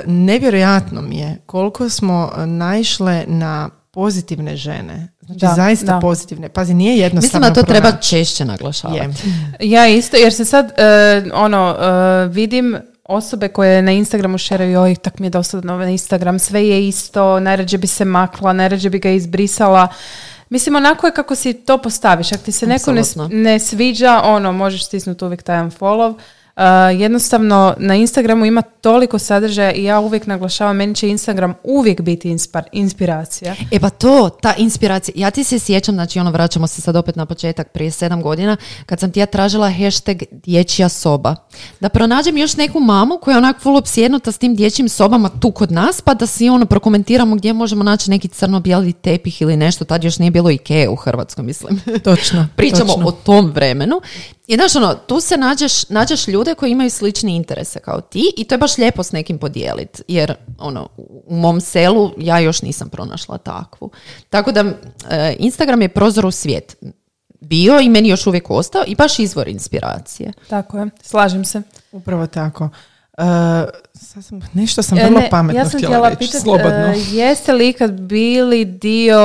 nevjerojatno 0.06 1.02
mi 1.02 1.18
je 1.18 1.38
koliko 1.46 1.88
smo 1.88 2.32
e, 2.36 2.46
naišle 2.46 3.24
na 3.26 3.70
pozitivne 3.90 4.56
žene. 4.56 5.08
Znači 5.20 5.40
Da, 5.40 5.52
zaista 5.56 5.86
da. 5.86 6.00
pozitivne. 6.00 6.48
Pazi, 6.48 6.74
nije 6.74 6.92
Mislim 6.92 7.02
jednostavno 7.02 7.48
da 7.48 7.54
to 7.54 7.62
treba 7.62 7.88
pronaći. 7.88 8.08
češće 8.08 8.44
naglašavati. 8.44 9.28
Je. 9.60 9.70
Ja 9.70 9.88
isto, 9.88 10.16
jer 10.16 10.34
se 10.34 10.44
sad, 10.44 10.72
e, 10.78 11.22
ono, 11.34 11.76
e, 11.80 12.28
vidim 12.28 12.76
osobe 13.04 13.48
koje 13.48 13.82
na 13.82 13.92
Instagramu 13.92 14.38
šeraju, 14.38 14.70
joj, 14.72 14.94
tak 14.94 15.18
mi 15.18 15.26
je 15.26 15.30
dosadno 15.30 15.76
na 15.76 15.90
Instagram, 15.90 16.38
sve 16.38 16.68
je 16.68 16.88
isto, 16.88 17.40
najrađe 17.40 17.78
bi 17.78 17.86
se 17.86 18.04
makla, 18.04 18.52
najrađe 18.52 18.90
bi 18.90 18.98
ga 18.98 19.10
izbrisala. 19.10 19.88
Mislim, 20.48 20.76
onako 20.76 21.06
je 21.06 21.12
kako 21.14 21.34
si 21.34 21.52
to 21.52 21.78
postaviš. 21.78 22.32
Ako 22.32 22.44
ti 22.44 22.52
se 22.52 22.66
neko 22.66 22.92
ne, 22.92 23.02
ne 23.30 23.58
sviđa, 23.58 24.20
ono, 24.24 24.52
možeš 24.52 24.86
stisnuti 24.86 25.24
uvijek 25.24 25.42
taj 25.42 25.58
unfollow. 25.58 26.18
Uh, 26.56 26.62
jednostavno, 27.00 27.74
na 27.78 27.94
Instagramu 27.94 28.46
ima 28.46 28.62
toliko 28.62 29.18
sadržaja 29.18 29.72
i 29.72 29.84
ja 29.84 30.00
uvijek 30.00 30.26
naglašavam, 30.26 30.76
meni 30.76 30.94
će 30.94 31.08
Instagram 31.08 31.54
uvijek 31.64 32.00
biti 32.00 32.28
inspar, 32.28 32.64
inspiracija. 32.72 33.54
E 33.70 33.80
pa 33.80 33.90
to, 33.90 34.30
ta 34.42 34.54
inspiracija. 34.58 35.14
Ja 35.16 35.30
ti 35.30 35.44
se 35.44 35.58
sjećam, 35.58 35.94
znači 35.94 36.18
ono, 36.18 36.30
vraćamo 36.30 36.66
se 36.66 36.80
sad 36.80 36.96
opet 36.96 37.16
na 37.16 37.26
početak, 37.26 37.72
prije 37.72 37.90
sedam 37.90 38.22
godina, 38.22 38.56
kad 38.86 39.00
sam 39.00 39.12
ti 39.12 39.20
ja 39.20 39.26
tražila 39.26 39.70
hashtag 39.70 40.22
dječja 40.30 40.88
soba. 40.88 41.36
Da 41.80 41.88
pronađem 41.88 42.36
još 42.36 42.56
neku 42.56 42.80
mamu 42.80 43.18
koja 43.22 43.32
je 43.32 43.38
onak 43.38 43.60
full 43.60 43.76
opsjednuta 43.76 44.32
s 44.32 44.38
tim 44.38 44.56
dječjim 44.56 44.88
sobama 44.88 45.28
tu 45.40 45.50
kod 45.50 45.72
nas, 45.72 46.00
pa 46.00 46.14
da 46.14 46.26
si 46.26 46.48
ono 46.48 46.66
prokomentiramo 46.66 47.36
gdje 47.36 47.52
možemo 47.52 47.84
naći 47.84 48.10
neki 48.10 48.28
crno-bijeli 48.28 48.92
tepih 48.92 49.42
ili 49.42 49.56
nešto. 49.56 49.84
Tad 49.84 50.04
još 50.04 50.18
nije 50.18 50.30
bilo 50.30 50.50
Ikea 50.50 50.90
u 50.90 50.96
Hrvatskoj, 50.96 51.44
mislim. 51.44 51.80
Točno. 52.04 52.48
Pričamo 52.56 52.92
točno. 52.92 53.08
o 53.08 53.12
tom 53.12 53.50
vremenu. 53.50 54.00
I 54.52 54.56
znaš, 54.56 54.76
ono, 54.76 54.94
tu 54.94 55.20
se 55.20 55.36
nađeš, 55.36 55.88
nađeš 55.88 56.28
ljude 56.28 56.54
koji 56.54 56.70
imaju 56.70 56.90
slične 56.90 57.36
interese 57.36 57.78
kao 57.78 58.00
ti 58.00 58.32
i 58.36 58.44
to 58.44 58.54
je 58.54 58.58
baš 58.58 58.78
lijepo 58.78 59.02
s 59.02 59.12
nekim 59.12 59.38
podijeliti. 59.38 60.02
Jer, 60.08 60.34
ono, 60.58 60.88
u 61.26 61.36
mom 61.36 61.60
selu 61.60 62.10
ja 62.18 62.38
još 62.38 62.62
nisam 62.62 62.88
pronašla 62.88 63.38
takvu. 63.38 63.90
Tako 64.30 64.52
da, 64.52 64.60
e, 65.10 65.36
Instagram 65.38 65.82
je 65.82 65.88
prozor 65.88 66.26
u 66.26 66.30
svijet. 66.30 66.76
Bio 67.40 67.80
i 67.80 67.88
meni 67.88 68.08
još 68.08 68.26
uvijek 68.26 68.50
ostao 68.50 68.84
i 68.86 68.94
baš 68.94 69.18
izvor 69.18 69.48
inspiracije. 69.48 70.32
Tako 70.48 70.78
je, 70.78 70.86
slažem 71.02 71.44
se. 71.44 71.62
Upravo 71.92 72.26
tako. 72.26 72.68
Sad 73.94 74.24
sam, 74.24 74.40
nešto 74.52 74.82
sam 74.82 74.98
E, 74.98 75.04
vrlo 75.04 75.20
ne, 75.20 75.30
pametno 75.30 75.60
ja 75.60 75.68
sam 75.68 75.80
htjela 75.80 76.08
reći, 76.08 76.18
pitati, 76.18 76.42
slobodno. 76.42 76.70
e, 76.70 76.94
jeste 77.10 77.52
li 77.52 77.68
ikad 77.68 78.00
bili 78.00 78.64
dio 78.64 79.18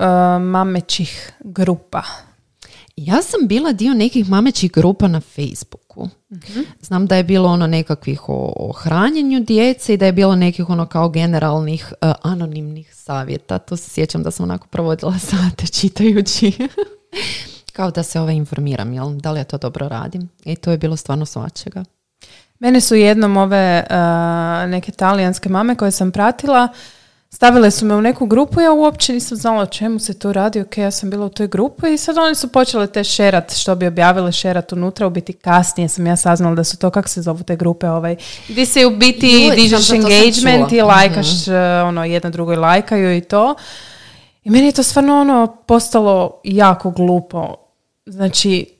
e, 0.00 0.04
mamećih 0.38 1.32
grupa? 1.40 2.02
Ja 3.06 3.22
sam 3.22 3.46
bila 3.46 3.72
dio 3.72 3.94
nekih 3.94 4.28
mamećih 4.28 4.72
grupa 4.72 5.08
na 5.08 5.20
Facebooku. 5.20 6.08
Znam 6.80 7.06
da 7.06 7.16
je 7.16 7.24
bilo 7.24 7.48
ono 7.48 7.66
nekakvih 7.66 8.28
o, 8.28 8.52
o 8.56 8.72
hranjenju 8.72 9.40
djece 9.40 9.94
i 9.94 9.96
da 9.96 10.06
je 10.06 10.12
bilo 10.12 10.36
nekih 10.36 10.70
ono 10.70 10.86
kao 10.86 11.08
generalnih 11.08 11.92
e, 12.00 12.12
anonimnih 12.22 12.94
savjeta. 12.94 13.58
To 13.58 13.76
se 13.76 13.90
sjećam 13.90 14.22
da 14.22 14.30
sam 14.30 14.44
onako 14.44 14.66
provodila 14.66 15.18
sate 15.30 15.66
čitajući. 15.66 16.52
kao 17.76 17.90
da 17.90 18.02
se 18.02 18.20
ovaj 18.20 18.34
informiram, 18.34 18.92
jel? 18.92 19.10
Da 19.10 19.32
li 19.32 19.40
ja 19.40 19.44
to 19.44 19.58
dobro 19.58 19.88
radim? 19.88 20.28
I 20.44 20.56
to 20.56 20.70
je 20.70 20.78
bilo 20.78 20.96
stvarno 20.96 21.26
svačega. 21.26 21.84
Mene 22.58 22.80
su 22.80 22.94
jednom 22.94 23.36
ove 23.36 23.86
e, 23.90 23.96
neke 24.66 24.92
talijanske 24.92 25.48
mame 25.48 25.74
koje 25.74 25.90
sam 25.90 26.12
pratila 26.12 26.68
stavile 27.30 27.70
su 27.70 27.86
me 27.86 27.94
u 27.94 28.00
neku 28.00 28.26
grupu, 28.26 28.60
ja 28.60 28.72
uopće 28.72 29.12
nisam 29.12 29.36
znala 29.38 29.62
o 29.62 29.66
čemu 29.66 29.98
se 29.98 30.18
to 30.18 30.32
radi, 30.32 30.60
ok, 30.60 30.78
ja 30.78 30.90
sam 30.90 31.10
bila 31.10 31.26
u 31.26 31.28
toj 31.28 31.48
grupi 31.48 31.92
i 31.92 31.98
sad 31.98 32.18
oni 32.18 32.34
su 32.34 32.48
počele 32.48 32.86
te 32.86 33.04
šerat, 33.04 33.56
što 33.56 33.74
bi 33.74 33.86
objavile 33.86 34.32
šerat 34.32 34.72
unutra, 34.72 35.06
u 35.06 35.10
biti 35.10 35.32
kasnije 35.32 35.88
sam 35.88 36.06
ja 36.06 36.16
saznala 36.16 36.54
da 36.54 36.64
su 36.64 36.76
to, 36.76 36.90
kako 36.90 37.08
se 37.08 37.22
zovu 37.22 37.42
te 37.42 37.56
grupe, 37.56 37.88
ovaj, 37.88 38.16
gdje 38.48 38.66
se 38.66 38.86
u 38.86 38.90
biti 38.90 39.50
dižeš 39.56 39.90
engagement 39.90 40.72
i 40.72 40.80
lajkaš, 40.80 41.48
e, 41.48 41.82
ono, 41.82 42.04
jedna 42.04 42.30
drugoj 42.30 42.56
lajkaju 42.56 43.16
i 43.16 43.20
to. 43.20 43.54
I 44.44 44.50
meni 44.50 44.66
je 44.66 44.72
to 44.72 44.82
stvarno 44.82 45.20
ono 45.20 45.56
postalo 45.66 46.40
jako 46.44 46.90
glupo. 46.90 47.56
Znači, 48.06 48.79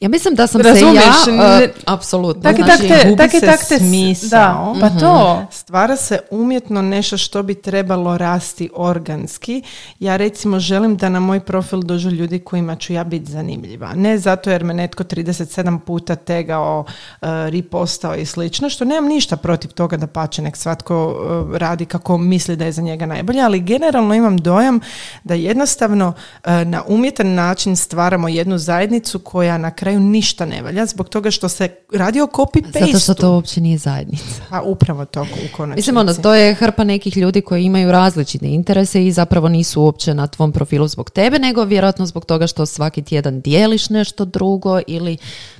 Ja 0.00 0.08
mislim 0.08 0.34
da 0.34 0.46
sam 0.46 0.60
Razumiješ, 0.60 1.24
se 1.24 1.30
ja... 1.30 1.36
ne- 1.36 1.64
e, 1.64 1.72
apsolutno. 1.86 2.42
tak 2.42 2.58
i 2.58 2.62
znači, 2.62 2.88
tak 2.88 3.02
te, 3.02 3.08
gubi 3.08 3.56
se 3.58 3.78
smisao. 3.78 4.28
da, 4.28 4.74
pa 4.80 5.00
to. 5.00 5.46
Stvara 5.50 5.96
se 5.96 6.18
umjetno 6.30 6.82
nešto 6.82 7.18
što 7.18 7.42
bi 7.42 7.54
trebalo 7.54 8.18
rasti 8.18 8.70
organski. 8.74 9.62
Ja 10.00 10.16
recimo 10.16 10.60
želim 10.60 10.96
da 10.96 11.08
na 11.08 11.20
moj 11.20 11.40
profil 11.40 11.80
dođu 11.80 12.10
ljudi 12.10 12.38
kojima 12.38 12.76
ću 12.76 12.92
ja 12.92 13.04
biti 13.04 13.32
zanimljiva. 13.32 13.94
Ne 13.94 14.18
zato 14.18 14.50
jer 14.50 14.64
me 14.64 14.74
netko 14.74 15.04
37 15.04 15.78
puta 15.78 16.14
tegao, 16.14 16.84
uh, 17.20 17.28
ripostao 17.48 18.14
i 18.14 18.26
slično, 18.26 18.68
što 18.68 18.84
nemam 18.84 19.08
ništa 19.08 19.36
protiv 19.36 19.70
toga 19.70 19.96
da 19.96 20.06
pače 20.06 20.42
nek 20.42 20.56
svatko 20.56 21.06
uh, 21.06 21.56
radi 21.56 21.84
kako 21.84 22.18
misli 22.18 22.56
da 22.56 22.64
je 22.64 22.72
za 22.72 22.82
njega 22.82 23.06
najbolje, 23.06 23.40
ali 23.40 23.60
generalno 23.60 24.14
imam 24.14 24.38
dojam 24.38 24.80
da 25.24 25.34
jednostavno 25.34 26.08
uh, 26.08 26.50
na 26.66 26.82
umjetan 26.86 27.34
način 27.34 27.76
stvaramo 27.76 28.28
jednu 28.28 28.58
zajednicu 28.58 29.18
koja 29.18 29.58
na 29.62 29.70
kraju 29.70 30.00
ništa 30.00 30.46
ne 30.46 30.62
valja 30.62 30.86
zbog 30.86 31.08
toga 31.08 31.30
što 31.30 31.48
se 31.48 31.68
radi 31.92 32.20
o 32.20 32.26
copy-paste. 32.26 32.86
Zato 32.86 32.98
što 32.98 33.14
to 33.14 33.32
uopće 33.32 33.60
nije 33.60 33.78
zajednica. 33.78 34.42
Pa 34.50 34.62
upravo 34.62 35.04
to 35.04 35.22
u 35.22 35.56
konačnici. 35.56 35.78
Mislim, 35.78 35.96
ono, 35.96 36.14
to 36.14 36.34
je 36.34 36.54
hrpa 36.54 36.84
nekih 36.84 37.16
ljudi 37.16 37.40
koji 37.40 37.64
imaju 37.64 37.92
različite 37.92 38.46
interese 38.46 39.06
i 39.06 39.12
zapravo 39.12 39.48
nisu 39.48 39.82
uopće 39.82 40.14
na 40.14 40.26
tvom 40.26 40.52
profilu 40.52 40.88
zbog 40.88 41.10
tebe, 41.10 41.38
nego 41.38 41.64
vjerojatno 41.64 42.06
zbog 42.06 42.24
toga 42.24 42.46
što 42.46 42.66
svaki 42.66 43.02
tjedan 43.02 43.40
dijeliš 43.40 43.90
nešto 43.90 44.24
drugo 44.24 44.80
ili 44.86 45.16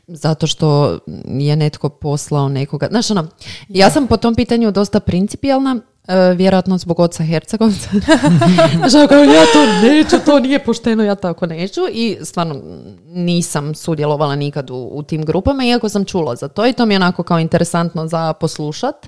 zato 0.07 0.47
što 0.47 0.99
je 1.27 1.57
netko 1.57 1.89
poslao 1.89 2.49
nekoga. 2.49 2.87
Znaš, 2.91 3.11
ono, 3.11 3.27
ja 3.69 3.91
sam 3.91 4.07
po 4.07 4.17
tom 4.17 4.35
pitanju 4.35 4.71
dosta 4.71 5.01
principijelna, 5.01 5.81
e, 6.09 6.35
vjerojatno 6.35 6.79
zbog 6.79 7.01
oca 7.01 7.25
Hercegovca. 7.25 7.91
Ja 9.35 9.45
to 9.53 9.87
neću, 9.89 10.17
to 10.27 10.39
nije 10.41 10.65
pošteno, 10.65 11.05
ja 11.05 11.15
tako 11.15 11.47
neću. 11.47 11.81
I 11.93 12.19
stvarno 12.23 12.57
nisam 13.07 13.75
sudjelovala 13.75 14.37
nikad 14.37 14.71
u, 14.71 14.91
u 14.93 15.03
tim 15.03 15.25
grupama, 15.25 15.65
iako 15.65 15.89
sam 15.89 16.05
čula 16.05 16.37
za 16.37 16.49
to 16.49 16.67
i 16.67 16.73
to 16.73 16.87
mi 16.87 16.95
je 16.95 16.97
onako 16.97 17.23
kao 17.23 17.39
interesantno 17.39 18.07
za 18.07 18.33
poslušat. 18.33 19.07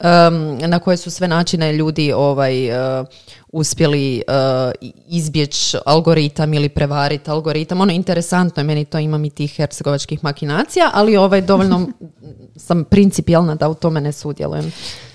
em, 0.00 0.58
na 0.58 0.78
koje 0.78 0.96
su 0.96 1.10
sve 1.10 1.28
načine 1.28 1.72
ljudi 1.72 2.12
ovaj, 2.12 2.68
e, 2.68 3.04
uspjeli 3.54 4.22
uh, 4.28 4.90
izbjeći 5.08 5.76
algoritam 5.86 6.54
ili 6.54 6.68
prevariti 6.68 7.30
algoritam. 7.30 7.80
Ono, 7.80 7.92
interesantno 7.92 8.60
je, 8.60 8.64
meni 8.64 8.84
to 8.84 8.98
imam 8.98 9.24
i 9.24 9.30
tih 9.30 9.56
hercegovačkih 9.56 10.24
makinacija, 10.24 10.90
ali 10.94 11.16
ovaj, 11.16 11.42
dovoljno 11.42 11.88
sam 12.66 12.84
principijelna 12.84 13.54
da 13.54 13.68
u 13.68 13.74
tome 13.74 14.00
ne 14.00 14.12
sudjelujem. 14.12 14.72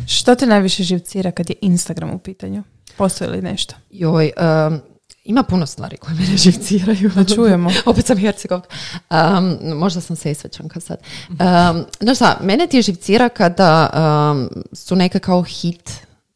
Što 0.08 0.36
te 0.36 0.45
najviše 0.45 0.84
živcira 0.84 1.32
kad 1.32 1.49
je 1.49 1.56
Instagram 1.62 2.13
u 2.13 2.19
pitanju? 2.19 2.63
Postoji 2.97 3.30
li 3.30 3.41
nešto? 3.41 3.75
Joj, 3.91 4.32
um, 4.67 4.80
ima 5.23 5.43
puno 5.43 5.65
stvari 5.65 5.97
koje 5.97 6.15
mene 6.15 6.38
živciraju. 6.45 7.12
Da 7.15 7.23
čujemo. 7.23 7.71
Opet 7.86 8.06
sam 8.06 8.17
Hercegovka. 8.17 8.69
Um, 9.10 9.78
možda 9.78 10.02
sam 10.02 10.15
se 10.15 10.32
isvećanka 10.32 10.80
sad. 10.80 10.97
Um, 11.30 11.86
no 12.02 12.15
šta, 12.15 12.39
mene 12.43 12.67
ti 12.67 12.82
živcira 12.82 13.30
kada 13.30 13.89
um, 13.93 14.49
su 14.73 14.95
neke 14.95 15.19
kao 15.19 15.43
hit 15.43 15.91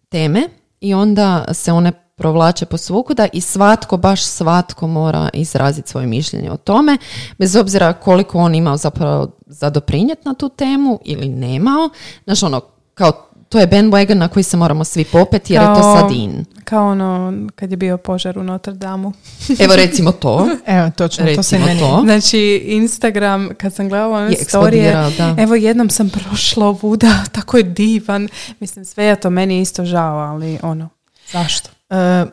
teme 0.09 0.49
i 0.83 0.93
onda 0.93 1.45
se 1.53 1.71
one 1.71 1.91
provlače 2.15 2.65
po 2.65 2.77
svukuda 2.77 3.27
i 3.33 3.41
svatko, 3.41 3.97
baš 3.97 4.23
svatko 4.23 4.87
mora 4.87 5.29
izraziti 5.33 5.89
svoje 5.89 6.07
mišljenje 6.07 6.51
o 6.51 6.57
tome, 6.57 6.97
bez 7.37 7.55
obzira 7.55 7.93
koliko 7.93 8.37
on 8.37 8.55
imao 8.55 8.77
zapravo 8.77 9.27
za 9.45 9.69
doprinijet 9.69 10.25
na 10.25 10.33
tu 10.33 10.49
temu 10.49 10.99
ili 11.05 11.29
nemao. 11.29 11.89
Znaš, 12.23 12.43
ono, 12.43 12.61
kao 12.93 13.29
to 13.53 13.59
je 13.59 13.67
bandwagon 13.67 14.17
na 14.17 14.27
koji 14.27 14.43
se 14.43 14.57
moramo 14.57 14.83
svi 14.83 15.05
popeti 15.05 15.53
jer 15.53 15.61
je 15.61 15.67
to 15.67 15.81
Kao- 15.81 15.99
sad 15.99 16.11
in. 16.11 16.45
Kao 16.63 16.87
ono 16.87 17.33
kad 17.55 17.71
je 17.71 17.77
bio 17.77 17.97
požar 17.97 18.37
u 18.37 18.43
Notre 18.43 18.73
Dame. 18.73 19.11
Evo 19.63 19.75
recimo 19.75 20.11
to. 20.11 20.47
Evo, 20.65 20.91
točno, 20.97 21.25
to 21.35 21.43
se 21.43 21.57
Recimo 21.57 21.65
meni... 21.65 21.79
to. 21.79 22.01
Znači, 22.03 22.61
Instagram, 22.65 23.49
kad 23.57 23.73
sam 23.73 23.89
gledala 23.89 24.17
one 24.17 24.31
Je 24.31 24.37
storije, 24.37 24.91
da. 25.17 25.35
evo 25.37 25.55
jednom 25.55 25.89
sam 25.89 26.09
prošla 26.09 26.67
ovuda, 26.67 27.23
tako 27.35 27.57
je 27.57 27.63
divan. 27.63 28.27
Mislim, 28.59 28.85
sve 28.85 29.05
je 29.05 29.15
to 29.15 29.29
meni 29.29 29.61
isto 29.61 29.85
žao, 29.85 30.17
ali 30.17 30.59
ono, 30.61 30.89
zašto? 31.31 31.69
E, 31.89 32.25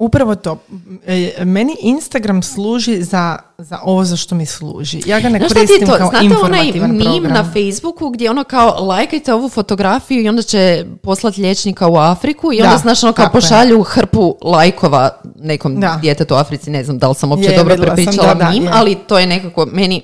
Upravo 0.00 0.34
to. 0.34 0.58
E, 1.06 1.44
Meni 1.44 1.76
Instagram 1.80 2.42
služi 2.42 3.02
za, 3.02 3.36
za 3.58 3.78
ovo 3.82 4.04
za 4.04 4.16
što 4.16 4.34
mi 4.34 4.46
služi. 4.46 5.02
Ja 5.06 5.20
ga 5.20 5.28
ne 5.28 5.38
Znaš 5.38 5.52
koristim 5.52 5.80
to? 5.80 5.86
kao 5.88 6.08
Znate 6.10 6.16
onaj 6.16 6.26
informativan 6.26 6.90
meme 6.90 7.04
program. 7.04 7.32
na 7.34 7.44
Facebooku 7.44 8.10
gdje 8.10 8.30
ono 8.30 8.44
kao 8.44 8.80
lajkajte 8.80 9.34
ovu 9.34 9.48
fotografiju 9.48 10.22
i 10.22 10.28
onda 10.28 10.42
će 10.42 10.84
poslati 11.02 11.40
liječnika 11.40 11.88
u 11.88 11.96
Afriku 11.96 12.52
i 12.52 12.60
onda 12.60 12.70
Da, 12.70 12.78
znaš 12.78 13.04
ono 13.04 13.12
kao 13.12 13.24
tako 13.24 13.36
je. 13.36 13.40
pošalju 13.40 13.82
hrpu 13.82 14.36
lajkova 14.42 15.10
nekom 15.36 15.80
Da. 15.80 15.98
djetetu 16.02 16.34
u 16.34 16.38
Africi, 16.38 16.70
ne 16.70 16.84
znam 16.84 16.98
da 16.98 17.08
li 17.08 17.14
sam 17.14 17.30
uopće 17.30 17.50
Je, 17.50 17.56
dobro 17.58 17.76
prepričala 17.76 18.34
da, 18.34 18.44
je. 18.46 18.68
ali 18.72 18.94
to 18.96 19.18
je 19.18 19.26
nekako 19.26 19.66
meni 19.66 20.02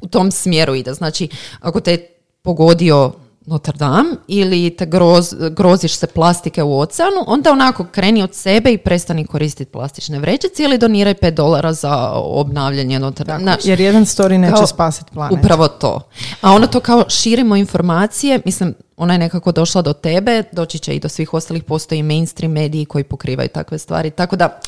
u 0.00 0.06
tom 0.06 0.30
smjeru 0.30 0.74
ide. 0.74 0.94
Znači, 0.94 1.28
ako 1.60 1.80
te 1.80 1.96
pogodio 2.42 3.12
Notre 3.48 3.72
Dame 3.72 4.10
ili 4.28 4.70
te 4.70 4.86
groz, 4.86 5.26
groziš 5.50 5.94
se 5.94 6.06
plastike 6.06 6.62
u 6.62 6.78
oceanu, 6.80 7.24
onda 7.26 7.52
onako 7.52 7.84
kreni 7.84 8.22
od 8.22 8.34
sebe 8.34 8.72
i 8.72 8.78
prestani 8.78 9.26
koristiti 9.26 9.72
plastične 9.72 10.18
vrećice 10.18 10.62
ili 10.62 10.78
doniraj 10.78 11.14
5 11.14 11.30
dolara 11.30 11.72
za 11.72 11.96
obnavljanje 12.14 12.98
Notre 12.98 13.24
Dame. 13.24 13.38
Tako, 13.38 13.42
Znaš, 13.42 13.64
jer 13.64 13.80
jedan 13.80 14.04
story 14.04 14.38
neće 14.38 14.54
kao- 14.54 14.66
spasiti 14.66 15.10
planet. 15.12 15.38
Upravo 15.38 15.68
to. 15.68 16.00
A 16.40 16.52
ono 16.52 16.66
to 16.66 16.80
kao 16.80 17.04
širimo 17.08 17.56
informacije, 17.56 18.40
mislim, 18.44 18.74
ona 18.96 19.14
je 19.14 19.18
nekako 19.18 19.52
došla 19.52 19.82
do 19.82 19.92
tebe, 19.92 20.42
doći 20.52 20.78
će 20.78 20.94
i 20.94 21.00
do 21.00 21.08
svih 21.08 21.34
ostalih, 21.34 21.64
postoji 21.64 22.02
mainstream 22.02 22.52
mediji 22.52 22.84
koji 22.84 23.04
pokrivaju 23.04 23.48
takve 23.48 23.78
stvari. 23.78 24.10
Tako 24.10 24.36
da, 24.36 24.60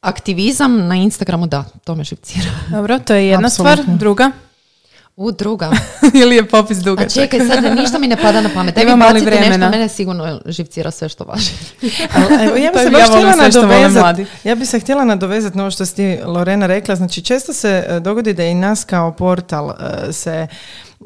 aktivizam 0.00 0.86
na 0.86 0.94
Instagramu, 0.94 1.46
da, 1.46 1.64
to 1.84 1.94
me 1.94 2.04
živcira. 2.04 2.50
Dobro, 2.70 2.98
to 2.98 3.14
je 3.14 3.28
jedna 3.28 3.46
Apsolutno. 3.46 3.82
stvar. 3.82 3.96
Druga? 3.98 4.30
U, 5.18 5.32
druga. 5.32 5.70
Ili 6.22 6.36
je 6.36 6.46
popis 6.46 6.78
duga? 6.78 7.02
A 7.02 7.08
čekaj, 7.08 7.40
sad 7.40 7.76
ništa 7.76 7.98
mi 7.98 8.06
ne 8.06 8.16
pada 8.16 8.40
na 8.40 8.50
pamet. 8.54 8.74
Daj 8.74 8.84
mi 8.84 8.90
Imamo 8.90 9.06
li 9.06 9.12
bacite 9.12 9.30
nešto, 9.30 9.40
vremena? 9.42 9.70
mene 9.70 9.88
sigurno 9.88 10.40
živcira 10.46 10.90
sve 10.90 11.08
što 11.08 11.24
važi. 11.24 11.50
Evo, 12.44 12.56
ja 12.56 12.70
bi 12.72 12.78
se 12.84 12.90
baš 12.90 13.00
ja 13.00 13.06
htjela 13.06 13.32
sve 13.32 13.50
što 13.50 13.60
vole 13.60 13.74
nadovezat- 13.74 14.00
mladi. 14.00 14.26
Ja 14.44 14.54
bi 14.54 14.66
se 14.66 14.80
htjela 14.80 15.04
nadovezati 15.04 15.56
na 15.56 15.62
ovo 15.62 15.70
što 15.70 15.86
si 15.86 15.96
ti, 15.96 16.18
Lorena 16.24 16.66
rekla. 16.66 16.96
Znači, 16.96 17.22
često 17.22 17.52
se 17.52 17.84
e, 17.88 18.00
dogodi 18.00 18.32
da 18.32 18.44
i 18.44 18.54
nas 18.54 18.84
kao 18.84 19.12
portal 19.12 19.70
e, 19.70 20.12
se 20.12 20.46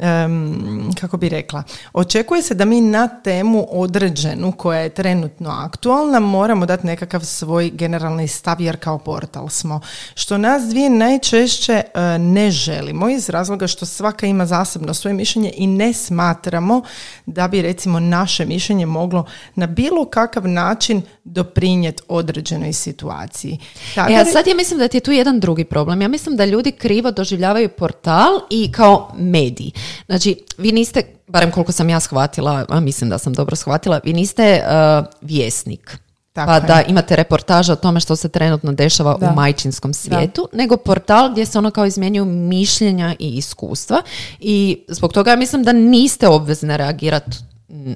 em, 0.00 0.90
kako 1.00 1.16
bi 1.16 1.28
rekla, 1.28 1.62
očekuje 1.92 2.42
se 2.42 2.54
da 2.54 2.64
mi 2.64 2.80
na 2.80 3.08
temu 3.08 3.66
određenu 3.70 4.52
koja 4.52 4.80
je 4.80 4.94
trenutno 4.94 5.50
aktualna 5.50 6.20
moramo 6.20 6.66
dati 6.66 6.86
nekakav 6.86 7.20
svoj 7.20 7.70
generalni 7.70 8.28
stav 8.28 8.60
jer 8.60 8.76
kao 8.80 8.98
portal 8.98 9.48
smo. 9.48 9.80
Što 10.14 10.38
nas 10.38 10.62
dvije 10.62 10.90
najčešće 10.90 11.72
e, 11.72 12.18
ne 12.18 12.50
želimo 12.50 13.08
iz 13.08 13.28
razloga 13.28 13.66
što 13.66 13.86
svaka 13.86 14.26
ima 14.26 14.46
zasebno 14.46 14.94
svoje 14.94 15.14
mišljenje 15.14 15.52
i 15.56 15.66
ne 15.66 15.92
smatramo 15.92 16.82
da 17.26 17.48
bi 17.48 17.62
recimo 17.62 18.00
naše 18.00 18.46
mišljenje 18.46 18.86
moglo 18.86 19.26
na 19.54 19.66
bilo 19.66 20.04
kakav 20.04 20.48
način 20.48 21.02
doprinijeti 21.24 22.02
određenoj 22.08 22.72
situaciji. 22.72 23.58
Tada 23.94 24.12
E, 24.12 24.16
a 24.16 24.24
sad 24.24 24.46
ja 24.46 24.54
mislim 24.54 24.78
da 24.78 24.88
ti 24.88 24.96
je 24.96 25.00
tu 25.00 25.12
jedan 25.12 25.40
drugi 25.40 25.64
problem. 25.64 26.02
Ja 26.02 26.08
mislim 26.08 26.36
da 26.36 26.44
ljudi 26.44 26.72
krivo 26.72 27.10
doživljavaju 27.10 27.68
portal 27.68 28.40
i 28.50 28.72
kao 28.72 29.14
medij. 29.18 29.70
Znači, 30.06 30.36
vi 30.58 30.72
niste, 30.72 31.02
barem 31.26 31.50
koliko 31.50 31.72
sam 31.72 31.88
ja 31.88 32.00
shvatila, 32.00 32.66
a 32.68 32.80
mislim 32.80 33.10
da 33.10 33.18
sam 33.18 33.32
dobro 33.32 33.56
shvatila, 33.56 34.00
vi 34.04 34.12
niste 34.12 34.62
uh, 34.64 35.06
vjesnik. 35.20 35.98
Tako 36.32 36.48
pa 36.48 36.54
je. 36.54 36.60
da 36.60 36.82
imate 36.82 37.16
reportaže 37.16 37.72
o 37.72 37.76
tome 37.76 38.00
što 38.00 38.16
se 38.16 38.28
trenutno 38.28 38.72
dešava 38.72 39.16
Da. 39.20 39.30
u 39.30 39.34
majčinskom 39.34 39.94
svijetu, 39.94 40.48
nego 40.52 40.76
portal 40.76 41.30
gdje 41.32 41.46
se 41.46 41.58
ono 41.58 41.70
kao 41.70 41.86
izmjenjuju 41.86 42.24
mišljenja 42.24 43.14
i 43.18 43.36
iskustva 43.36 44.02
i 44.40 44.84
zbog 44.88 45.12
toga 45.12 45.30
ja 45.30 45.36
mislim 45.36 45.62
da 45.62 45.72
niste 45.72 46.28
obvezne 46.28 46.76
reagirati 46.76 47.36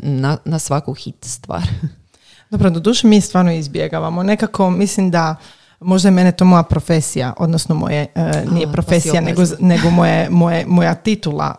na, 0.03 0.37
na 0.45 0.59
svaku 0.59 0.95
hit 0.95 1.25
stvar. 1.25 1.63
Dobro, 2.51 2.71
doduše 2.71 3.07
mi 3.07 3.21
stvarno 3.21 3.53
izbjegavamo. 3.53 4.23
Nekako 4.23 4.71
mislim 4.71 5.11
da 5.11 5.37
možda 5.81 6.09
je 6.09 6.13
mene 6.13 6.33
to 6.33 6.45
moja 6.45 6.63
profesija, 6.63 7.33
odnosno 7.39 7.75
moje, 7.75 8.07
e, 8.15 8.45
nije 8.53 8.67
pa 8.67 8.71
si 8.71 8.73
profesija, 8.73 9.21
nego, 9.21 9.43
nego 9.61 9.91
moje, 9.91 10.31
moje, 10.31 10.65
moja 10.67 10.95
titula. 10.95 11.55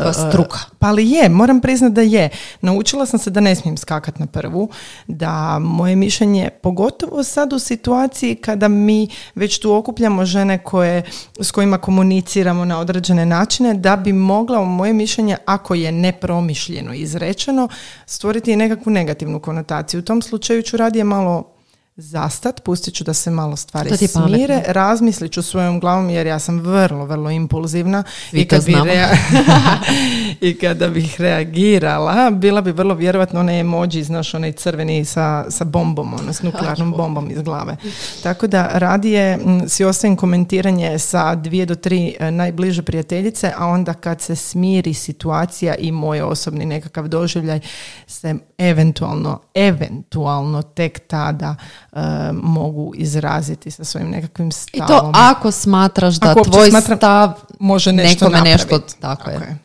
Tvoja 0.00 0.12
struka. 0.12 0.58
pa 0.78 0.88
ali 0.88 1.10
je, 1.10 1.28
moram 1.28 1.60
priznati 1.60 1.94
da 1.94 2.00
je. 2.00 2.28
Naučila 2.60 3.06
sam 3.06 3.18
se 3.18 3.30
da 3.30 3.40
ne 3.40 3.54
smijem 3.54 3.76
skakat 3.76 4.18
na 4.18 4.26
prvu, 4.26 4.68
da 5.06 5.58
moje 5.58 5.96
mišljenje, 5.96 6.50
pogotovo 6.62 7.22
sad 7.24 7.52
u 7.52 7.58
situaciji 7.58 8.34
kada 8.34 8.68
mi 8.68 9.08
već 9.34 9.58
tu 9.58 9.74
okupljamo 9.74 10.24
žene 10.24 10.58
koje, 10.58 11.02
s 11.40 11.50
kojima 11.50 11.78
komuniciramo 11.78 12.64
na 12.64 12.78
određene 12.78 13.26
načine, 13.26 13.74
da 13.74 13.96
bi 13.96 14.12
mogla 14.12 14.64
moje 14.64 14.92
mišljenje, 14.92 15.36
ako 15.46 15.74
je 15.74 15.92
nepromišljeno 15.92 16.94
izrečeno, 16.94 17.68
stvoriti 18.06 18.56
nekakvu 18.56 18.90
negativnu 18.90 19.40
konotaciju. 19.40 20.00
U 20.00 20.04
tom 20.04 20.22
slučaju 20.22 20.62
ću 20.62 20.76
radije 20.76 21.04
malo 21.04 21.52
zastat, 21.96 22.64
pustit 22.64 22.94
ću 22.94 23.04
da 23.04 23.14
se 23.14 23.30
malo 23.30 23.56
stvari 23.56 23.88
To 23.88 23.96
je 24.00 24.08
smire, 24.08 24.62
razmislit 24.66 25.32
ću 25.32 25.42
svojom 25.42 25.80
glavom 25.80 26.10
jer 26.10 26.26
ja 26.26 26.38
sam 26.38 26.60
vrlo, 26.60 27.04
vrlo 27.04 27.30
impulzivna. 27.30 28.02
I, 28.32 28.48
kad 28.48 28.64
bi 28.64 28.72
rea- 28.72 29.16
i 30.40 30.58
kada 30.58 30.88
bih 30.88 31.20
reagirala, 31.20 32.30
bila 32.30 32.60
bi 32.60 32.72
vrlo 32.72 32.94
vjerovatno 32.94 33.40
onaj 33.40 33.60
emoji, 33.60 34.02
znaš, 34.02 34.34
onaj 34.34 34.52
crveni 34.52 35.04
sa, 35.04 35.44
sa 35.50 35.64
bombom, 35.64 36.14
ono, 36.14 36.32
s 36.32 36.42
nuklearnom 36.42 36.92
bombom 36.92 37.30
iz 37.30 37.42
glave. 37.42 37.76
Tako 38.22 38.46
da 38.46 38.70
radije 38.72 39.32
m, 39.32 39.68
si 39.68 39.84
ostavim 39.84 40.16
komentiranje 40.16 40.98
sa 40.98 41.34
dvije 41.34 41.66
do 41.66 41.74
tri 41.74 42.16
e, 42.20 42.30
najbliže 42.30 42.82
prijateljice, 42.82 43.52
a 43.56 43.66
onda 43.66 43.94
kad 43.94 44.20
se 44.20 44.36
smiri 44.36 44.94
situacija 44.94 45.74
i 45.74 45.92
moj 45.92 46.22
osobni 46.22 46.64
nekakav 46.64 47.08
doživljaj, 47.08 47.60
se 48.06 48.34
eventualno, 48.58 49.40
eventualno 49.54 50.62
tek 50.62 50.98
tada 51.06 51.56
e, 51.92 51.98
mogu 52.32 52.92
izraziti 52.96 53.70
sa 53.70 53.84
svojim 53.84 54.10
nekakvim 54.10 54.48
I 54.48 54.52
stavom. 54.52 54.86
to 54.88 55.10
ako 55.14 55.50
smatraš 55.50 56.14
da 56.14 56.30
Ako 56.30 56.44
tvoj 56.44 56.70
smatram- 56.70 56.96
stav 56.96 57.32
može 57.60 57.92
nešto 57.92 58.24
nekome 58.24 58.36
napraviti. 58.50 58.74
nešto, 58.74 58.96
tako 59.00 59.30
je. 59.30 59.58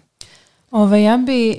Ove, 0.71 1.03
ja 1.03 1.17
bi 1.17 1.51
e, 1.51 1.57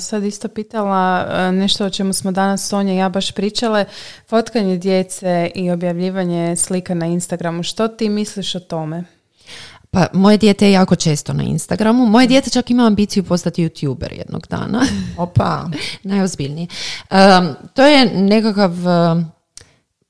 sad 0.00 0.24
isto 0.24 0.48
pitala 0.48 1.26
e, 1.30 1.52
nešto 1.52 1.86
o 1.86 1.90
čemu 1.90 2.12
smo 2.12 2.32
danas 2.32 2.68
Sonja 2.68 2.94
i 2.94 2.96
ja 2.96 3.08
baš 3.08 3.32
pričale, 3.32 3.84
fotkanje 4.28 4.76
djece 4.76 5.50
i 5.54 5.70
objavljivanje 5.70 6.56
slika 6.56 6.94
na 6.94 7.06
Instagramu. 7.06 7.62
Što 7.62 7.88
ti 7.88 8.08
misliš 8.08 8.54
o 8.54 8.60
tome? 8.60 9.04
Pa 9.90 10.06
moje 10.12 10.36
dijete 10.36 10.66
je 10.66 10.72
jako 10.72 10.96
često 10.96 11.32
na 11.32 11.42
Instagramu. 11.42 12.06
Moje 12.06 12.26
dijete 12.26 12.50
čak 12.50 12.70
ima 12.70 12.86
ambiciju 12.86 13.24
postati 13.24 13.64
youtuber 13.64 14.12
jednog 14.12 14.46
dana. 14.50 14.82
Opa. 15.16 15.68
Najozbiljniji. 16.02 16.68
Um, 17.10 17.54
to 17.74 17.82
je 17.82 18.06
nekakav 18.14 18.72
um, 18.86 19.24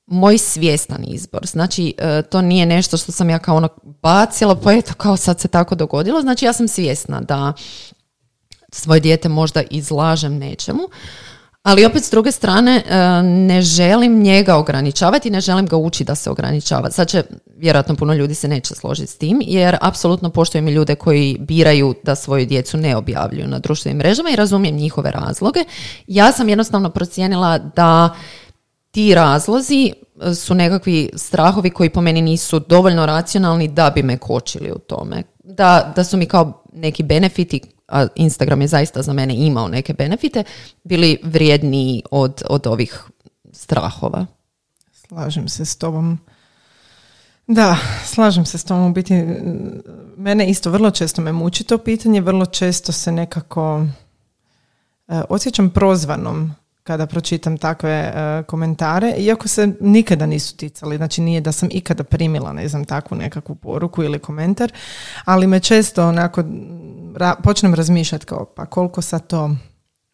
moj 0.09 0.37
svjestan 0.37 1.03
izbor. 1.07 1.45
Znači, 1.45 1.93
uh, 1.97 2.29
to 2.29 2.41
nije 2.41 2.65
nešto 2.65 2.97
što 2.97 3.11
sam 3.11 3.29
ja 3.29 3.39
kao 3.39 3.55
ono 3.55 3.67
bacila, 3.83 4.55
pa 4.55 4.73
eto, 4.73 4.93
kao 4.93 5.17
sad 5.17 5.39
se 5.39 5.47
tako 5.47 5.75
dogodilo. 5.75 6.21
Znači, 6.21 6.45
ja 6.45 6.53
sam 6.53 6.67
svjesna 6.67 7.21
da 7.21 7.53
svoje 8.71 8.99
dijete 8.99 9.29
možda 9.29 9.61
izlažem 9.69 10.37
nečemu, 10.37 10.81
ali 11.63 11.85
opet 11.85 12.03
s 12.03 12.11
druge 12.11 12.31
strane 12.31 12.83
uh, 12.85 12.91
ne 13.25 13.61
želim 13.61 14.21
njega 14.21 14.55
ograničavati, 14.55 15.29
ne 15.29 15.41
želim 15.41 15.65
ga 15.65 15.77
učiti 15.77 16.03
da 16.03 16.15
se 16.15 16.29
ograničava. 16.29 16.91
Sad 16.91 17.07
će, 17.07 17.23
vjerojatno 17.57 17.95
puno 17.95 18.13
ljudi 18.13 18.35
se 18.35 18.47
neće 18.47 18.75
složiti 18.75 19.11
s 19.11 19.17
tim, 19.17 19.41
jer 19.45 19.77
apsolutno 19.81 20.29
poštujem 20.29 20.67
i 20.67 20.71
ljude 20.71 20.95
koji 20.95 21.37
biraju 21.39 21.95
da 22.03 22.15
svoju 22.15 22.45
djecu 22.45 22.77
ne 22.77 22.95
objavljuju 22.95 23.47
na 23.47 23.59
društvenim 23.59 23.97
mrežama 23.97 24.29
i 24.29 24.35
razumijem 24.35 24.75
njihove 24.75 25.11
razloge. 25.11 25.59
Ja 26.07 26.31
sam 26.31 26.49
jednostavno 26.49 26.89
procijenila 26.89 27.57
da 27.57 28.15
ti 28.91 29.15
razlozi 29.15 29.93
e, 30.21 30.33
su 30.33 30.53
nekakvi 30.53 31.09
strahovi 31.15 31.69
koji 31.69 31.89
po 31.89 32.01
meni 32.01 32.21
nisu 32.21 32.59
dovoljno 32.59 33.05
racionalni 33.05 33.67
da 33.67 33.91
bi 33.95 34.03
me 34.03 34.17
kočili 34.17 34.71
u 34.71 34.79
tome. 34.79 35.23
Da, 35.43 35.93
da 35.95 36.03
su 36.03 36.17
mi 36.17 36.25
kao 36.25 36.63
neki 36.73 37.03
benefiti, 37.03 37.61
a 37.87 38.07
Instagram 38.15 38.61
je 38.61 38.67
zaista 38.67 39.01
za 39.01 39.13
mene 39.13 39.35
imao 39.35 39.67
neke 39.67 39.93
benefite, 39.93 40.43
bili 40.83 41.17
vrijedniji 41.23 42.03
od, 42.11 42.43
od 42.49 42.67
ovih 42.67 43.03
strahova. 43.51 44.25
Slažem 44.91 45.47
se 45.47 45.65
s 45.65 45.75
tobom. 45.75 46.19
Da, 47.47 47.77
slažem 48.05 48.45
se 48.45 48.57
s 48.57 48.63
tobom. 48.63 48.91
U 48.91 48.93
biti, 48.93 49.13
mene 50.17 50.49
isto 50.49 50.71
vrlo 50.71 50.91
često 50.91 51.21
me 51.21 51.31
muči 51.31 51.63
to 51.63 51.77
pitanje, 51.77 52.21
vrlo 52.21 52.45
često 52.45 52.91
se 52.91 53.11
nekako 53.11 53.85
e, 55.07 55.21
osjećam 55.29 55.69
prozvanom 55.69 56.55
kada 56.89 57.05
pročitam 57.05 57.57
takve 57.57 57.91
e, 57.91 58.43
komentare, 58.47 59.13
iako 59.17 59.47
se 59.47 59.67
nikada 59.79 60.25
nisu 60.25 60.57
ticali, 60.57 60.97
znači 60.97 61.21
nije 61.21 61.41
da 61.41 61.51
sam 61.51 61.69
ikada 61.71 62.03
primila, 62.03 62.53
ne 62.53 62.67
znam, 62.67 62.85
takvu 62.85 63.17
nekakvu 63.17 63.55
poruku 63.55 64.03
ili 64.03 64.19
komentar, 64.19 64.71
ali 65.25 65.47
me 65.47 65.59
često 65.59 66.07
onako 66.07 66.43
ra- 67.13 67.35
počnem 67.43 67.73
razmišljati 67.73 68.25
kao 68.25 68.45
pa 68.45 68.65
koliko 68.65 69.01
sad 69.01 69.27
to 69.27 69.49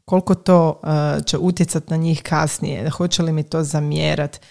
koliko 0.05 0.35
to 0.35 0.79
e, 0.83 1.21
će 1.23 1.37
utjecati 1.37 1.91
na 1.91 1.97
njih 1.97 2.21
kasnije, 2.23 2.89
hoće 2.89 3.23
li 3.23 3.31
mi 3.31 3.43
to 3.43 3.63
zamjerat. 3.63 4.41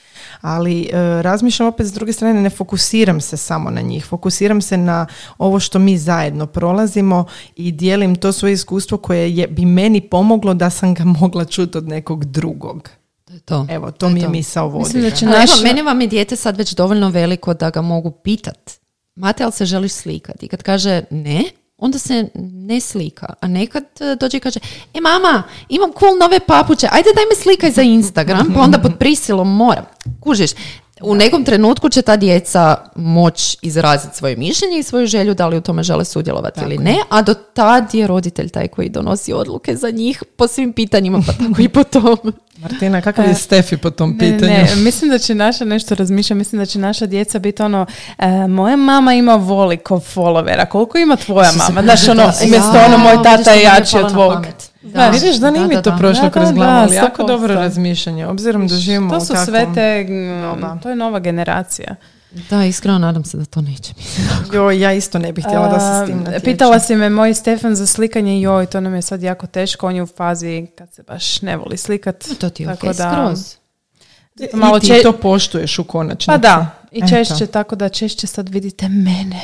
Ali 0.41 0.83
e, 0.83 1.23
razmišljam 1.23 1.69
opet 1.69 1.87
s 1.87 1.93
druge 1.93 2.13
strane, 2.13 2.43
ne 2.43 2.51
fokusiram 2.51 3.21
se 3.21 3.37
samo 3.37 3.71
na 3.71 3.81
njih, 3.81 4.05
fokusiram 4.05 4.61
se 4.61 4.77
na 4.77 5.07
ovo 5.39 5.61
što 5.61 5.79
mi 5.79 5.99
zajedno 5.99 6.47
prolazimo 6.47 7.25
i 7.57 7.73
dijelim 7.73 8.17
to 8.17 8.33
svoje 8.33 8.53
iskustvo 8.53 8.99
koje 8.99 9.37
je, 9.37 9.47
bi 9.47 9.65
meni 9.65 10.01
pomoglo 10.01 10.55
da 10.55 10.71
sam 10.71 10.95
ga 10.95 11.05
mogla 11.05 11.45
čuti 11.45 11.79
od 11.79 11.89
nekog 11.89 12.25
drugog. 12.25 12.91
To 13.25 13.33
je 13.33 13.41
to. 13.41 13.67
Evo, 13.71 13.91
to 13.91 14.09
mi 14.09 14.21
je 14.21 14.27
to. 14.27 14.31
misao 14.31 14.69
vodilja. 14.69 14.85
Mislim 14.85 15.03
da 15.03 15.11
će 15.11 15.27
Ali 15.27 15.35
evo, 15.37 15.63
meni 15.63 15.83
vam 15.83 16.01
je 16.01 16.07
dijete 16.07 16.37
sad 16.37 16.57
već 16.57 16.75
dovoljno 16.75 17.09
veliko 17.09 17.55
da 17.55 17.71
ga 17.71 17.83
mogu 17.83 18.11
pitat. 18.11 18.73
Mate, 19.15 19.45
ali 19.45 19.53
se 19.53 19.67
želiš 19.67 19.93
slikati? 19.93 20.47
I 20.47 20.49
kad 20.49 20.63
kaže 20.63 21.03
ne, 21.11 21.45
onda 21.85 21.99
se 21.99 22.29
ne 22.35 22.81
slika. 22.81 23.27
A 23.41 23.49
nekad 23.49 23.85
e, 24.01 24.17
dođe 24.21 24.37
i 24.37 24.41
kaže, 24.41 24.61
e 24.95 25.01
mama, 25.01 25.43
imam 25.69 25.91
cool 25.99 26.19
nove 26.21 26.41
papuče, 26.41 26.89
ajde 26.93 27.09
daj 27.15 27.25
me 27.25 27.35
slikaj 27.43 27.71
za 27.71 27.83
Instagram, 27.83 28.53
pa 28.55 28.61
onda 28.61 28.79
pod 28.79 28.99
prisilom 28.99 29.57
moram. 29.57 29.85
Kužiš, 30.21 30.51
u 31.03 31.15
nekom 31.15 31.45
trenutku 31.45 31.89
će 31.89 32.03
ta 32.03 32.17
djeca 32.17 32.77
moć 32.97 33.59
izraziti 33.63 34.17
svoje 34.17 34.37
mišljenje 34.37 34.79
i 34.79 34.83
svoju 34.83 35.07
želju 35.07 35.35
da 35.35 35.47
li 35.47 35.57
u 35.57 35.61
tome 35.61 35.83
žele 35.83 36.05
sudjelovati 36.05 36.61
ili 36.65 36.79
ne, 36.79 36.97
a 37.09 37.23
do 37.23 37.35
tad 37.35 37.95
je 37.95 38.07
roditelj 38.07 38.49
taj 38.49 38.69
koji 38.69 38.89
donosi 38.89 39.33
odluke 39.33 39.77
za 39.77 39.91
njih 39.91 40.23
po 40.37 40.49
svim 40.49 40.73
pitanjima, 40.73 41.23
pa 41.27 41.33
tako 41.33 41.63
i 41.63 41.69
po 41.69 41.85
tom. 41.85 42.19
Martina, 42.63 43.01
kakav 43.01 43.29
je 43.29 43.35
Stefi 43.35 43.77
po 43.77 43.91
tom 43.91 44.11
Ne, 44.11 44.19
pitanju? 44.19 44.53
ne, 44.53 44.77
mislim 44.77 45.11
da 45.11 45.19
će 45.19 45.35
naša 45.35 45.65
nešto 45.65 45.95
razmišljati, 45.95 46.39
mislim 46.39 46.59
da 46.59 46.67
će 46.67 46.79
naša 46.79 47.07
djeca 47.07 47.39
biti 47.39 47.63
ono, 47.63 47.87
e, 48.19 48.49
moja 48.49 48.77
mama 48.77 49.15
ima 49.15 49.35
voliko 49.35 50.01
followera, 50.15 50.69
koliko 50.69 50.99
ima 50.99 51.17
tvoja 51.17 51.53
mama? 51.53 51.83
Znaš, 51.83 52.09
ono, 52.09 52.33
umjesto 52.45 52.79
ono, 52.87 52.99
moj 52.99 53.23
tata 53.23 53.51
je 53.51 53.63
jači 53.63 53.99
od 53.99 54.13
tvog. 54.13 54.47
Da, 54.85 55.09
vidiš 55.11 55.37
da 55.37 55.51
nije 55.51 55.67
mi 55.67 55.83
to 55.83 55.97
prošlo 55.99 56.23
Da, 56.23 56.31
kroz 56.31 56.49
da, 56.49 56.53
glavu, 56.53 56.71
da, 56.71 56.83
ali 56.83 56.95
jako 56.97 57.23
100%. 57.23 57.27
dobro 57.29 57.55
razmišljanje, 57.55 58.27
obzirom 58.27 58.69
da 58.69 58.77
živimo 58.77 59.11
To 59.11 59.17
u 59.17 59.21
su 59.21 59.27
takvom... 59.29 59.47
sve 59.47 59.67
te, 59.75 60.05
mm, 60.05 60.43
doba. 60.43 60.79
to 60.83 60.91
je 60.91 60.97
nova 60.97 61.19
generacija. 61.21 61.95
Da, 62.51 62.65
iskreno 62.65 62.99
nadam 62.99 63.25
se 63.25 63.37
da 63.37 63.45
to 63.45 63.61
neće 63.61 63.95
biti. 63.95 64.21
Joj, 64.53 64.81
ja 64.81 64.93
isto 64.93 65.19
ne 65.19 65.33
bih 65.33 65.45
htjela 65.45 65.69
da 65.69 65.81
se 65.81 66.05
s 66.05 66.09
tim 66.09 66.19
natječem. 66.19 66.43
Pitala 66.45 66.81
si 66.81 66.97
me 66.97 67.11
moj 67.11 67.35
Stefan 67.35 67.75
za 67.75 67.87
slikanje, 67.87 68.41
joj, 68.41 68.67
to 68.67 68.81
nam 68.81 68.95
je 68.95 69.03
sad 69.03 69.23
jako 69.23 69.47
teško, 69.47 69.87
on 69.87 69.97
je 69.97 70.03
u 70.03 70.07
fazi 70.09 70.67
kad 70.69 70.93
se 70.93 71.03
baš 71.03 71.43
ne 71.43 71.57
voli 71.57 71.77
slikat. 71.77 72.25
To 72.39 72.51
ti 72.51 72.63
je 72.63 72.67
Tako 72.67 72.79
okej, 72.79 72.95
da- 72.95 73.13
skroz. 73.13 73.55
I 74.37 74.57
malo 74.57 74.81
ti 74.81 74.87
če- 74.87 75.03
to 75.03 75.13
poštuješ 75.13 75.79
u 75.79 75.85
konačnici. 75.85 76.27
Pa 76.27 76.39
da, 76.39 76.67
i 76.93 76.99
Eto. 76.99 77.07
češće, 77.09 77.47
tako 77.47 77.77
da 77.77 77.89
češće 77.89 78.27
sad 78.27 78.49
vidite 78.49 78.89
mene. 78.89 79.41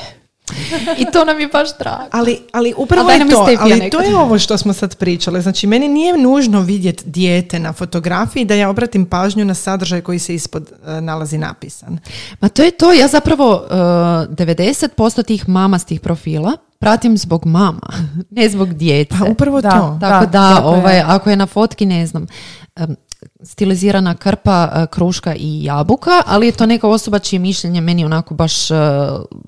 I 0.98 1.04
to 1.12 1.24
nam 1.24 1.40
je 1.40 1.46
baš 1.48 1.68
drago. 1.78 2.04
Ali, 2.12 2.38
ali 2.52 2.74
upravo 2.76 3.10
Ali 3.10 3.20
je 3.20 3.28
to, 3.28 3.46
ali 3.60 3.74
nekad. 3.74 4.00
to 4.00 4.06
je 4.06 4.16
ovo 4.16 4.38
što 4.38 4.58
smo 4.58 4.72
sad 4.72 4.96
pričale. 4.96 5.40
Znači, 5.40 5.66
meni 5.66 5.88
nije 5.88 6.18
nužno 6.18 6.60
vidjeti 6.60 7.10
dijete 7.10 7.58
na 7.58 7.72
fotografiji 7.72 8.44
da 8.44 8.54
ja 8.54 8.70
obratim 8.70 9.06
pažnju 9.06 9.44
na 9.44 9.54
sadržaj 9.54 10.00
koji 10.00 10.18
se 10.18 10.34
ispod 10.34 10.72
e, 10.86 11.00
nalazi 11.00 11.38
napisan. 11.38 11.98
Ma 12.40 12.48
to 12.48 12.62
je 12.62 12.70
to, 12.70 12.92
ja 12.92 13.08
zapravo 13.08 13.52
uh, 13.52 13.70
90% 13.70 15.24
tih 15.26 15.48
mamastih 15.48 16.00
profila 16.00 16.52
pratim 16.78 17.16
zbog 17.18 17.46
mama, 17.46 17.88
ne 18.36 18.48
zbog 18.48 18.74
djece. 18.74 19.14
Pa 19.18 19.24
upravo 19.30 19.60
Da, 19.60 19.70
to. 19.70 19.96
da. 20.00 20.08
Tako 20.08 20.26
da, 20.26 20.54
tako 20.56 20.68
je. 20.70 20.76
ovaj, 20.76 21.00
ako 21.00 21.30
je 21.30 21.36
na 21.36 21.46
fotki, 21.46 21.86
ne 21.86 22.06
znam, 22.06 22.26
stilizirana 23.42 24.14
krpa, 24.14 24.72
e, 24.74 24.86
kruška 24.86 25.34
i 25.34 25.64
jabuka, 25.64 26.22
ali 26.26 26.46
je 26.46 26.52
to 26.52 26.66
neka 26.66 26.88
osoba 26.88 27.18
čije 27.18 27.40
mišljenje 27.40 27.80
meni 27.80 28.04
onako 28.04 28.34
baš 28.34 28.70
e, 28.70 28.74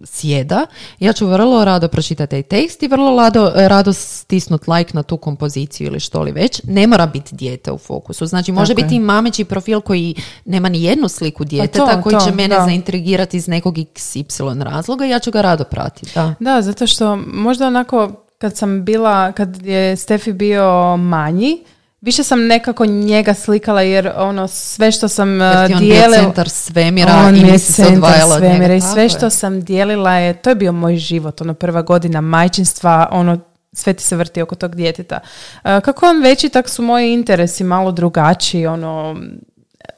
sjeda. 0.05 0.67
Ja 0.99 1.13
ću 1.13 1.27
vrlo 1.27 1.65
rado 1.65 1.89
pročitati 1.89 2.31
taj 2.31 2.43
tekst 2.43 2.83
i 2.83 2.89
vrlo 2.89 3.17
rado, 3.17 3.53
rado 3.55 3.93
stisnut 3.93 4.69
like 4.69 4.91
na 4.95 5.03
tu 5.03 5.17
kompoziciju 5.17 5.87
ili 5.87 6.01
što 6.01 6.23
li 6.23 6.33
već. 6.33 6.61
Ne 6.65 6.87
mora 6.87 7.07
biti 7.07 7.35
dijete 7.35 7.73
u 7.73 7.79
fokusu. 7.79 8.27
Znači, 8.27 8.53
može 8.53 8.75
Tako 8.75 8.83
biti 8.83 8.97
i 8.97 9.01
mameći 9.01 9.45
profil 9.45 9.81
koji 9.81 10.15
nema 10.45 10.69
ni 10.69 10.83
jednu 10.83 11.09
sliku 11.09 11.45
djeteta, 11.45 11.87
Pa 11.87 11.97
to, 11.97 12.03
koji 12.03 12.15
to, 12.19 12.25
će 12.25 12.33
mene 12.33 12.57
da. 12.57 12.65
zaintrigirati 12.65 13.37
iz 13.37 13.49
nekog 13.49 13.75
XY 13.75 14.63
razloga 14.63 15.07
i 15.07 15.11
ja 15.11 15.19
ću 15.19 15.31
ga 15.31 15.41
rado 15.41 15.65
pratiti. 15.65 16.11
Da. 16.15 16.35
Da, 16.41 16.63
zato 16.63 16.87
što 16.87 17.17
možda 17.17 17.67
onako 17.67 18.13
kad 18.39 18.57
sam 18.57 18.85
bila, 18.85 19.33
kad 19.33 19.67
je 19.67 19.97
Stefi 19.97 20.33
bio 20.33 20.97
manji, 20.97 21.65
više 22.03 22.25
sam 22.25 22.47
nekako 22.47 22.87
njega 22.87 23.35
slikala 23.35 23.83
jer 23.83 24.13
ono 24.17 24.49
sve 24.49 24.93
što 24.93 25.09
sam 25.09 25.41
Jer 25.41 25.71
uh, 25.71 25.77
on 25.77 25.79
dijelila... 25.79 26.17
centar 26.17 26.49
svemira 26.49 27.13
On 27.27 27.37
i 27.37 27.41
je 27.41 27.59
se 27.59 27.87
odvajala 27.87 28.35
od 28.35 28.41
svemira 28.41 28.75
njega. 28.75 28.75
i 28.75 28.81
sve 28.81 29.03
je. 29.03 29.09
što 29.09 29.31
sam 29.31 29.61
dijelila 29.61 30.13
je, 30.13 30.35
to 30.35 30.51
je 30.51 30.55
bio 30.55 30.73
moj 30.73 30.97
život, 30.97 31.41
ono 31.41 31.55
prva 31.55 31.83
godina 31.83 32.21
majčinstva, 32.21 33.09
ono 33.11 33.39
sve 33.73 33.93
ti 33.93 34.03
se 34.03 34.17
vrti 34.17 34.43
oko 34.43 34.55
tog 34.55 34.75
djeteta. 34.75 35.19
Uh, 35.55 35.61
kako 35.65 36.07
on 36.07 36.23
veći, 36.23 36.49
tak 36.49 36.69
su 36.69 36.83
moji 36.83 37.13
interesi 37.13 37.65
malo 37.65 37.93
drugačiji, 37.93 38.67
ono, 38.67 39.17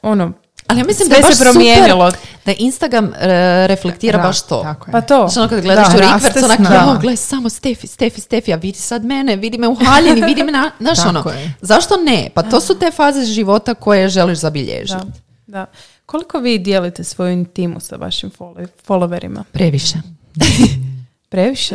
ono, 0.02 0.32
Ali 0.66 0.80
ja 0.80 0.84
mislim 0.84 1.06
Sve 1.06 1.10
da 1.10 1.16
je 1.16 1.22
baš 1.22 1.36
se 1.36 1.44
promijenilo. 1.44 2.10
super 2.10 2.20
da 2.46 2.52
Instagram 2.54 3.04
e, 3.06 3.26
reflektira 3.66 4.18
Da, 4.18 4.22
baš 4.22 4.42
to. 4.42 4.60
tako 4.62 4.86
je. 4.86 4.92
pa 4.92 5.00
to. 5.00 5.16
Znači 5.18 5.38
ono 5.38 5.48
kad 5.48 5.60
gledaš 5.60 5.88
Da, 5.88 5.96
u 5.96 6.00
rikverc, 6.00 6.36
s 6.36 6.42
onak, 6.42 6.58
nama. 6.58 6.74
jao, 6.76 6.98
gle, 6.98 7.16
samo 7.16 7.48
Stefi, 7.48 7.86
Stefi, 7.86 8.20
Stefi, 8.20 8.52
a 8.52 8.56
vidi 8.56 8.78
sad 8.78 9.04
mene, 9.04 9.36
vidi 9.36 9.58
me 9.58 9.68
u 9.68 9.74
haljini, 9.76 10.22
vidi 10.22 10.42
me 10.42 10.52
na... 10.52 10.70
Znaš 10.80 10.98
Tako 10.98 11.08
ono, 11.10 11.30
je. 11.30 11.52
zašto 11.60 11.96
ne? 11.96 12.30
Pa 12.34 12.42
to 12.42 12.60
su 12.60 12.74
te 12.74 12.90
faze 12.90 13.22
života 13.24 13.74
koje 13.74 14.08
želiš 14.08 14.38
zabilježiti. 14.38 14.94
Da, 14.96 15.12
da. 15.48 15.66
Koliko 16.06 16.38
vi 16.38 16.58
dijelite 16.58 17.04
svoju 17.04 17.32
intimu 17.32 17.80
sa 17.80 17.96
vašim 17.96 18.30
follow- 18.30 18.66
followerima? 18.86 19.42
Previše. 19.44 19.94
Previše? 21.35 21.74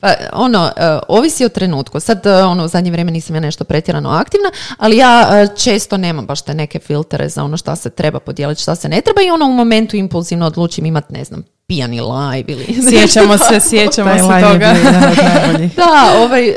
Pa, 0.00 0.14
ono, 0.32 0.70
e, 0.76 0.98
ovisi 1.08 1.44
o 1.44 1.48
trenutku. 1.48 2.00
Sad, 2.00 2.26
e, 2.26 2.42
ono, 2.42 2.64
u 2.64 2.68
zadnje 2.68 2.90
vrijeme 2.90 3.10
nisam 3.10 3.36
ja 3.36 3.40
nešto 3.40 3.64
pretjerano 3.64 4.10
aktivna, 4.10 4.50
ali 4.78 4.96
ja 4.96 5.28
e, 5.32 5.56
često 5.56 5.96
nemam 5.96 6.26
baš 6.26 6.42
te 6.42 6.54
neke 6.54 6.78
filtere 6.78 7.28
za 7.28 7.44
ono 7.44 7.56
šta 7.56 7.76
se 7.76 7.90
treba 7.90 8.20
podijeliti, 8.20 8.62
šta 8.62 8.74
se 8.74 8.88
ne 8.88 9.00
treba 9.00 9.22
i 9.22 9.30
ono 9.30 9.46
u 9.46 9.52
momentu 9.52 9.96
impulsivno 9.96 10.46
odlučim 10.46 10.86
imat, 10.86 11.10
ne 11.10 11.24
znam, 11.24 11.42
pijani 11.66 12.00
live 12.00 12.52
ili... 12.52 12.64
Sjećamo 12.90 13.38
se, 13.38 13.60
sjećamo 13.70 14.14
se 14.14 14.48
toga. 14.48 14.74
najboljih. 14.82 15.76
Da, 15.76 16.14
ovaj, 16.18 16.54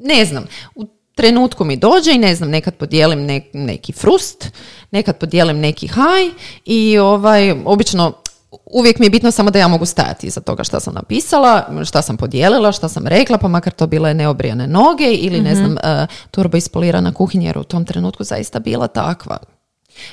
ne 0.00 0.24
znam, 0.24 0.44
u 0.74 0.86
trenutku 1.14 1.64
mi 1.64 1.76
dođe 1.76 2.12
i 2.12 2.18
ne 2.18 2.34
znam, 2.34 2.50
nekad 2.50 2.74
podijelim 2.74 3.18
nek- 3.18 3.50
neki 3.52 3.92
frust, 3.92 4.50
nekad 4.90 5.18
podijelim 5.18 5.58
neki 5.58 5.86
haj 5.86 6.30
i 6.64 6.98
ovaj, 6.98 7.54
obično 7.64 8.21
uvijek 8.66 8.98
mi 8.98 9.06
je 9.06 9.10
bitno 9.10 9.30
samo 9.30 9.50
da 9.50 9.58
ja 9.58 9.68
mogu 9.68 9.86
stajati 9.86 10.26
iza 10.26 10.40
toga 10.40 10.64
šta 10.64 10.80
sam 10.80 10.94
napisala, 10.94 11.84
šta 11.84 12.02
sam 12.02 12.16
podijelila, 12.16 12.72
šta 12.72 12.88
sam 12.88 13.06
rekla, 13.06 13.38
pa 13.38 13.48
makar 13.48 13.72
to 13.72 13.86
bile 13.86 14.14
neobrijane 14.14 14.66
noge 14.66 15.12
ili 15.12 15.40
ne 15.40 15.54
znam, 15.54 15.72
uh, 15.72 16.08
turbo 16.30 16.56
ispolirana 16.56 17.14
kuhinja 17.14 17.46
jer 17.46 17.58
u 17.58 17.64
tom 17.64 17.84
trenutku 17.84 18.24
zaista 18.24 18.58
bila 18.58 18.86
takva. 18.88 19.38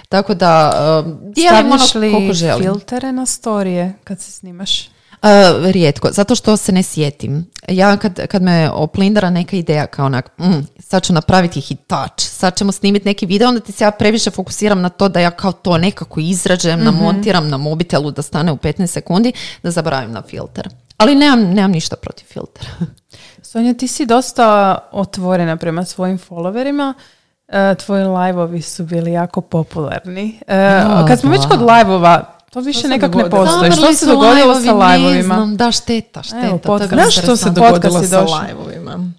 Tako 0.09 0.33
da, 0.33 0.71
uh, 1.05 1.33
dijelim 1.33 1.71
ono 1.71 1.83
koliko 1.93 2.33
želim. 2.33 2.63
filtere 2.63 3.11
na 3.11 3.25
storije 3.25 3.93
kad 4.03 4.19
se 4.19 4.31
snimaš? 4.31 4.89
Uh, 5.21 5.65
rijetko, 5.71 6.09
zato 6.11 6.35
što 6.35 6.57
se 6.57 6.71
ne 6.71 6.83
sjetim. 6.83 7.45
Ja 7.67 7.97
kad, 7.97 8.27
kad 8.27 8.41
me 8.41 8.69
oplindara 8.69 9.29
neka 9.29 9.55
ideja 9.55 9.87
kao 9.87 10.05
onak, 10.05 10.31
mm, 10.39 10.67
sad 10.79 11.03
ću 11.03 11.13
napraviti 11.13 11.61
hitač, 11.61 12.21
sad 12.21 12.55
ćemo 12.57 12.71
snimiti 12.71 13.05
neki 13.05 13.25
video, 13.25 13.49
onda 13.49 13.61
ti 13.61 13.71
se 13.71 13.83
ja 13.83 13.91
previše 13.91 14.31
fokusiram 14.31 14.81
na 14.81 14.89
to 14.89 15.09
da 15.09 15.19
ja 15.19 15.31
kao 15.31 15.51
to 15.51 15.77
nekako 15.77 16.19
izrađem, 16.19 16.83
namontiram 16.83 17.49
na 17.49 17.57
mobitelu 17.57 18.11
da 18.11 18.21
stane 18.21 18.51
u 18.51 18.57
15 18.57 18.87
sekundi, 18.87 19.33
da 19.63 19.71
zaboravim 19.71 20.11
na 20.11 20.21
filter. 20.21 20.69
Ali 20.97 21.15
nemam, 21.15 21.41
nemam 21.41 21.71
ništa 21.71 21.95
protiv 21.95 22.25
filtera. 22.25 22.69
Sonja, 23.41 23.73
ti 23.73 23.87
si 23.87 24.05
dosta 24.05 24.77
otvorena 24.91 25.57
prema 25.57 25.85
svojim 25.85 26.19
followerima. 26.19 26.93
E, 27.47 27.75
tvoji 27.75 28.03
live-ovi 28.03 28.61
su 28.61 28.83
bili 28.83 29.11
jako 29.11 29.41
popularni. 29.41 30.39
E, 30.47 30.55
Ja, 30.57 31.05
kad 31.07 31.19
smo 31.19 31.31
već 31.31 31.41
kod 31.49 31.61
live-ova, 31.61 32.38
to 32.49 32.59
više 32.59 32.87
nekak 32.87 33.15
ne 33.15 33.29
postoji. 33.29 33.71
Što 33.71 33.93
se 33.93 34.05
dogodilo 34.05 34.53
sa 34.53 34.73
live-ovi, 34.73 34.77
Ne 34.77 34.97
live-ovima? 34.97 35.35
znam, 35.35 35.57
da, 35.57 35.71
šteta, 35.71 36.23
šteta. 36.23 36.47
Evo, 36.47 36.57
podcast. 36.57 36.93
Znaš 36.93 37.17
što 37.17 37.35
se 37.35 37.49
dogodilo 37.49 38.03
sa 38.03 38.19
live-ovima? 38.19 39.11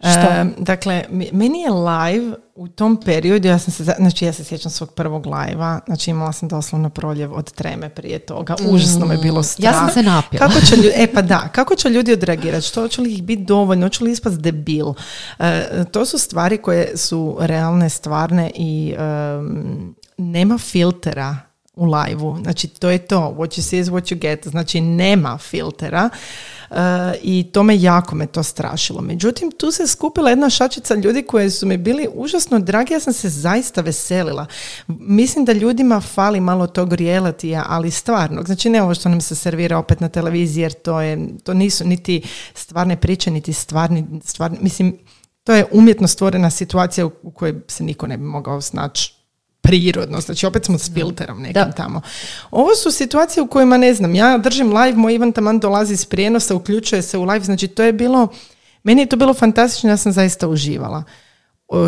Što? 0.00 0.08
E, 0.08 0.44
dakle, 0.58 1.04
meni 1.32 1.60
je 1.60 1.70
live 1.70 2.36
u 2.54 2.68
tom 2.68 3.00
periodu, 3.04 3.48
ja 3.48 3.58
sam 3.58 3.72
se, 3.72 3.84
znači 3.84 4.24
ja 4.24 4.32
se 4.32 4.44
sjećam 4.44 4.70
svog 4.70 4.92
prvog 4.92 5.26
live 5.26 5.80
znači 5.86 6.10
imala 6.10 6.32
sam 6.32 6.48
doslovno 6.48 6.90
proljev 6.90 7.34
od 7.34 7.52
treme 7.52 7.88
prije 7.88 8.18
toga, 8.18 8.54
užasno 8.68 9.06
me 9.06 9.14
je 9.14 9.18
bilo 9.18 9.42
strah. 9.42 9.64
Ja 9.64 9.78
sam 9.78 9.90
se 9.90 10.02
napila. 10.02 10.46
Kako 10.48 10.60
će 10.60 10.76
ljudi, 10.76 10.92
e 11.02 11.12
pa 11.14 11.22
da, 11.22 11.48
kako 11.52 11.74
će 11.74 11.88
ljudi 11.88 12.12
odreagirati, 12.12 12.66
što 12.66 12.88
će 12.88 13.00
li 13.00 13.12
ih 13.12 13.22
biti 13.22 13.42
dovoljno, 13.42 13.86
hoće 13.86 14.04
li 14.04 14.12
ispast 14.12 14.40
debil. 14.40 14.86
E, 15.38 15.84
to 15.92 16.06
su 16.06 16.18
stvari 16.18 16.58
koje 16.58 16.96
su 16.96 17.36
realne, 17.40 17.90
stvarne 17.90 18.50
i 18.54 18.94
em, 18.98 19.94
nema 20.16 20.58
filtera 20.58 21.45
u 21.76 21.84
live 21.84 22.42
Znači, 22.42 22.68
to 22.68 22.90
je 22.90 22.98
to. 22.98 23.34
What 23.38 23.58
you 23.58 23.62
see 23.62 23.80
is 23.80 23.88
what 23.88 24.14
you 24.14 24.18
get. 24.18 24.46
Znači, 24.46 24.80
nema 24.80 25.38
filtera. 25.38 26.10
E, 26.70 26.74
I 27.22 27.44
to 27.52 27.62
me 27.62 27.80
jako 27.80 28.14
me 28.14 28.26
to 28.26 28.42
strašilo. 28.42 29.00
Međutim, 29.02 29.50
tu 29.50 29.70
se 29.70 29.86
skupila 29.86 30.30
jedna 30.30 30.50
šačica 30.50 30.94
ljudi 30.94 31.22
koji 31.22 31.50
su 31.50 31.66
mi 31.66 31.76
bili 31.76 32.08
užasno 32.14 32.58
dragi. 32.58 32.94
Ja 32.94 33.00
sam 33.00 33.12
se 33.12 33.28
zaista 33.28 33.80
veselila. 33.80 34.46
Mislim 34.88 35.44
da 35.44 35.52
ljudima 35.52 36.00
fali 36.00 36.40
malo 36.40 36.66
tog 36.66 36.92
realitija, 36.92 37.64
ali 37.68 37.90
stvarnog. 37.90 38.46
Znači, 38.46 38.70
ne 38.70 38.82
ovo 38.82 38.94
što 38.94 39.08
nam 39.08 39.20
se 39.20 39.34
servira 39.34 39.78
opet 39.78 40.00
na 40.00 40.08
televiziji, 40.08 40.62
jer 40.62 40.72
to, 40.72 41.00
je, 41.00 41.28
to 41.44 41.54
nisu 41.54 41.84
niti 41.84 42.22
stvarne 42.54 42.96
priče, 42.96 43.30
niti 43.30 43.52
stvarni, 43.52 44.06
stvarni 44.24 44.58
mislim, 44.60 44.98
to 45.44 45.52
je 45.52 45.66
umjetno 45.72 46.08
stvorena 46.08 46.50
situacija 46.50 47.06
u 47.06 47.30
kojoj 47.30 47.54
se 47.68 47.84
niko 47.84 48.06
ne 48.06 48.16
bi 48.16 48.24
mogao 48.24 48.60
snaći 48.60 49.15
prirodno, 49.66 50.20
znači 50.20 50.46
opet 50.46 50.64
smo 50.64 50.78
s 50.78 50.92
filterom 50.92 51.38
nekim 51.38 51.52
Da. 51.54 51.72
tamo. 51.72 52.00
Ovo 52.50 52.74
su 52.74 52.90
situacije 52.90 53.42
u 53.42 53.46
kojima 53.46 53.76
ne 53.76 53.94
znam, 53.94 54.14
ja 54.14 54.38
držim 54.38 54.68
live, 54.68 54.92
moj 54.94 55.14
Ivan 55.14 55.32
taman 55.32 55.58
dolazi 55.58 55.92
iz 55.92 56.04
prijenosa, 56.04 56.54
uključuje 56.54 57.02
se 57.02 57.18
u 57.18 57.24
live, 57.24 57.44
znači 57.44 57.68
to 57.68 57.82
je 57.82 57.92
bilo, 57.92 58.28
meni 58.82 59.02
je 59.02 59.06
to 59.06 59.16
bilo 59.16 59.34
fantastično, 59.34 59.90
ja 59.90 59.96
sam 59.96 60.12
zaista 60.12 60.48
uživala. 60.48 61.02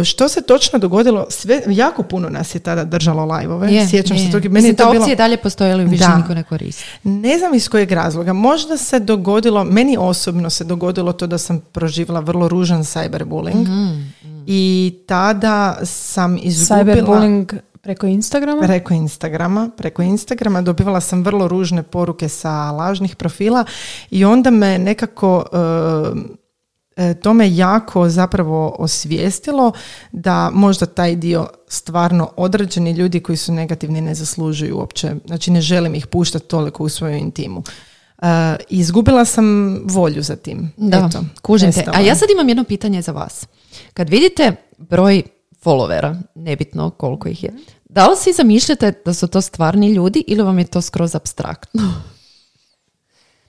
što 0.04 0.28
se 0.28 0.40
točno 0.42 0.78
dogodilo, 0.78 1.26
sve, 1.30 1.62
jako 1.68 2.02
puno 2.02 2.28
nas 2.28 2.54
je 2.54 2.58
tada 2.58 2.84
držalo 2.84 3.24
lajvove. 3.24 3.72
Je, 3.72 3.88
Sjećam 3.88 4.16
je. 4.16 4.26
se 4.26 4.32
toga. 4.32 4.42
Meni 4.42 4.52
Mislim, 4.54 4.70
je 4.70 4.76
to 4.76 4.84
ta 4.84 4.90
bilo... 4.92 5.16
dalje 5.16 5.36
postoji, 5.36 5.72
ali 5.72 5.84
više 5.84 6.04
Da. 6.04 6.16
niko 6.16 6.34
ne 6.34 6.42
koristi. 6.42 6.84
Ne 7.04 7.38
znam 7.38 7.54
iz 7.54 7.68
kojeg 7.68 7.92
razloga. 7.92 8.32
Možda 8.32 8.76
se 8.76 9.00
dogodilo, 9.00 9.64
meni 9.64 9.96
osobno 10.00 10.50
se 10.50 10.64
dogodilo 10.64 11.12
to 11.12 11.26
da 11.26 11.38
sam 11.38 11.60
proživjela 11.72 12.20
vrlo 12.20 12.48
ružan 12.48 12.82
cyberbullying 12.82 13.66
i 14.51 14.94
tada 15.07 15.78
sam 15.84 16.38
izgubila... 16.42 16.96
Cyberbullying 16.96 17.59
preko 17.82 18.07
Instagrama. 18.07 18.62
Preko 18.62 18.94
Instagrama. 18.94 19.70
Preko 19.76 20.03
Instagrama 20.03 20.62
dobivala 20.62 21.01
sam 21.01 21.22
vrlo 21.22 21.49
ružne 21.49 21.82
poruke 21.82 22.28
sa 22.28 22.70
lažnih 22.70 23.16
profila 23.16 23.64
i 24.11 24.24
onda 24.24 24.51
me 24.51 24.78
nekako 24.78 25.44
e, 26.96 27.14
to 27.14 27.34
me 27.34 27.57
jako 27.57 28.09
zapravo 28.09 28.76
osvijestilo 28.78 29.72
da 30.12 30.51
možda 30.53 30.86
taj 30.86 31.16
dio 31.16 31.49
stvarno 31.68 32.30
određeni 32.36 32.92
ljudi 32.92 33.20
koji 33.20 33.36
su 33.36 33.53
negativni 33.53 34.01
ne 34.01 34.14
zaslužuju 34.14 34.76
uopće. 34.76 35.14
Znači 35.26 35.51
ne 35.51 35.61
želim 35.61 35.94
ih 35.94 36.07
puštati 36.07 36.49
toliko 36.49 36.84
u 36.84 36.88
svoju 36.88 37.16
intimu. 37.16 37.62
E, 38.22 38.56
izgubila 38.68 39.24
sam 39.24 39.78
volju 39.84 40.22
za 40.22 40.36
tim. 40.36 40.72
Da, 40.76 41.08
Eto, 41.08 41.24
kužim 41.42 41.72
te. 41.72 41.84
A 41.92 42.00
ja 42.00 42.14
sad 42.14 42.28
imam 42.30 42.48
jedno 42.48 42.64
pitanje 42.64 43.02
za 43.02 43.12
vas. 43.12 43.46
Kad 43.94 44.08
vidite 44.08 44.52
broj 44.78 45.22
followera, 45.64 46.16
nebitno 46.34 46.90
koliko 46.90 47.28
ih 47.28 47.44
je, 47.44 47.52
da 47.84 48.08
li 48.08 48.16
si 48.16 48.32
zamišljate 48.32 48.92
da 49.04 49.14
su 49.14 49.26
to 49.26 49.40
stvarni 49.40 49.92
ljudi 49.92 50.24
ili 50.26 50.42
vam 50.42 50.58
je 50.58 50.64
to 50.64 50.80
skroz 50.80 51.14
abstraktno? 51.14 51.82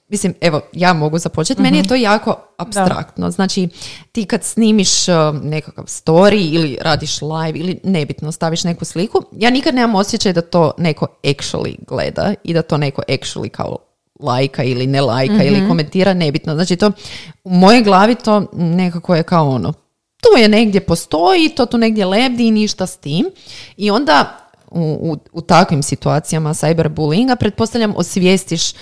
Mislim, 0.09 0.33
evo, 0.41 0.61
ja 0.73 0.93
mogu 0.93 1.17
započeti. 1.17 1.61
Meni 1.61 1.77
je 1.77 1.87
to 1.87 1.95
jako 1.95 2.35
abstraktno. 2.57 3.31
Znači, 3.31 3.67
ti 4.11 4.25
kad 4.25 4.43
snimiš 4.43 5.07
uh, 5.07 5.15
nekakav 5.43 5.85
story 5.85 6.53
ili 6.53 6.77
radiš 6.81 7.21
live 7.21 7.59
ili 7.59 7.79
nebitno 7.83 8.31
staviš 8.31 8.63
neku 8.63 8.85
sliku, 8.85 9.23
ja 9.31 9.49
nikad 9.49 9.75
nemam 9.75 9.95
osjećaj 9.95 10.33
da 10.33 10.41
to 10.41 10.71
neko 10.77 11.07
actually 11.23 11.75
gleda 11.87 12.33
i 12.43 12.53
da 12.53 12.61
to 12.61 12.77
neko 12.77 13.01
actually 13.07 13.49
kao 13.49 13.77
lajka 14.19 14.63
ili 14.63 14.87
ne 14.87 15.01
lajka 15.01 15.43
ili 15.43 15.67
komentira, 15.67 16.13
nebitno. 16.13 16.55
Znači, 16.55 16.75
to 16.75 16.91
u 17.43 17.49
mojoj 17.49 17.83
glavi 17.83 18.15
to 18.15 18.45
nekako 18.53 19.15
je 19.15 19.23
kao 19.23 19.49
ono, 19.49 19.73
to 20.21 20.37
je 20.37 20.47
negdje 20.47 20.81
postoji, 20.81 21.49
to 21.49 21.65
tu 21.65 21.77
negdje 21.77 22.05
lebdi 22.05 22.47
i 22.47 22.51
ništa 22.51 22.87
s 22.87 22.97
tim. 22.97 23.25
I 23.77 23.91
onda 23.91 24.37
u, 24.71 24.81
u, 24.81 25.17
u 25.31 25.41
takvim 25.41 25.83
situacijama 25.83 26.53
cyberbullyinga 26.53 27.35
pretpostavljam 27.35 27.93
osvijestiš 27.95 28.73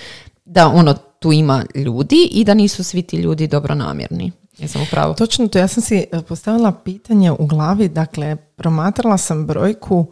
da 0.44 0.68
ono 0.68 0.94
tu 0.94 1.32
ima 1.32 1.64
ljudi 1.74 2.28
i 2.32 2.44
da 2.44 2.54
nisu 2.54 2.84
svi 2.84 3.02
ti 3.02 3.16
ljudi 3.16 3.46
dobronamjerni. 3.46 4.32
Jesam 4.58 4.82
u 4.82 4.86
pravu? 4.90 5.14
Točno 5.14 5.48
to, 5.48 5.58
ja 5.58 5.68
sam 5.68 5.82
si 5.82 6.06
e, 6.12 6.22
postavila 6.28 6.72
pitanje 6.72 7.32
u 7.32 7.46
glavi, 7.46 7.88
dakle, 7.88 8.36
promatrala 8.36 9.18
sam 9.18 9.46
brojku 9.46 10.06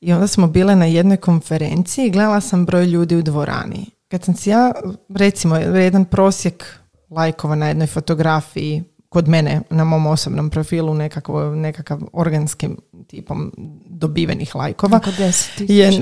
i 0.00 0.12
onda 0.12 0.26
smo 0.26 0.46
bile 0.46 0.76
na 0.76 0.84
jednoj 0.84 1.16
konferenciji 1.16 2.06
i 2.06 2.10
gledala 2.10 2.40
sam 2.40 2.66
broj 2.66 2.84
ljudi 2.84 3.16
u 3.16 3.22
dvorani. 3.22 3.86
Kad 4.14 4.24
sam 4.24 4.36
si 4.36 4.50
ja, 4.50 4.72
recimo, 5.14 5.56
jedan 5.56 6.04
prosjek 6.04 6.64
lajkova 7.10 7.54
na 7.54 7.68
jednoj 7.68 7.86
fotografiji 7.86 8.82
kod 9.08 9.28
mene 9.28 9.60
na 9.70 9.84
mom 9.84 10.06
osobnom 10.06 10.50
profilu 10.50 10.94
nekakav, 10.94 11.56
nekakav 11.56 12.00
organskim 12.12 12.76
tipom 13.08 13.52
dobivenih 13.86 14.54
lajkova. 14.54 14.96
Oko 14.96 15.10
10 15.10 15.72
Je, 15.72 15.90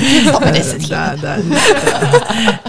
tisuća. 0.00 0.36
150 0.38 0.88
da, 0.88 1.14
da, 1.22 1.36
da. 1.36 1.58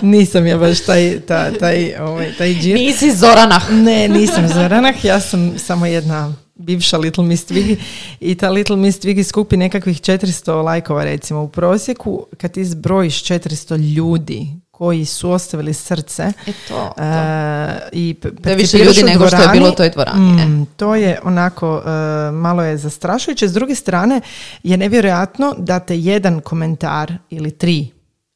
Nisam 0.02 0.48
ja 0.48 0.58
baš 0.58 0.86
taj, 0.86 1.20
taj, 1.20 1.54
taj, 1.54 1.96
ovaj, 2.00 2.34
taj 2.38 2.54
džir. 2.54 2.76
Nisi 2.76 3.16
Zorana. 3.16 3.62
Ne, 3.72 4.08
nisam 4.08 4.48
Zoranah, 4.48 5.06
ja 5.06 5.20
sam 5.20 5.60
samo 5.60 5.86
jedna 5.86 6.34
bivša 6.60 6.98
Little 6.98 7.24
Miss 7.24 7.48
Twiggy 7.48 7.76
i 8.20 8.36
ta 8.36 8.50
Little 8.50 8.76
Miss 8.76 9.00
Twiggy 9.00 9.24
skupi 9.24 9.58
nekakvih 9.58 10.02
400 10.02 10.64
lajkova 10.64 11.04
recimo 11.04 11.42
u 11.42 11.48
prosjeku. 11.48 12.26
Kad 12.38 12.52
ti 12.52 12.66
zbrojiš 12.66 13.24
400 13.24 13.96
ljudi 13.96 14.48
koji 14.72 15.06
su 15.06 15.32
ostavili 15.32 15.74
srce 15.74 16.24
E 16.48 16.54
to, 16.68 16.94
to. 16.96 17.04
e, 17.04 17.80
i 17.92 18.16
je 18.46 18.56
više 18.56 18.78
ljudi 18.78 19.04
nego 19.04 19.28
što 19.28 19.36
je 19.36 19.40
dvorani, 19.40 19.60
bilo 19.60 19.70
u 19.70 19.76
toj 19.76 19.90
dvorani, 19.90 20.42
e. 20.42 20.46
mm, 20.46 20.66
to 20.78 20.96
je 20.96 21.20
onako 21.24 21.82
e, 21.86 22.32
malo 22.32 22.64
je 22.64 22.78
zastrašujuće. 22.78 23.48
S 23.48 23.54
druge 23.54 23.76
strane 23.76 24.22
je 24.64 24.78
nevjerojatno 24.78 25.56
da 25.58 25.80
te 25.80 26.00
jedan 26.00 26.40
komentar 26.40 27.14
ili 27.30 27.52
tri, 27.52 27.88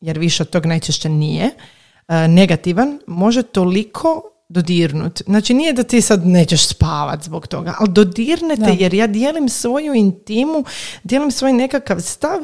jer 0.01 0.19
više 0.19 0.43
od 0.43 0.49
tog 0.49 0.65
najčešće 0.65 1.09
nije, 1.09 1.49
e, 2.07 2.27
negativan, 2.27 2.99
može 3.07 3.43
toliko 3.43 4.32
dodirnut. 4.53 5.21
Znači 5.25 5.53
nije 5.53 5.73
da 5.73 5.83
ti 5.83 6.01
sad 6.01 6.25
nećeš 6.25 6.67
spavat 6.67 7.23
zbog 7.23 7.47
toga, 7.47 7.75
ali 7.79 7.89
dodirnete 7.91 8.61
Da. 8.61 8.75
jer 8.79 8.93
ja 8.93 9.07
dijelim 9.07 9.49
svoju 9.49 9.93
intimu, 9.93 10.63
dijelim 11.03 11.31
svoj 11.31 11.53
nekakav 11.53 11.99
stav 12.01 12.39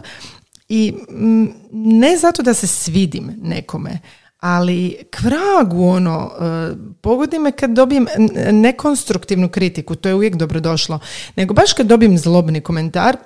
i 0.70 0.93
mm, 1.10 1.45
ne 1.72 2.18
zato 2.18 2.43
da 2.43 2.53
se 2.53 2.68
svidim 2.68 3.32
nekome, 3.41 3.99
ali 4.39 4.97
k 5.10 5.22
vragu 5.22 5.84
ono, 5.88 6.32
e, 6.41 6.76
pogodi 7.01 7.39
me 7.39 7.51
kad 7.51 7.70
dobijem 7.70 8.07
nekonstruktivnu 8.51 9.49
kritiku, 9.49 9.95
to 9.95 10.10
je 10.10 10.16
uvijek 10.16 10.36
dobrodošlo, 10.36 10.99
nego 11.36 11.53
baš 11.53 11.74
kad 11.74 11.88
dobijem 11.88 12.18
zlobni 12.18 12.62
komentar, 12.62 13.18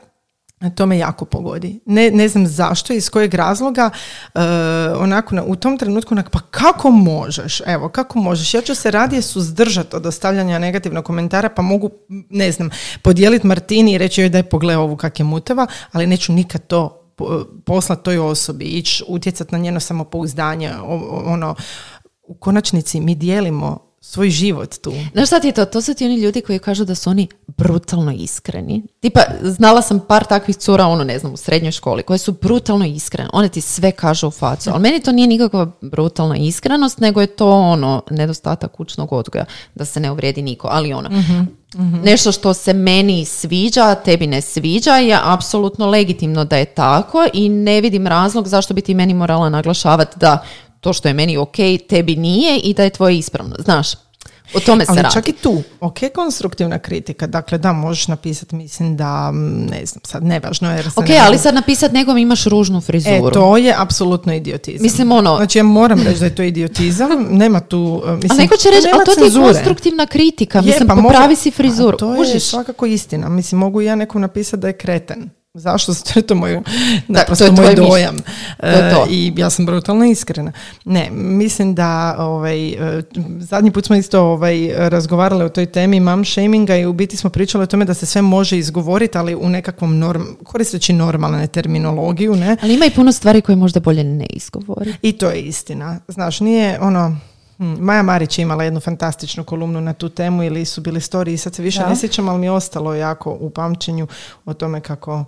to 0.70 0.86
me 0.86 0.97
jako 0.97 1.26
pogodi. 1.26 1.80
Ne, 1.86 2.11
ne 2.11 2.28
znam 2.28 2.47
zašto, 2.47 2.93
iz 2.93 3.09
kojeg 3.09 3.34
razloga, 3.34 3.89
e, 4.36 4.39
onako 4.93 5.36
na- 5.36 5.43
u 5.43 5.55
tom 5.55 5.78
trenutku, 5.78 6.14
onak, 6.14 6.30
pa 6.30 6.39
kako 6.41 6.91
možeš? 6.91 7.61
Evo, 7.66 7.89
kako 7.89 8.20
možeš? 8.20 8.53
Ja 8.53 8.61
ću 8.61 8.76
se 8.76 8.91
radije 8.91 9.22
suzdržati 9.22 9.95
od 9.95 10.05
ostavljanja 10.05 10.59
negativnog 10.59 11.05
komentara, 11.05 11.49
pa 11.49 11.61
mogu, 11.61 11.89
ne 12.30 12.51
znam, 12.51 12.70
podijeliti 13.01 13.47
Martini 13.47 13.93
i 13.93 13.97
reći 13.97 14.22
joj 14.22 14.30
daj 14.30 14.43
pogledaj 14.43 14.76
ovu 14.76 14.95
kak 14.97 15.20
je 15.20 15.26
mutava, 15.26 15.68
ali 15.91 16.07
neću 16.07 16.34
nikad 16.34 16.68
to 16.68 16.99
po- 17.16 17.45
poslat 17.66 18.03
toj 18.03 18.18
osobi, 18.20 18.66
ići 18.66 19.03
utjecat 19.07 19.51
na 19.51 19.57
njeno 19.57 19.80
samopouzdanje, 19.80 20.72
ono, 21.26 21.55
u 22.28 22.34
konačnici 22.36 22.99
mi 22.99 23.16
dijelimo 23.16 23.93
svoj 24.06 24.30
život 24.30 24.76
tu. 24.82 24.93
Znaš 25.14 25.28
šta 25.28 25.39
ti 25.39 25.47
je 25.47 25.51
to? 25.51 25.66
To 25.66 25.82
su 25.82 25.93
ti 25.93 26.06
oni 26.06 26.16
ljudi 26.16 26.41
koji 26.41 26.60
kažu 26.60 26.86
da 26.86 26.95
su 26.95 27.10
oni 27.10 27.28
brutalno 27.47 28.12
iskreni. 28.12 28.84
Tipa, 28.99 29.22
znala 29.41 29.82
sam 29.82 29.99
par 30.08 30.24
takvih 30.24 30.56
cura, 30.56 30.86
ono 30.86 31.04
ne 31.04 31.20
znam, 31.20 31.34
u 31.34 31.38
srednjoj 31.38 31.72
školi, 31.72 32.04
koje 32.04 32.18
su 32.18 32.32
brutalno 32.41 32.86
iskrene. 32.86 33.30
One 33.34 33.49
ti 33.49 33.62
sve 33.62 33.91
kažu 33.91 34.28
u 34.28 34.32
facu. 34.32 34.70
Ali 34.74 34.82
meni 34.82 34.99
to 34.99 35.12
nije 35.12 35.28
nikakva 35.28 35.72
brutalna 35.82 36.38
iskrenost, 36.38 36.99
nego 36.99 37.22
je 37.22 37.28
to 37.28 37.51
ono, 37.51 38.04
nedostatak 38.12 38.72
kućnog 38.72 39.14
odgoja, 39.14 39.45
da 39.76 39.86
se 39.86 39.99
ne 39.99 40.12
uvrijedi 40.12 40.41
niko. 40.41 40.68
Ali 40.72 40.93
ono, 40.93 41.10
nešto 42.04 42.32
što 42.32 42.54
se 42.54 42.74
meni 42.74 43.26
sviđa, 43.26 43.84
a 43.84 43.95
tebi 43.95 44.28
ne 44.28 44.41
sviđa, 44.41 44.95
je 44.95 45.20
apsolutno 45.24 45.89
legitimno 45.89 46.45
da 46.45 46.58
je 46.58 46.66
tako 46.66 47.26
i 47.34 47.49
ne 47.49 47.82
vidim 47.82 48.08
razlog 48.08 48.47
zašto 48.47 48.74
bi 48.74 48.82
ti 48.82 48.93
meni 48.93 49.14
morala 49.14 49.49
naglašavati 49.49 50.20
da 50.20 50.43
to 50.84 50.94
što 50.94 51.08
je 51.08 51.14
meni 51.14 51.38
ok, 51.38 51.56
tebi 51.90 52.16
nije 52.16 52.60
i 52.60 52.74
da 52.74 52.84
je 52.84 52.90
tvoje 52.90 53.18
ispravno. 53.18 53.56
Znaš, 53.60 53.88
o 54.54 54.60
tome 54.60 54.86
se 54.86 54.92
Ali 54.92 55.02
radi. 55.02 55.14
čak 55.14 55.28
i 55.28 55.34
tu, 55.34 55.64
ok, 55.80 55.98
konstruktivna 56.16 56.80
kritika, 56.80 57.28
dakle 57.28 57.58
da, 57.58 57.74
možeš 57.74 58.08
napisati, 58.08 58.56
mislim 58.56 58.98
da, 58.98 59.32
ne 59.32 59.86
znam, 59.86 60.02
sad 60.04 60.24
nevažno 60.24 60.72
je 60.72 60.84
Ok, 60.96 61.08
ne 61.08 61.20
ali 61.20 61.38
sad 61.38 61.56
napisat 61.56 61.92
nekom 61.92 62.18
imaš 62.18 62.44
ružnu 62.44 62.78
E, 62.78 62.82
frizuru. 62.82 63.32
to 63.32 63.58
je 63.58 63.76
apsolutno 63.78 64.34
idiotizam. 64.34 64.84
Mislim, 64.84 65.12
ono- 65.12 65.36
Znači, 65.38 65.58
ja 65.58 65.64
moram 65.64 66.02
reći 66.02 66.20
da 66.20 66.26
je 66.26 66.36
to 66.36 66.44
idiotizam, 66.44 67.10
nema 67.30 67.60
tu, 67.60 67.80
uh, 67.98 68.12
mislim... 68.12 68.32
ali 68.32 68.40
neko 68.40 68.58
će 68.58 68.70
reći, 68.70 68.88
ali 68.94 69.06
to 69.06 69.14
ti 69.14 69.22
je 69.22 69.42
konstruktivna 69.44 70.06
kritika. 70.06 70.58
Je, 70.58 70.64
Mislim, 70.64 70.88
pa 70.88 70.96
mogu- 70.96 71.08
popravi 71.08 71.36
si 71.36 71.50
A 71.50 71.52
frizuru. 71.52 71.98
To 71.98 72.16
je 72.16 72.40
svakako 72.40 72.86
istina. 72.86 73.30
Mislim, 73.30 73.60
mogu 73.60 73.82
i 73.82 73.86
ja 73.86 73.96
nekom 73.96 74.22
napisati 74.22 74.62
da 74.62 74.68
je 74.68 74.74
kreten. 74.74 75.30
Zašto? 75.56 75.93
Zato 75.97 76.20
je 76.20 76.28
to 76.28 76.36
moj, 76.36 76.54
to 76.54 76.62
naprosto 77.08 77.45
je 77.45 77.51
moj 77.51 77.76
dojam. 77.76 78.18
To 78.60 78.68
je 78.68 78.91
to. 78.91 79.04
E, 79.04 79.08
I 79.10 79.34
ja 79.38 79.49
sam 79.49 79.66
brutalno 79.66 80.06
iskrena. 80.06 80.51
Ne, 80.86 81.10
mislim 81.12 81.76
da 81.76 82.16
ovaj, 82.20 82.70
e, 82.70 83.04
zadnji 83.39 83.72
put 83.72 83.86
smo 83.86 83.95
isto 83.95 84.22
ovaj, 84.22 84.72
razgovarali 84.78 85.43
o 85.43 85.49
toj 85.49 85.66
temi 85.66 85.99
mom 85.99 86.26
shaminga 86.26 86.76
i 86.76 86.86
u 86.86 86.93
biti 86.93 87.18
smo 87.18 87.30
pričali 87.30 87.64
o 87.64 87.68
tome 87.68 87.86
da 87.86 87.93
se 87.93 88.06
sve 88.06 88.22
može 88.22 88.58
izgovoriti, 88.58 89.18
ali 89.18 89.36
u 89.36 89.49
nekakvom 89.49 89.99
norm, 89.99 90.24
koristeći 90.43 90.93
normalne 90.93 91.47
terminologiju, 91.47 92.36
ne? 92.36 92.58
Ali 92.62 92.74
ima 92.74 92.86
i 92.86 92.91
puno 92.91 93.12
stvari 93.12 93.41
koje 93.41 93.56
možda 93.56 93.80
bolje 93.80 94.04
ne 94.04 94.26
izgovori. 94.30 94.93
I 95.01 95.12
to 95.12 95.30
je 95.30 95.41
istina. 95.41 95.99
Znaš, 96.08 96.39
nije 96.39 96.80
ono... 96.82 97.18
hm, 97.64 97.84
Maja 97.84 98.01
Marić 98.03 98.38
je 98.39 98.43
imala 98.43 98.64
jednu 98.64 98.80
fantastičnu 98.80 99.43
kolumnu 99.43 99.82
na 99.82 99.93
tu 99.93 100.09
temu 100.09 100.43
ili 100.43 100.66
su 100.66 100.82
bili 100.82 101.01
storiji, 101.01 101.38
sad 101.38 101.55
se 101.55 101.61
više 101.61 101.80
Da. 101.80 101.89
ne 101.89 101.95
sjećam, 101.95 102.30
ali 102.30 102.39
mi 102.39 102.45
je 102.45 102.51
ostalo 102.51 102.93
jako 102.95 103.38
u 103.39 103.49
pamćenju 103.49 104.07
o 104.45 104.53
tome 104.53 104.82
kako 104.82 105.26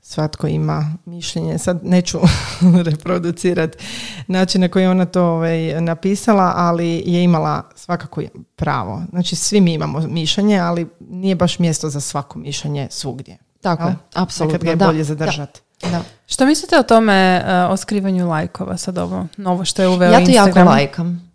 svatko 0.00 0.46
ima 0.46 0.94
mišljenje. 1.06 1.58
Sad 1.58 1.80
neću 1.84 2.18
reproducirati 2.90 3.78
način 4.26 4.60
na 4.60 4.68
koji 4.68 4.82
je 4.82 4.90
ona 4.90 5.04
to 5.04 5.24
ovaj, 5.24 5.80
napisala, 5.80 6.52
ali 6.56 7.02
je 7.06 7.24
imala 7.24 7.62
svakako 7.74 8.22
pravo. 8.56 9.02
Znači, 9.10 9.36
svi 9.36 9.60
mi 9.60 9.72
imamo 9.74 10.00
mišljenje, 10.00 10.58
ali 10.58 10.86
nije 11.00 11.34
baš 11.34 11.58
mjesto 11.58 11.90
za 11.90 12.00
svako 12.00 12.38
mišljenje 12.38 12.88
svugdje. 12.90 13.38
Tako 13.60 13.88
je, 13.88 13.96
apsolutno. 14.14 14.52
Nekad 14.52 14.64
ga 14.64 14.70
je 14.70 14.76
da. 14.76 14.86
bolje 14.86 15.04
zadržati. 15.04 15.60
Da. 15.82 16.02
Što 16.26 16.46
mislite 16.46 16.78
o 16.78 16.82
tome, 16.82 17.44
uh, 17.66 17.72
o 17.72 17.76
skrivanju 17.76 18.28
lajkova 18.28 18.76
sad 18.76 18.98
ovo, 18.98 19.26
novo 19.36 19.64
što 19.64 19.82
je 19.82 19.88
uveo 19.88 20.12
Ja 20.12 20.24
to 20.24 20.30
jako 20.30 20.48
Instagram? 20.48 20.66
lajkam. 20.68 21.25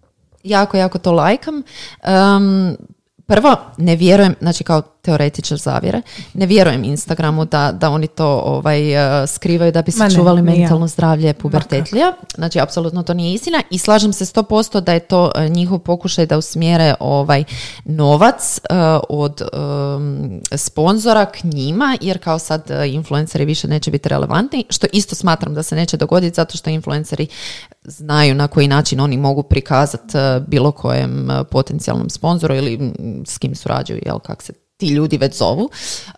Jako, 0.44 0.78
jako 0.78 1.00
to 1.00 1.12
lajkam. 1.12 1.56
Um, 1.56 2.78
prvo, 3.26 3.56
ne 3.78 3.96
vjerujem, 3.96 4.36
znači 4.42 4.64
kao 4.64 4.82
teoretičar 5.02 5.58
zavjere. 5.58 6.02
Ne 6.34 6.46
vjerujem 6.46 6.84
Instagramu 6.84 7.46
da, 7.46 7.72
da 7.72 7.90
oni 7.90 8.08
to 8.08 8.28
ovaj, 8.46 8.96
uh, 8.96 9.30
skrivaju 9.30 9.72
da 9.72 9.82
bi 9.82 9.92
se 9.92 10.10
čuvali 10.16 10.42
mentalno 10.42 10.88
zdravlje 10.88 11.34
pubertetlija. 11.34 12.14
Znači, 12.36 12.60
apsolutno 12.60 13.04
to 13.04 13.14
nije 13.14 13.34
istina 13.34 13.62
i 13.70 13.78
slažem 13.78 14.14
se 14.14 14.26
100% 14.26 14.80
da 14.80 14.94
je 14.94 15.00
to 15.00 15.32
uh, 15.36 15.52
njihov 15.52 15.80
pokušaj 15.80 16.26
da 16.26 16.38
usmjere 16.38 16.94
ovaj 17.00 17.44
novac 17.86 18.60
uh, 18.70 18.76
od 19.10 19.42
um, 19.42 20.42
sponzora 20.56 21.26
k 21.26 21.44
njima, 21.44 21.98
jer 22.02 22.24
kao 22.24 22.40
sad 22.40 22.72
influenceri 22.86 23.46
više 23.46 23.68
neće 23.68 23.92
biti 23.92 24.10
relevantni, 24.10 24.66
što 24.70 24.88
isto 24.94 25.16
smatram 25.16 25.54
da 25.54 25.64
se 25.64 25.76
neće 25.76 25.98
dogoditi 25.98 26.36
zato 26.36 26.58
što 26.58 26.70
influenceri 26.70 27.28
znaju 27.84 28.36
na 28.36 28.48
koji 28.48 28.68
način 28.68 29.00
oni 29.00 29.18
mogu 29.18 29.44
prikazati 29.44 30.18
bilo 30.48 30.72
kojem 30.72 31.28
potencijalnom 31.52 32.10
sponzoru 32.10 32.56
ili 32.56 32.78
mm, 32.78 33.24
s 33.26 33.38
kim 33.38 33.56
surađuju, 33.56 34.00
jel, 34.06 34.20
kak 34.20 34.42
se 34.42 34.54
ti 34.82 34.88
ljudi 34.88 35.18
već 35.18 35.38
zovu, 35.38 35.70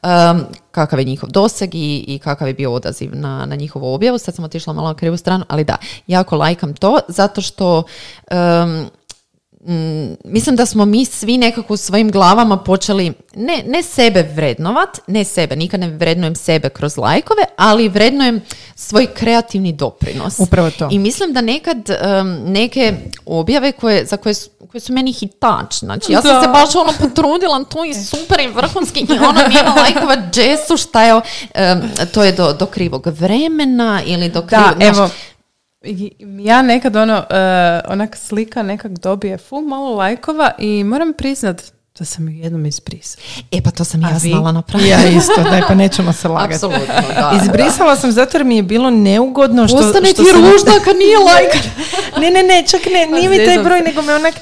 um, 0.04 0.46
kakav 0.72 1.00
je 1.00 1.06
njihov 1.06 1.30
doseg 1.30 1.76
i, 1.76 2.06
i 2.08 2.20
kakav 2.20 2.48
je 2.48 2.54
bio 2.54 2.74
odaziv 2.74 3.16
na, 3.16 3.46
na 3.46 3.56
njihovu 3.56 3.94
objavu. 3.94 4.18
Sad 4.18 4.36
sam 4.36 4.46
otišla 4.46 4.74
malo 4.74 4.88
na 4.88 4.94
krivu 4.94 5.18
stranu, 5.18 5.46
ali 5.48 5.64
da, 5.64 5.78
jako 6.08 6.36
lajkam 6.36 6.74
to 6.74 7.00
zato 7.08 7.42
što 7.42 7.84
um, 8.32 8.90
mm, 9.68 10.16
mislim 10.26 10.56
da 10.56 10.66
smo 10.66 10.86
mi 10.86 11.06
svi 11.06 11.38
nekako 11.38 11.74
u 11.74 11.78
svojim 11.78 12.12
glavama 12.12 12.58
počeli 12.58 13.14
ne, 13.36 13.64
ne 13.68 13.84
sebe 13.84 14.30
vrednovat, 14.36 15.00
ne 15.08 15.24
sebe, 15.24 15.56
nikad 15.56 15.80
ne 15.80 15.88
vrednujem 15.90 16.36
sebe 16.36 16.70
kroz 16.70 16.98
lajkove, 16.98 17.44
ali 17.58 17.90
vrednujem 17.90 18.42
svoj 18.76 19.08
kreativni 19.14 19.74
doprinos. 19.74 20.36
Upravo 20.40 20.72
to. 20.72 20.90
I 20.92 21.00
mislim 21.00 21.34
da 21.34 21.42
nekad 21.42 21.90
um, 21.90 22.52
neke 22.52 22.94
objave 23.26 23.72
koje, 23.72 24.06
za 24.06 24.18
koje 24.18 24.34
su, 24.34 24.50
koje 24.72 24.82
su 24.82 24.94
meni 24.94 25.12
hitač, 25.12 25.80
znači 25.80 26.12
ja 26.12 26.22
sam 26.22 26.32
Da. 26.32 26.42
se 26.42 26.48
baš 26.48 26.76
ono 26.76 26.94
potrudila 27.00 27.64
tu 27.64 27.84
i 27.86 27.94
super 27.94 28.40
i 28.40 28.48
vrhunski 28.48 29.00
i 29.00 29.18
ono 29.20 29.42
ima 29.62 29.76
lajkova 29.82 30.16
Jessu 30.36 30.78
šta 30.78 31.04
je, 31.04 31.14
um, 31.14 31.22
to 32.14 32.24
je 32.24 32.32
do, 32.32 32.54
do 32.54 32.66
krivog 32.66 33.08
vremena 33.08 34.02
ili 34.06 34.30
do 34.30 34.42
krivog, 34.42 34.78
Da, 34.78 34.86
evo, 34.86 35.10
ja 36.40 36.62
nekad 36.62 36.96
ono, 36.96 37.18
e, 37.30 37.82
onak 37.88 38.16
slika 38.18 38.64
nekak 38.64 38.92
dobije 38.92 39.38
full 39.38 39.68
malo 39.68 39.96
lajkova 39.96 40.52
i 40.60 40.84
moram 40.84 41.14
priznat 41.14 41.74
da 41.96 42.06
sam 42.06 42.30
ju 42.30 42.36
jednom 42.36 42.66
izbrisala. 42.66 43.24
E 43.52 43.62
pa 43.62 43.72
to 43.72 43.84
sam 43.84 44.04
A 44.04 44.10
ja 44.10 44.14
vi? 44.14 44.30
znala 44.30 44.52
napraviti. 44.52 44.90
Ja 44.90 45.08
isto, 45.08 45.44
daj 45.44 45.62
pa 45.68 45.76
nećemo 45.76 46.14
se 46.14 46.28
lagati. 46.28 46.54
Apsolutno, 46.56 46.86
da. 47.10 47.40
Izbrisala 47.44 47.96
sam 47.96 48.12
zato 48.12 48.38
jer 48.38 48.46
mi 48.46 48.56
je 48.56 48.64
bilo 48.64 48.90
neugodno 48.90 49.68
što... 49.68 49.78
Postane 49.78 50.06
što 50.06 50.24
ti 50.24 50.30
sam- 50.32 50.42
ružna 50.42 50.72
kad 50.86 50.96
nije 50.98 51.18
lajk. 51.28 51.54
Ne, 52.18 52.32
ne, 52.32 52.44
ne, 52.44 52.64
čak 52.68 52.82
ne, 52.86 53.08
Pa 53.10 53.16
nije 53.16 53.30
mi 53.30 53.38
taj 53.38 53.58
broj, 53.60 53.80
se. 53.80 53.84
nego 53.84 54.02
me 54.02 54.16
onak, 54.16 54.34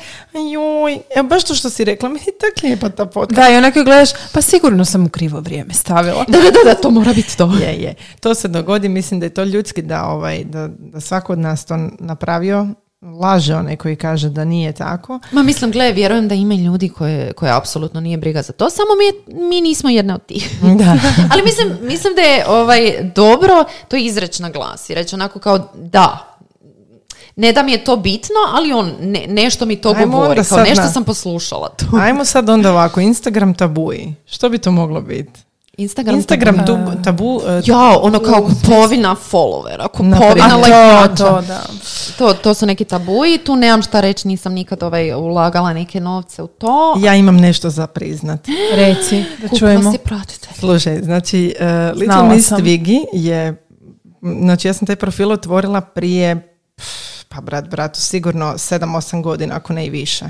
joj, 0.53 0.99
evo 1.15 1.27
baš 1.27 1.43
to 1.43 1.55
što 1.55 1.69
si 1.69 1.85
rekla, 1.85 2.09
mi 2.09 2.15
je 2.17 2.25
tak 2.33 2.63
lijepa 2.63 2.89
ta 2.89 3.05
potka. 3.05 3.35
Da, 3.35 3.49
i 3.49 3.57
onako 3.57 3.83
gledaš, 3.83 4.09
pa 4.33 4.41
sigurno 4.41 4.85
sam 4.85 5.05
u 5.05 5.09
krivo 5.09 5.39
vrijeme 5.39 5.73
stavila. 5.73 6.25
Da, 6.27 6.37
da, 6.37 6.43
da, 6.43 6.59
da, 6.65 6.73
to 6.73 6.89
mora 6.89 7.13
biti 7.13 7.37
to. 7.37 7.53
Je, 7.57 7.73
je. 7.75 7.95
To 8.19 8.33
se 8.35 8.47
dogodi, 8.47 8.89
mislim 8.89 9.19
da 9.19 9.25
je 9.25 9.29
to 9.29 9.43
ljudski 9.43 9.81
da, 9.81 10.03
ovaj, 10.03 10.43
da, 10.43 10.67
da 10.69 10.99
svako 10.99 11.33
od 11.33 11.39
nas 11.39 11.65
to 11.65 11.77
napravio, 11.99 12.67
laže 13.03 13.55
onaj 13.55 13.75
koji 13.75 13.95
kaže 13.95 14.29
da 14.29 14.45
nije 14.45 14.71
tako. 14.71 15.19
Ma 15.31 15.43
mislim, 15.43 15.71
gle, 15.71 15.91
vjerujem 15.91 16.27
da 16.27 16.35
ima 16.35 16.53
ljudi 16.55 16.89
koje, 16.89 17.33
koje 17.33 17.51
apsolutno 17.51 18.01
nije 18.01 18.17
briga 18.17 18.41
za 18.41 18.53
to, 18.53 18.69
samo 18.69 18.89
mi, 18.97 19.05
je- 19.05 19.45
mi 19.47 19.61
nismo 19.61 19.89
jedna 19.89 20.15
od 20.15 20.25
tih. 20.25 20.49
Da. 20.77 20.97
Ali 21.31 21.43
mislim, 21.43 21.77
mislim 21.81 22.15
da 22.15 22.21
je 22.21 22.45
ovaj, 22.47 22.81
dobro 23.15 23.53
to 23.87 23.95
izreći 23.95 24.41
na 24.41 24.49
glas 24.49 24.89
i 24.89 24.95
reći 24.95 25.15
onako 25.15 25.39
kao 25.39 25.59
da, 25.75 26.27
ne 27.35 27.51
da 27.51 27.63
mi 27.63 27.71
je 27.71 27.83
to 27.83 27.95
bitno, 27.97 28.35
ali 28.49 28.73
on 28.73 28.91
ne- 29.01 29.25
nešto 29.27 29.65
mi 29.65 29.75
to 29.75 29.89
Ajmo 29.91 30.11
govori, 30.11 30.43
kao 30.43 30.59
nešto 30.59 30.83
na- 30.83 30.89
sam 30.89 31.03
poslušala 31.03 31.69
tu. 31.69 31.85
Ajmo 32.03 32.25
sad 32.25 32.49
onda 32.49 32.71
ovako, 32.71 32.99
Instagram 32.99 33.53
tabuji. 33.53 34.15
Što 34.25 34.49
bi 34.49 34.57
to 34.57 34.71
moglo 34.71 35.01
biti? 35.01 35.39
Instagram, 35.77 36.15
Instagram 36.15 36.55
tabu- 36.57 36.65
tabu, 36.85 37.03
tabu 37.03 37.41
e, 37.47 37.61
Ja, 37.65 37.97
ono 37.99 38.19
kao 38.21 38.41
kupovina 38.41 39.15
followera, 39.31 39.87
kupovina 39.87 40.55
lajkača. 40.57 41.15
to, 41.15 41.25
to, 41.25 41.41
da. 41.41 41.61
To, 42.17 42.33
to 42.33 42.53
su 42.53 42.65
neki 42.65 42.85
tabuji, 42.85 43.37
tu 43.37 43.55
nemam 43.55 43.81
šta 43.81 44.01
reći, 44.01 44.27
nisam 44.27 44.53
nikad 44.53 44.83
ovaj, 44.83 45.13
ulagala 45.13 45.73
neke 45.73 45.99
novce 45.99 46.43
u 46.43 46.47
to. 46.47 46.95
ja 47.03 47.15
imam 47.15 47.37
nešto 47.37 47.69
za 47.69 47.87
priznat. 47.87 48.47
Reci, 48.75 49.23
da 49.41 49.57
čujemo. 49.57 49.91
si 49.91 49.97
pratitelj. 49.97 50.53
Slušaj, 50.59 51.01
znači 51.01 51.55
uh, 51.59 51.65
Little 51.97 52.05
Znala 52.05 52.33
Miss 52.33 52.47
sam. 52.47 52.61
Twiggy 52.61 53.05
je, 53.13 53.65
znači 54.21 54.67
ja 54.67 54.73
sam 54.73 54.87
taj 54.87 54.95
profil 54.95 55.31
otvorila 55.31 55.81
prije, 55.81 56.55
pf, 56.75 56.85
pa 57.29 57.41
brat, 57.41 57.67
bratu, 57.69 58.01
sigurno 58.01 58.53
7-8 58.53 59.23
godina, 59.23 59.55
ako 59.55 59.73
ne 59.73 59.85
i 59.85 59.89
više. 59.89 60.25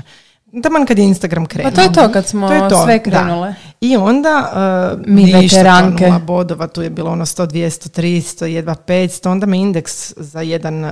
Taman 0.62 0.86
kad 0.86 0.98
je 0.98 1.04
Instagram 1.04 1.46
krenuo. 1.46 1.70
Pa 1.70 1.76
to 1.76 1.82
je 1.82 1.92
to 1.92 2.12
kad 2.12 2.26
smo 2.26 2.48
To 2.48 2.54
je 2.54 2.68
to, 2.68 2.84
sve 2.84 2.98
da. 2.98 3.02
krenule. 3.02 3.54
I 3.80 3.96
onda 3.96 4.52
uh, 4.94 5.00
Mi 5.06 5.22
ništa, 5.24 5.38
veteranke. 5.38 6.04
to 6.04 6.10
nula 6.10 6.18
bodova, 6.18 6.66
tu 6.66 6.82
je 6.82 6.90
bilo 6.90 7.10
ono 7.10 7.26
100, 7.26 7.46
200, 7.46 8.00
300, 8.00 8.44
jedva 8.44 8.74
500, 8.86 9.28
onda 9.28 9.46
me 9.46 9.58
indeks 9.58 10.12
za 10.16 10.40
jedan 10.40 10.84
uh, 10.84 10.90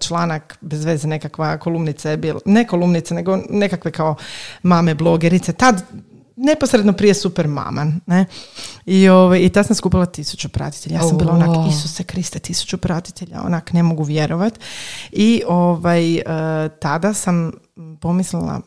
članak, 0.00 0.58
bez 0.60 0.84
veze 0.84 1.08
nekakva 1.08 1.58
kolumnica 1.58 2.10
je 2.10 2.16
bila, 2.16 2.40
ne 2.44 2.66
kolumnica, 2.66 3.14
nego 3.14 3.38
nekakve 3.50 3.90
kao 3.90 4.14
mame 4.62 4.94
blogerice, 4.94 5.52
tad 5.52 5.82
neposredno 6.36 6.92
prije 6.92 7.14
super 7.14 7.48
maman, 7.48 8.00
ne? 8.06 8.26
I, 8.86 9.08
ovaj, 9.08 9.40
i 9.40 9.48
tad 9.48 9.66
sam 9.66 9.76
skupila 9.76 10.06
tisuću 10.06 10.48
pratitelja. 10.48 10.96
Ja 10.96 11.02
sam 11.02 11.18
bila 11.18 11.32
onak. 11.32 11.68
Isuse 11.68 12.02
Kriste, 12.02 12.38
tisuću 12.38 12.78
pratitelja, 12.78 13.42
onak, 13.44 13.72
ne 13.72 13.82
mogu 13.82 14.02
vjerovat. 14.02 14.60
I 15.12 15.42
ovaj, 15.48 16.14
uh, 16.14 16.22
tada 16.80 17.14
sam 17.14 17.52
pomislila, 18.00 18.60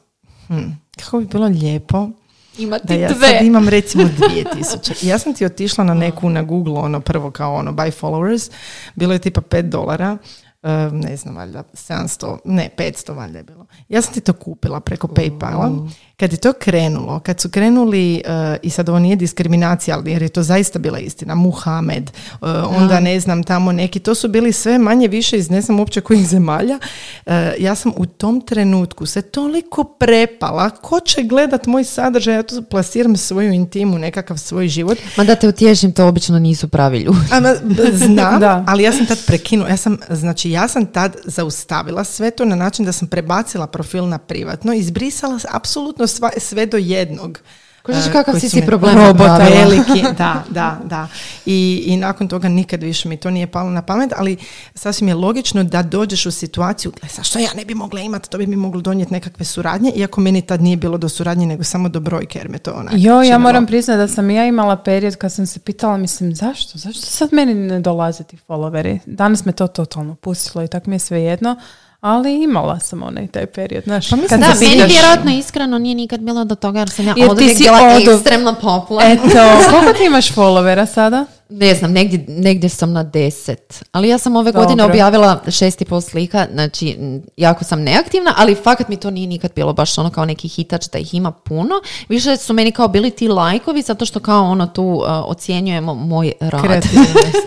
hm, 0.48 0.62
kako 0.98 1.20
bi 1.20 1.26
bilo 1.26 1.48
lijepo 1.48 2.10
Imati 2.58 2.88
da 2.88 2.94
ja 2.94 3.14
dve. 3.14 3.28
sad 3.28 3.46
imam 3.46 3.70
recimo 3.70 4.04
2000. 4.20 5.06
I 5.06 5.08
ja 5.08 5.20
sam 5.20 5.34
ti 5.34 5.46
otišla 5.46 5.84
na 5.84 5.94
neku 5.94 6.30
na 6.30 6.42
Google, 6.44 6.74
ono 6.74 7.00
prvo 7.00 7.32
kao 7.32 7.56
ono 7.56 7.72
buy 7.72 7.92
followers, 8.02 8.52
bilo 8.96 9.14
je 9.14 9.20
tipa 9.20 9.42
5 9.42 9.62
dolara, 9.62 10.18
e, 10.64 10.70
ne 10.92 11.18
znam, 11.18 11.36
valjda 11.36 11.64
700, 11.74 12.38
ne, 12.46 12.70
500 12.78 13.16
valjda 13.16 13.38
je 13.38 13.44
bilo. 13.44 13.66
Ja 13.90 14.02
sam 14.02 14.14
ti 14.14 14.22
to 14.22 14.34
kupila 14.34 14.80
preko 14.80 15.08
Paypala. 15.08 15.90
Kad 16.22 16.32
je 16.32 16.38
to 16.38 16.54
krenulo, 16.54 17.20
kad 17.20 17.40
su 17.40 17.50
krenuli, 17.50 18.16
e, 18.16 18.58
i 18.62 18.70
sad 18.70 18.90
ovo 18.90 19.00
nije 19.00 19.16
diskriminacija, 19.16 19.98
ali 19.98 20.12
jer 20.12 20.22
je 20.22 20.30
to 20.30 20.44
zaista 20.44 20.80
bila 20.80 21.00
istina, 21.00 21.36
Muhamed, 21.36 22.10
e, 22.10 22.46
onda 22.78 23.00
ne 23.00 23.20
znam, 23.20 23.44
tamo 23.44 23.72
neki, 23.72 24.00
to 24.00 24.16
su 24.16 24.28
bili 24.28 24.54
sve 24.54 24.78
manje 24.78 25.08
više 25.08 25.38
iz 25.38 25.50
ne 25.50 25.62
znam 25.62 25.80
uopće 25.80 26.02
kojih 26.02 26.28
zemalja. 26.28 26.80
E, 27.26 27.56
ja 27.60 27.76
sam 27.76 27.94
u 27.96 28.06
tom 28.06 28.42
trenutku 28.42 29.06
se 29.06 29.22
toliko 29.22 29.84
prepala, 29.84 30.70
ko 30.70 31.00
će 31.00 31.24
gledat 31.24 31.66
moj 31.66 31.84
sadržaj, 31.84 32.36
ja 32.36 32.44
tu 32.44 32.62
plasiram 32.62 33.18
svoju 33.18 33.54
intimu, 33.54 33.98
nekakav 33.98 34.38
svoj 34.38 34.68
život. 34.68 34.98
Ma 35.18 35.24
da 35.24 35.36
te 35.36 35.48
utješim, 35.48 35.92
to 35.92 36.08
obično 36.08 36.40
nisu 36.40 36.68
pravi 36.68 37.00
ljudi. 37.00 37.20
Ama, 37.32 37.54
znam, 37.94 38.40
Da. 38.46 38.64
ali 38.68 38.84
ja 38.84 38.92
sam 38.92 39.06
tad 39.06 39.26
prekinula. 39.28 39.70
Ja 39.70 39.78
sam, 39.78 39.98
znači, 40.10 40.52
ja 40.52 40.68
sam 40.68 40.86
tad 40.86 41.16
zaustavila 41.26 42.04
sve 42.04 42.32
to 42.32 42.46
na 42.46 42.56
način 42.56 42.86
da 42.86 42.92
sam 42.92 43.08
prebacila 43.08 43.68
profil 43.68 44.08
na 44.08 44.18
privatno, 44.18 44.74
izbrisala 44.74 45.40
apsolutno 45.52 46.08
sva, 46.12 46.30
sve 46.38 46.66
do 46.66 46.78
jednog. 46.78 47.42
Kužiš 47.84 48.08
e, 48.08 48.12
kakav 48.12 48.40
si 48.40 48.50
si 48.50 48.62
problem 48.66 48.96
Robota 48.96 49.48
veliki, 49.54 50.02
da, 50.18 50.44
da, 50.50 50.80
da. 50.84 51.08
I, 51.46 51.84
I 51.86 51.98
nakon 51.98 52.28
toga 52.28 52.50
nikad 52.50 52.84
više 52.84 53.10
mi 53.10 53.18
to 53.18 53.30
nije 53.30 53.48
palo 53.48 53.70
na 53.70 53.82
pamet, 53.82 54.14
ali 54.18 54.38
sasvim 54.76 55.08
je 55.08 55.16
logično 55.16 55.64
da 55.64 55.84
dođeš 55.84 56.26
u 56.26 56.32
situaciju, 56.32 56.92
gle, 57.00 57.10
sa 57.10 57.24
što 57.24 57.40
ja 57.40 57.50
ne 57.56 57.66
bi 57.66 57.76
mogla 57.76 58.02
imati, 58.02 58.30
to 58.30 58.38
bi 58.38 58.48
mi 58.48 58.56
moglo 58.56 58.82
donijeti 58.82 59.14
nekakve 59.14 59.46
suradnje, 59.46 59.92
iako 59.96 60.22
meni 60.22 60.42
tad 60.42 60.62
nije 60.62 60.78
bilo 60.78 60.98
do 60.98 61.10
suradnje, 61.10 61.46
nego 61.46 61.64
samo 61.64 61.90
do 61.90 62.00
brojke, 62.00 62.40
jer 62.40 62.50
me 62.50 62.58
to 62.58 62.72
onak 62.72 62.94
Jo, 62.98 63.22
ja 63.22 63.38
moram 63.38 63.66
priznati 63.66 63.98
da 63.98 64.08
sam 64.08 64.30
ja 64.30 64.46
imala 64.46 64.76
period 64.76 65.16
kad 65.16 65.34
sam 65.34 65.46
se 65.46 65.60
pitala, 65.60 65.98
mislim, 65.98 66.36
zašto? 66.36 66.78
Zašto 66.78 67.02
sad 67.02 67.30
meni 67.34 67.54
ne 67.54 67.80
dolaze 67.80 68.24
ti 68.24 68.38
followeri? 68.48 69.00
Danas 69.06 69.46
me 69.46 69.52
to 69.52 69.68
totalno 69.68 70.16
pustilo 70.16 70.64
i 70.64 70.68
tak 70.68 70.86
mi 70.86 70.96
je 70.96 71.00
sve 71.00 71.22
jedno, 71.22 71.56
ali 72.02 72.34
imala 72.36 72.80
sam 72.80 73.04
onaj 73.04 73.28
taj 73.28 73.46
period, 73.46 73.84
znaš. 73.84 74.10
Pa 74.10 74.16
mislim 74.16 74.42
kad 74.42 74.50
Da, 74.50 74.56
se 74.56 74.66
meni 74.66 74.76
pitaš- 74.78 74.90
vjerojatno 74.90 75.32
iskreno 75.32 75.78
nije 75.78 75.96
nikad 75.96 76.20
bilo 76.20 76.44
do 76.44 76.56
toga 76.56 76.80
jer 76.80 76.90
sam 76.90 77.08
ja 77.08 77.14
Jer 77.18 77.38
ti 77.38 77.50
si 77.50 77.64
bila 77.64 77.78
odu- 77.78 78.12
ekstremno 78.14 78.56
popularna. 78.56 79.14
Eto, 79.14 79.40
koliko 79.72 79.94
ti 79.94 80.06
imaš 80.06 80.32
followera 80.32 80.86
sada? 80.86 81.26
Ne 81.50 81.76
znam, 81.76 81.92
negdje, 81.92 82.26
negdje 82.30 82.70
sam 82.70 82.94
na 82.94 83.04
deset. 83.04 83.84
Ali 83.92 84.08
ja 84.08 84.18
sam 84.18 84.36
ove 84.36 84.52
godine 84.52 84.76
Dobro. 84.76 84.94
objavila 84.94 85.42
šest 85.50 85.82
i 85.82 85.86
pol 85.86 86.02
slika, 86.02 86.48
znači 86.54 86.98
jako 87.38 87.64
sam 87.64 87.82
neaktivna, 87.82 88.34
ali 88.38 88.56
fakat 88.56 88.88
mi 88.88 88.98
to 88.98 89.10
nije 89.10 89.28
nikad 89.28 89.52
bilo 89.56 89.74
baš 89.74 89.98
ono 89.98 90.10
kao 90.10 90.26
neki 90.26 90.48
hitač 90.48 90.88
da 90.88 91.00
ih 91.00 91.14
ima 91.14 91.32
puno. 91.32 91.76
Više 92.10 92.38
su 92.38 92.54
meni 92.54 92.72
kao 92.72 92.88
bili 92.88 93.10
ti 93.12 93.28
lajkovi 93.28 93.82
zato 93.82 94.06
što 94.06 94.20
kao 94.20 94.44
ono 94.44 94.68
tu 94.68 94.84
uh, 94.84 95.04
ocjenjujemo 95.08 95.94
moj 95.96 96.32
rad. 96.42 96.86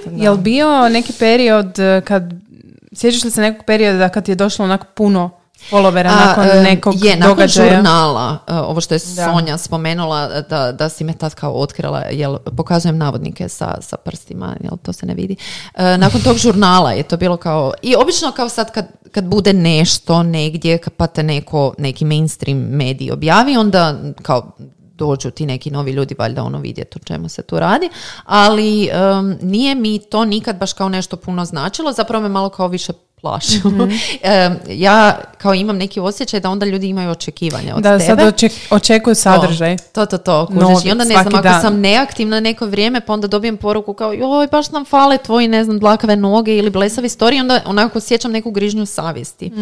Da. 0.07 0.22
Jel 0.22 0.36
bio 0.36 0.88
neki 0.88 1.12
period 1.12 1.78
eh, 1.78 2.00
kad, 2.00 2.22
sjećaš 2.95 3.24
li 3.24 3.30
se 3.30 3.40
nekog 3.40 3.64
perioda 3.66 4.09
kad 4.09 4.28
je 4.28 4.34
došlo 4.34 4.64
onako 4.64 4.86
puno 4.95 5.30
followera 5.70 6.09
A, 6.09 6.26
nakon 6.26 6.45
e, 6.45 6.62
nekog 6.62 7.05
je, 7.05 7.16
nakon 7.16 7.36
događaja? 7.36 7.74
žurnala, 7.74 8.38
e, 8.49 8.55
ovo 8.55 8.80
što 8.80 8.95
je 8.95 9.01
Da. 9.16 9.32
Sonja 9.32 9.59
spomenula, 9.59 10.42
da, 10.51 10.72
da 10.72 10.88
si 10.88 11.05
me 11.05 11.12
tad 11.12 11.34
kao 11.34 11.53
otkrila, 11.53 12.03
jel 12.11 12.38
pokazujem 12.57 12.99
navodnike 12.99 13.49
sa, 13.49 13.78
sa 13.80 13.97
prstima, 13.97 14.57
jel 14.61 14.72
to 14.82 14.92
se 14.92 15.07
ne 15.07 15.14
vidi. 15.14 15.36
E, 15.74 15.99
nakon 15.99 16.20
tog 16.20 16.36
žurnala 16.45 16.92
je 16.92 17.03
to 17.03 17.16
bilo 17.16 17.36
kao, 17.36 17.72
i 17.82 17.97
obično 17.97 18.32
kao 18.32 18.49
sad 18.49 18.72
kad, 18.72 18.86
kad 19.12 19.24
bude 19.24 19.53
nešto 19.53 20.22
negdje, 20.22 20.78
pa 20.97 21.07
te 21.07 21.22
neko, 21.22 21.74
neki 21.78 22.05
mainstream 22.05 22.59
medij 22.59 23.11
objavi, 23.11 23.57
onda 23.57 23.95
kao 24.22 24.53
dođu 24.97 25.30
ti 25.30 25.47
neki 25.47 25.70
novi 25.70 25.92
ljudi 25.92 26.14
valjda 26.18 26.42
ono 26.42 26.59
vidjeti 26.59 26.99
o 26.99 27.05
čemu 27.05 27.28
se 27.28 27.42
tu 27.42 27.59
radi, 27.59 27.88
ali 28.24 28.88
em, 28.92 29.38
nije 29.42 29.74
mi 29.74 29.99
to 29.99 30.24
nikad 30.24 30.59
baš 30.59 30.72
kao 30.72 30.88
nešto 30.88 31.16
puno 31.16 31.45
značilo, 31.45 31.92
zapravo 31.92 32.22
me 32.22 32.28
malo 32.28 32.49
kao 32.49 32.68
više 32.68 32.92
plašilo. 33.24 33.70
Mhm. 33.70 33.90
Em, 34.22 34.56
ja 34.68 35.18
kao 35.38 35.54
imam 35.54 35.76
neki 35.76 36.00
osjećaj 36.00 36.40
da 36.40 36.50
onda 36.50 36.66
ljudi 36.66 36.88
imaju 36.88 37.10
očekivanja 37.10 37.74
od 37.76 37.82
Da, 37.82 37.98
tebe. 37.98 38.04
sad 38.06 38.18
oček- 38.20 38.66
očekuju 38.70 39.14
sadržaj. 39.14 39.76
To, 39.92 40.06
to, 40.06 40.18
to, 40.18 40.46
kužiš. 40.46 40.60
Novi, 40.60 40.88
I 40.88 40.92
onda 40.92 41.04
ne 41.04 41.12
znam, 41.12 41.26
ako 41.28 41.42
dan. 41.42 41.60
sam 41.60 41.80
neaktivna 41.80 42.40
neko 42.40 42.66
vrijeme, 42.66 43.00
pa 43.00 43.12
onda 43.12 43.26
dobijem 43.26 43.56
poruku 43.56 43.94
kao, 43.94 44.12
joj, 44.12 44.46
baš 44.46 44.70
nam 44.70 44.84
fale 44.84 45.18
tvoji, 45.18 45.48
ne 45.48 45.64
znam, 45.64 45.78
dlakave 45.78 46.16
noge 46.16 46.56
ili 46.56 46.70
blesavi 46.70 47.08
storij, 47.08 47.40
onda 47.40 47.60
onako 47.66 48.00
sjećam 48.00 48.32
neku 48.32 48.50
grižnju 48.50 48.86
savjesti. 48.86 49.52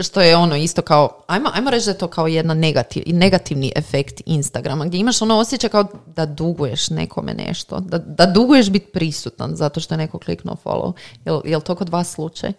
Što 0.00 0.20
je 0.20 0.36
ono 0.36 0.56
isto 0.56 0.82
kao, 0.82 1.24
ajmo, 1.26 1.50
ajmo 1.54 1.70
reći 1.70 1.84
da 1.84 1.90
je 1.90 1.98
to 1.98 2.06
kao 2.08 2.26
jedna 2.26 2.54
negativ, 2.54 3.02
negativni 3.06 3.72
efekt 3.76 4.20
Instagrama, 4.26 4.84
gdje 4.84 4.98
imaš 4.98 5.22
ono 5.22 5.36
osjećaj 5.36 5.70
kao 5.70 5.84
da 6.06 6.26
duguješ 6.26 6.90
nekome 6.90 7.34
nešto, 7.34 7.80
da, 7.80 7.98
da 7.98 8.26
duguješ 8.26 8.70
biti 8.70 8.86
prisutan 8.86 9.50
zato 9.54 9.80
što 9.80 9.94
je 9.94 9.98
neko 9.98 10.18
kliknuo 10.18 10.56
follow. 10.64 10.92
Jel, 11.24 11.40
jel 11.44 11.60
to 11.60 11.74
kod 11.74 11.88
vas 11.88 12.10
slučaj? 12.10 12.52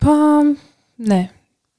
Pa, 0.00 0.44
ne. 0.96 1.28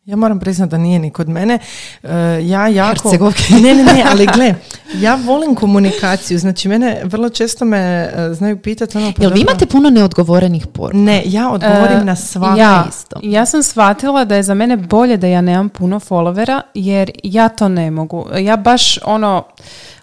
Ja 0.05 0.15
moram 0.15 0.39
priznati 0.39 0.69
da 0.71 0.77
nije 0.77 0.99
ni 0.99 1.11
kod 1.11 1.29
mene. 1.29 1.59
E, 2.03 2.09
ja 2.43 2.67
jako... 2.67 3.09
Hercegovke. 3.09 3.43
Ne, 3.53 3.75
ne, 3.75 3.83
ne, 3.83 4.03
ali 4.11 4.27
gle, 4.35 4.53
ja 5.05 5.19
volim 5.25 5.55
komunikaciju. 5.55 6.39
Znači, 6.39 6.67
mene 6.67 7.01
vrlo 7.03 7.29
često 7.29 7.65
me 7.65 7.77
e, 7.77 8.33
znaju 8.33 8.57
pitati 8.57 8.97
ono... 8.97 9.11
pa 9.17 9.21
Jel 9.23 9.33
vi 9.33 9.41
imate 9.41 9.65
puno 9.65 9.89
neodgovorenih 9.89 10.67
poruka? 10.67 10.97
Ne, 10.97 11.21
ja 11.25 11.49
odgovorim 11.49 11.99
E, 11.99 12.03
na 12.03 12.15
svaku. 12.15 12.59
ja, 12.59 12.85
isto. 12.89 13.19
ja 13.23 13.45
sam 13.45 13.63
shvatila 13.63 14.25
da 14.25 14.35
je 14.35 14.43
za 14.43 14.53
mene 14.53 14.77
bolje 14.77 15.17
da 15.17 15.27
ja 15.27 15.41
nemam 15.41 15.69
puno 15.69 15.99
followera, 15.99 16.61
jer 16.73 17.11
ja 17.23 17.49
to 17.49 17.69
ne 17.69 17.91
mogu. 17.91 18.27
Ja 18.39 18.57
baš 18.57 18.99
ono, 19.05 19.43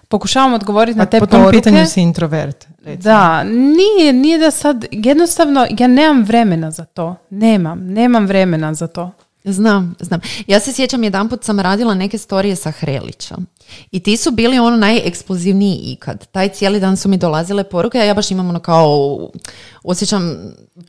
pokušavam 0.09 0.53
odgovoriti 0.53 0.97
na 0.97 1.05
Pa 1.05 1.09
te 1.09 1.19
po 1.19 1.25
tom 1.25 1.41
poruke. 1.41 1.57
pitanju 1.57 1.85
si 1.85 2.01
introvert. 2.01 2.67
recimo. 2.83 3.03
Da, 3.03 3.43
nije, 3.43 4.13
nije 4.13 4.37
da 4.37 4.51
sad, 4.51 4.85
jednostavno, 4.91 5.67
ja 5.79 5.87
nemam 5.87 6.23
vremena 6.23 6.71
za 6.71 6.85
to. 6.85 7.15
Nemam, 7.29 7.79
nemam 7.83 8.25
vremena 8.25 8.73
za 8.73 8.87
to. 8.87 9.11
Znam, 9.43 9.95
znam. 9.99 10.19
Ja 10.47 10.59
se 10.59 10.73
sjećam, 10.73 11.03
jedanput 11.03 11.43
sam 11.43 11.59
radila 11.59 11.93
neke 11.93 12.17
storije 12.17 12.55
sa 12.55 12.71
Hrelića. 12.71 13.35
I 13.91 13.99
ti 13.99 14.17
su 14.17 14.31
bili 14.31 14.59
ono 14.59 14.77
najeksplozivniji 14.77 15.75
ikad. 15.75 16.27
Taj 16.27 16.49
cijeli 16.49 16.79
dan 16.79 16.97
su 16.97 17.09
mi 17.09 17.17
dolazile 17.17 17.63
poruke, 17.63 17.99
a 17.99 18.03
ja 18.03 18.13
baš 18.13 18.31
imam 18.31 18.49
ono 18.49 18.59
kao, 18.59 19.19
osjećam 19.83 20.37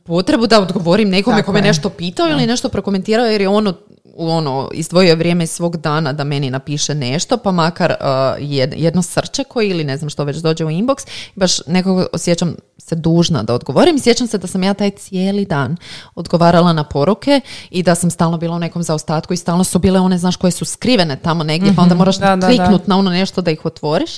potrebu 0.03 0.47
da 0.47 0.61
odgovorim 0.61 1.09
nekome 1.09 1.37
Tako 1.37 1.45
ko 1.45 1.51
me 1.51 1.59
je. 1.59 1.63
nešto 1.63 1.89
pitao 1.89 2.27
ili 2.27 2.47
nešto 2.47 2.69
prokomentirao, 2.69 3.25
jer 3.25 3.41
je 3.41 3.49
ono 3.49 3.73
ono, 4.17 4.69
izdvojio 4.73 5.15
vrijeme 5.15 5.43
iz 5.43 5.51
svog 5.51 5.77
dana 5.77 6.13
da 6.13 6.23
meni 6.23 6.49
napiše 6.49 6.95
nešto, 6.95 7.37
pa 7.37 7.51
makar 7.51 7.91
uh, 7.91 8.05
jed- 8.39 8.73
jedno 8.77 9.01
srčeko 9.01 9.61
ili 9.61 9.83
ne 9.83 9.97
znam 9.97 10.09
što 10.09 10.23
već 10.23 10.37
dođe 10.37 10.65
u 10.65 10.69
inbox, 10.69 11.07
baš 11.35 11.67
nekako 11.67 12.07
osjećam 12.13 12.55
se 12.77 12.95
dužna 12.95 13.43
da 13.43 13.53
odgovorim. 13.53 13.99
Sjećam 13.99 14.27
se 14.27 14.37
da 14.37 14.47
sam 14.47 14.63
ja 14.63 14.73
taj 14.73 14.89
cijeli 14.89 15.45
dan 15.45 15.77
odgovarala 16.15 16.73
na 16.73 16.83
poruke 16.83 17.41
i 17.69 17.83
da 17.83 17.95
sam 17.95 18.11
stalno 18.11 18.37
bila 18.37 18.55
u 18.55 18.59
nekom 18.59 18.83
zaostatku 18.83 19.33
i 19.33 19.37
stalno 19.37 19.63
su 19.63 19.79
bile 19.79 19.99
one, 19.99 20.17
znaš, 20.17 20.35
koje 20.35 20.51
su 20.51 20.65
skrivene 20.65 21.15
tamo 21.15 21.43
negdje, 21.43 21.73
pa 21.75 21.81
onda 21.81 21.95
moraš 21.95 22.17
Da, 22.17 22.27
da, 22.27 22.35
da. 22.35 22.47
kliknut 22.47 22.87
na 22.87 22.97
ono 22.97 23.09
nešto 23.09 23.41
da 23.41 23.51
ih 23.51 23.65
otvoriš. 23.65 24.11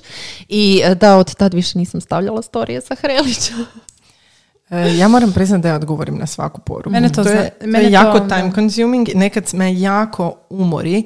I 0.50 0.82
e, 0.84 0.96
da, 0.96 1.18
od 1.18 1.36
tad 1.36 1.54
više 1.54 1.78
nisam 1.78 2.02
stavljala 2.02 2.41
storije 2.41 2.82
sa 2.82 2.96
Hrelićem. 2.96 3.66
E, 4.70 4.97
ja 4.97 5.07
moram 5.07 5.32
priznati 5.32 5.61
da 5.61 5.70
ja 5.70 5.76
odgovorim 5.76 6.18
na 6.18 6.28
svaku 6.28 6.61
poruku. 6.61 6.89
Mene 6.89 7.09
to 7.09 7.24
to 7.24 7.30
je, 7.30 7.36
zna- 7.36 7.49
to 7.59 7.68
mene 7.68 7.84
je 7.86 7.91
jako 7.91 8.20
to, 8.20 8.28
time 8.28 8.51
consuming, 8.55 9.09
nekad 9.16 9.49
me 9.53 9.80
jako 9.80 10.36
umori, 10.49 10.97
e, 10.97 11.03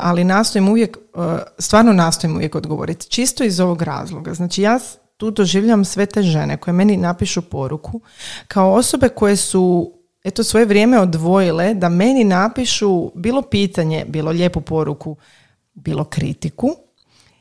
ali 0.00 0.24
nastojim 0.24 0.68
uvijek, 0.68 0.96
e, 0.96 1.18
stvarno 1.58 1.92
nastojim 1.92 2.36
uvijek 2.36 2.54
odgovoriti. 2.54 3.06
Čisto 3.06 3.44
iz 3.44 3.60
ovog 3.60 3.82
razloga. 3.82 4.34
Znači 4.34 4.62
ja 4.62 4.78
tu 5.16 5.30
doživljam 5.30 5.84
sve 5.84 6.06
te 6.06 6.22
žene 6.22 6.56
koje 6.56 6.74
meni 6.74 6.96
napišu 6.96 7.42
poruku 7.42 8.00
kao 8.48 8.72
osobe 8.72 9.08
koje 9.08 9.36
su 9.36 9.92
eto 10.24 10.44
svoje 10.44 10.66
vrijeme 10.66 11.00
odvojile 11.00 11.74
da 11.74 11.88
meni 11.88 12.24
napišu 12.24 13.10
bilo 13.14 13.42
pitanje, 13.42 14.04
bilo 14.08 14.30
lijepu 14.30 14.60
poruku, 14.60 15.16
bilo 15.74 16.04
kritiku 16.04 16.76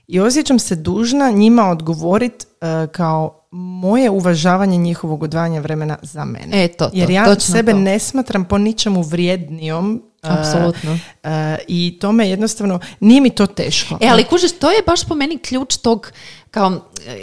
i 0.08 0.20
osjećam 0.20 0.60
se 0.60 0.76
dužna 0.76 1.32
njima 1.32 1.70
odgovoriti 1.70 2.46
kao 2.92 3.44
moje 3.52 4.10
uvažavanje 4.10 4.78
njihovog 4.78 5.24
odvajanja 5.24 5.62
vremena 5.62 5.98
za 6.02 6.26
mene. 6.26 6.64
E, 6.64 6.68
to, 6.68 6.86
to, 6.86 6.92
Jer 6.94 7.10
ja 7.10 7.40
sebe 7.40 7.72
to. 7.72 7.78
ne 7.78 8.00
smatram 8.00 8.46
po 8.46 8.58
ničemu 8.58 9.02
vrijednijom 9.02 10.04
uh, 10.24 10.30
Apsolutno. 10.32 10.92
uh, 10.92 11.30
i 11.68 11.98
to 12.02 12.12
me 12.12 12.30
jednostavno, 12.30 12.80
nije 13.00 13.22
mi 13.22 13.30
to 13.30 13.48
teško. 13.48 13.98
E, 14.02 14.08
ali 14.08 14.24
kužiš, 14.24 14.52
to 14.52 14.72
je 14.72 14.82
baš 14.86 15.06
po 15.06 15.16
meni 15.16 15.38
ključ 15.38 15.78
tog 15.78 16.12
kao 16.52 16.72
e, 17.08 17.18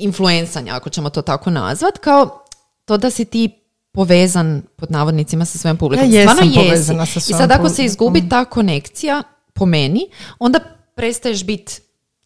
influencanja, 0.00 0.74
ako 0.74 0.90
ćemo 0.90 1.10
to 1.10 1.22
tako 1.22 1.50
nazvat, 1.50 1.98
kao 1.98 2.44
to 2.84 2.96
da 2.96 3.10
si 3.10 3.24
ti 3.24 3.50
povezan 3.92 4.62
pod 4.76 4.90
navodnicima 4.90 5.44
sa 5.44 5.58
svojom 5.58 5.76
publikom. 5.76 6.10
Ja 6.10 6.20
jesam 6.20 6.36
Stvarno 6.36 6.62
jesi. 6.62 7.20
sa 7.20 7.32
I 7.34 7.38
sad 7.38 7.50
ako 7.50 7.68
se 7.68 7.84
izgubi 7.84 8.28
ta 8.28 8.44
konekcija, 8.44 9.22
po 9.52 9.66
meni, 9.66 10.08
onda 10.38 10.58
prestaješ 10.94 11.44
biti 11.44 11.80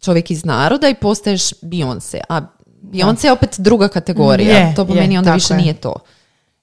čovjek 0.07 0.31
iz 0.31 0.45
naroda 0.45 0.89
i 0.89 0.95
postaješ 0.95 1.51
Beyoncé. 1.63 2.21
A 2.29 2.41
Beyoncé 2.83 3.25
je 3.25 3.33
opet 3.33 3.55
druga 3.59 3.89
kategorija. 3.89 4.59
Je, 4.59 4.75
to 4.75 4.87
po 4.87 4.95
je, 4.95 5.01
meni 5.01 5.19
onda 5.19 5.35
više 5.35 5.55
je. 5.55 5.59
nije 5.59 5.75
to. 5.75 5.95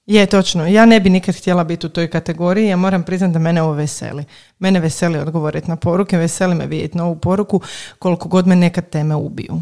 Je, 0.05 0.25
točno. 0.25 0.67
Ja 0.67 0.85
ne 0.85 0.99
bi 0.99 1.09
nikad 1.09 1.35
htjela 1.35 1.63
biti 1.63 1.85
u 1.85 1.89
toj 1.89 2.09
kategoriji. 2.09 2.67
Ja 2.67 2.77
moram 2.77 3.03
priznati 3.03 3.33
da 3.33 3.39
mene 3.39 3.61
ovo 3.61 3.73
veseli. 3.73 4.25
Mene 4.59 4.79
veseli 4.79 5.17
odgovoriti 5.17 5.69
na 5.69 5.75
poruke, 5.75 6.17
veseli 6.17 6.55
me 6.55 6.65
vidjeti 6.65 6.97
novu 6.97 7.15
poruku, 7.15 7.61
koliko 7.99 8.29
god 8.29 8.47
me 8.47 8.55
nekad 8.55 8.89
teme 8.89 9.15
ubiju. 9.15 9.61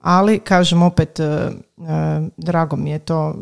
Ali, 0.00 0.38
kažem 0.38 0.82
opet, 0.82 1.20
e, 1.20 1.24
e, 1.24 1.50
drago 2.36 2.76
mi 2.76 2.90
je 2.90 2.98
to, 2.98 3.34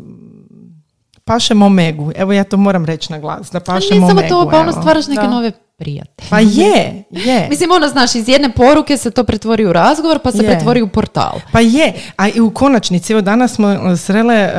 pašem 1.23 1.61
omegu. 1.61 2.11
Evo 2.15 2.33
ja 2.33 2.43
to 2.43 2.57
moram 2.57 2.85
reći 2.85 3.11
na 3.11 3.19
glas, 3.19 3.51
da 3.51 3.57
A 3.57 3.61
pašem 3.61 3.99
ne 3.99 4.07
samo 4.07 4.21
to, 4.21 4.49
pa 4.51 4.59
ono 4.59 4.71
stvaraš 4.71 5.07
neke 5.07 5.21
Da. 5.21 5.29
nove 5.29 5.51
prijatelje. 5.77 6.29
Pa 6.29 6.39
je, 6.39 7.03
je. 7.11 7.47
Mislim, 7.49 7.71
ono, 7.71 7.87
znaš, 7.87 8.15
iz 8.15 8.29
jedne 8.29 8.49
poruke 8.51 8.97
se 8.97 9.11
to 9.11 9.23
pretvori 9.23 9.65
u 9.65 9.73
razgovor, 9.73 10.19
pa 10.19 10.31
se 10.31 10.37
Je. 10.37 10.45
pretvori 10.45 10.81
u 10.81 10.87
portal. 10.87 11.39
Pa 11.51 11.59
je, 11.59 11.93
a 12.17 12.27
i 12.29 12.41
u 12.41 12.49
konačnici, 12.49 13.13
evo 13.13 13.21
danas 13.21 13.53
smo 13.53 13.97
srele 13.97 14.35
e, 14.35 14.51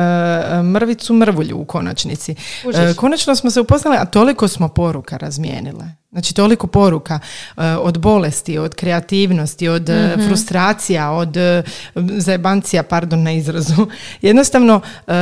mrvicu 0.63 1.13
mrvulju 1.13 1.57
u 1.57 1.65
konačnici. 1.65 2.35
E, 2.65 2.93
konačno 2.93 3.35
smo 3.35 3.51
se 3.51 3.61
upoznali, 3.61 3.97
a 3.97 4.05
toliko 4.05 4.47
smo 4.47 4.67
poruka 4.67 5.17
razmijenile. 5.17 5.85
Znači 6.11 6.35
toliko 6.35 6.67
poruka 6.67 7.19
e, 7.57 7.61
od 7.63 7.97
bolesti, 7.97 8.57
od 8.57 8.75
kreativnosti, 8.75 9.67
od 9.67 9.89
e, 9.89 10.13
Mhm. 10.17 10.27
frustracija, 10.27 11.11
od 11.11 11.37
e, 11.37 11.63
zajebancija, 11.95 12.83
pardon 12.83 13.23
na 13.23 13.31
izrazu. 13.31 13.87
Jednostavno, 14.21 14.81
e, 15.07 15.13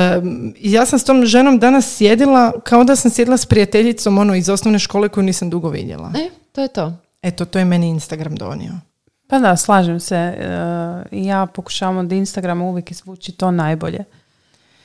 ja 0.61 0.85
sam 0.85 0.99
s 0.99 1.03
tom 1.03 1.25
ženom 1.25 1.59
danas 1.59 1.95
sjedila 1.95 2.51
kao 2.63 2.83
da 2.83 2.95
sam 2.95 3.11
sjedila 3.11 3.37
s 3.37 3.45
prijateljicom 3.45 4.17
ono 4.17 4.35
iz 4.35 4.49
osnovne 4.49 4.79
škole 4.79 5.09
koju 5.09 5.23
nisam 5.23 5.49
dugo 5.49 5.69
vidjela. 5.69 5.86
E, 5.93 6.29
to 6.51 6.61
je 6.61 6.67
to. 6.67 6.93
Eto, 7.21 7.45
to 7.45 7.59
je 7.59 7.65
meni 7.65 7.89
Instagram 7.89 8.35
donio. 8.35 8.71
Pa 9.27 9.39
da, 9.39 9.55
slažem 9.55 9.99
se. 9.99 10.15
e, 10.15 10.35
I 11.11 11.25
ja 11.25 11.45
pokušavam 11.45 11.97
od 11.97 12.11
Instagrama 12.11 12.63
uvijek 12.65 12.91
izvući 12.91 13.31
to 13.31 13.51
najbolje. 13.51 14.03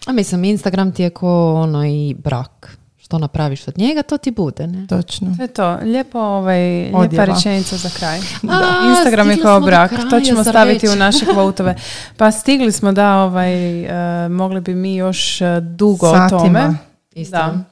A 0.07 0.13
mislim, 0.13 0.45
Instagram 0.45 0.93
ti 0.93 1.03
je 1.03 1.11
ko 1.11 1.55
ono 1.55 1.85
i 1.87 2.15
brak. 2.19 2.79
Što 2.99 3.19
napraviš 3.19 3.69
od 3.69 3.79
njega, 3.79 4.03
to 4.03 4.19
ti 4.19 4.31
bude, 4.31 4.67
ne? 4.67 4.87
Točno. 4.87 5.35
To 5.37 5.43
je 5.43 5.49
to. 5.49 5.79
Lijepo, 5.83 6.19
ovaj, 6.19 6.61
lijepa 6.93 7.25
rečenica 7.25 7.77
za 7.77 7.89
kraj. 7.99 8.19
A, 8.51 8.95
Instagram 8.97 9.31
je 9.31 9.41
kao 9.43 9.61
brak. 9.61 9.91
kraja, 9.91 10.11
to 10.11 10.21
ćemo 10.21 10.45
staviti 10.45 10.87
već? 10.87 10.97
u 10.97 10.99
naše 10.99 11.27
kvotove. 11.33 11.77
Pa 12.17 12.31
stigli 12.31 12.73
smo 12.73 12.93
da 12.93 13.17
ovaj, 13.17 13.83
e, 14.25 14.29
mogli 14.29 14.61
bi 14.61 14.75
mi 14.75 14.97
još 14.97 15.41
e, 15.41 15.61
dugo 15.61 16.07
o 16.07 16.15
Satima. 16.15 16.39
tome. 16.39 16.75
Isto. 17.15 17.37
Da. 17.37 17.72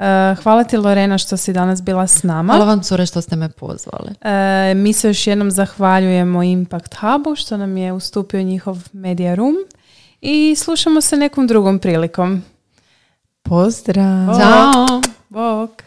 E, 0.00 0.34
hvala 0.42 0.64
ti 0.64 0.76
Lorena 0.76 1.18
što 1.18 1.36
si 1.36 1.52
danas 1.52 1.82
bila 1.82 2.06
s 2.06 2.22
nama. 2.22 2.52
Hvala 2.52 2.64
vam, 2.66 2.82
cure, 2.82 3.06
što 3.06 3.20
ste 3.20 3.36
me 3.36 3.48
pozvali. 3.48 4.10
E, 4.20 4.74
mi 4.74 4.92
se 4.92 5.08
još 5.08 5.26
jednom 5.26 5.50
zahvaljujemo 5.50 6.42
Impact 6.42 6.94
Hubu 6.94 7.36
što 7.36 7.56
nam 7.56 7.76
je 7.76 7.92
ustupio 7.92 8.42
njihov 8.42 8.78
media 8.92 9.34
room 9.34 9.54
i 10.20 10.54
slušamo 10.56 11.00
se 11.00 11.16
nekom 11.16 11.46
drugom 11.46 11.78
prilikom. 11.78 12.42
Pozdrav! 13.42 14.38
Ćao! 14.38 15.00
Bog! 15.28 15.82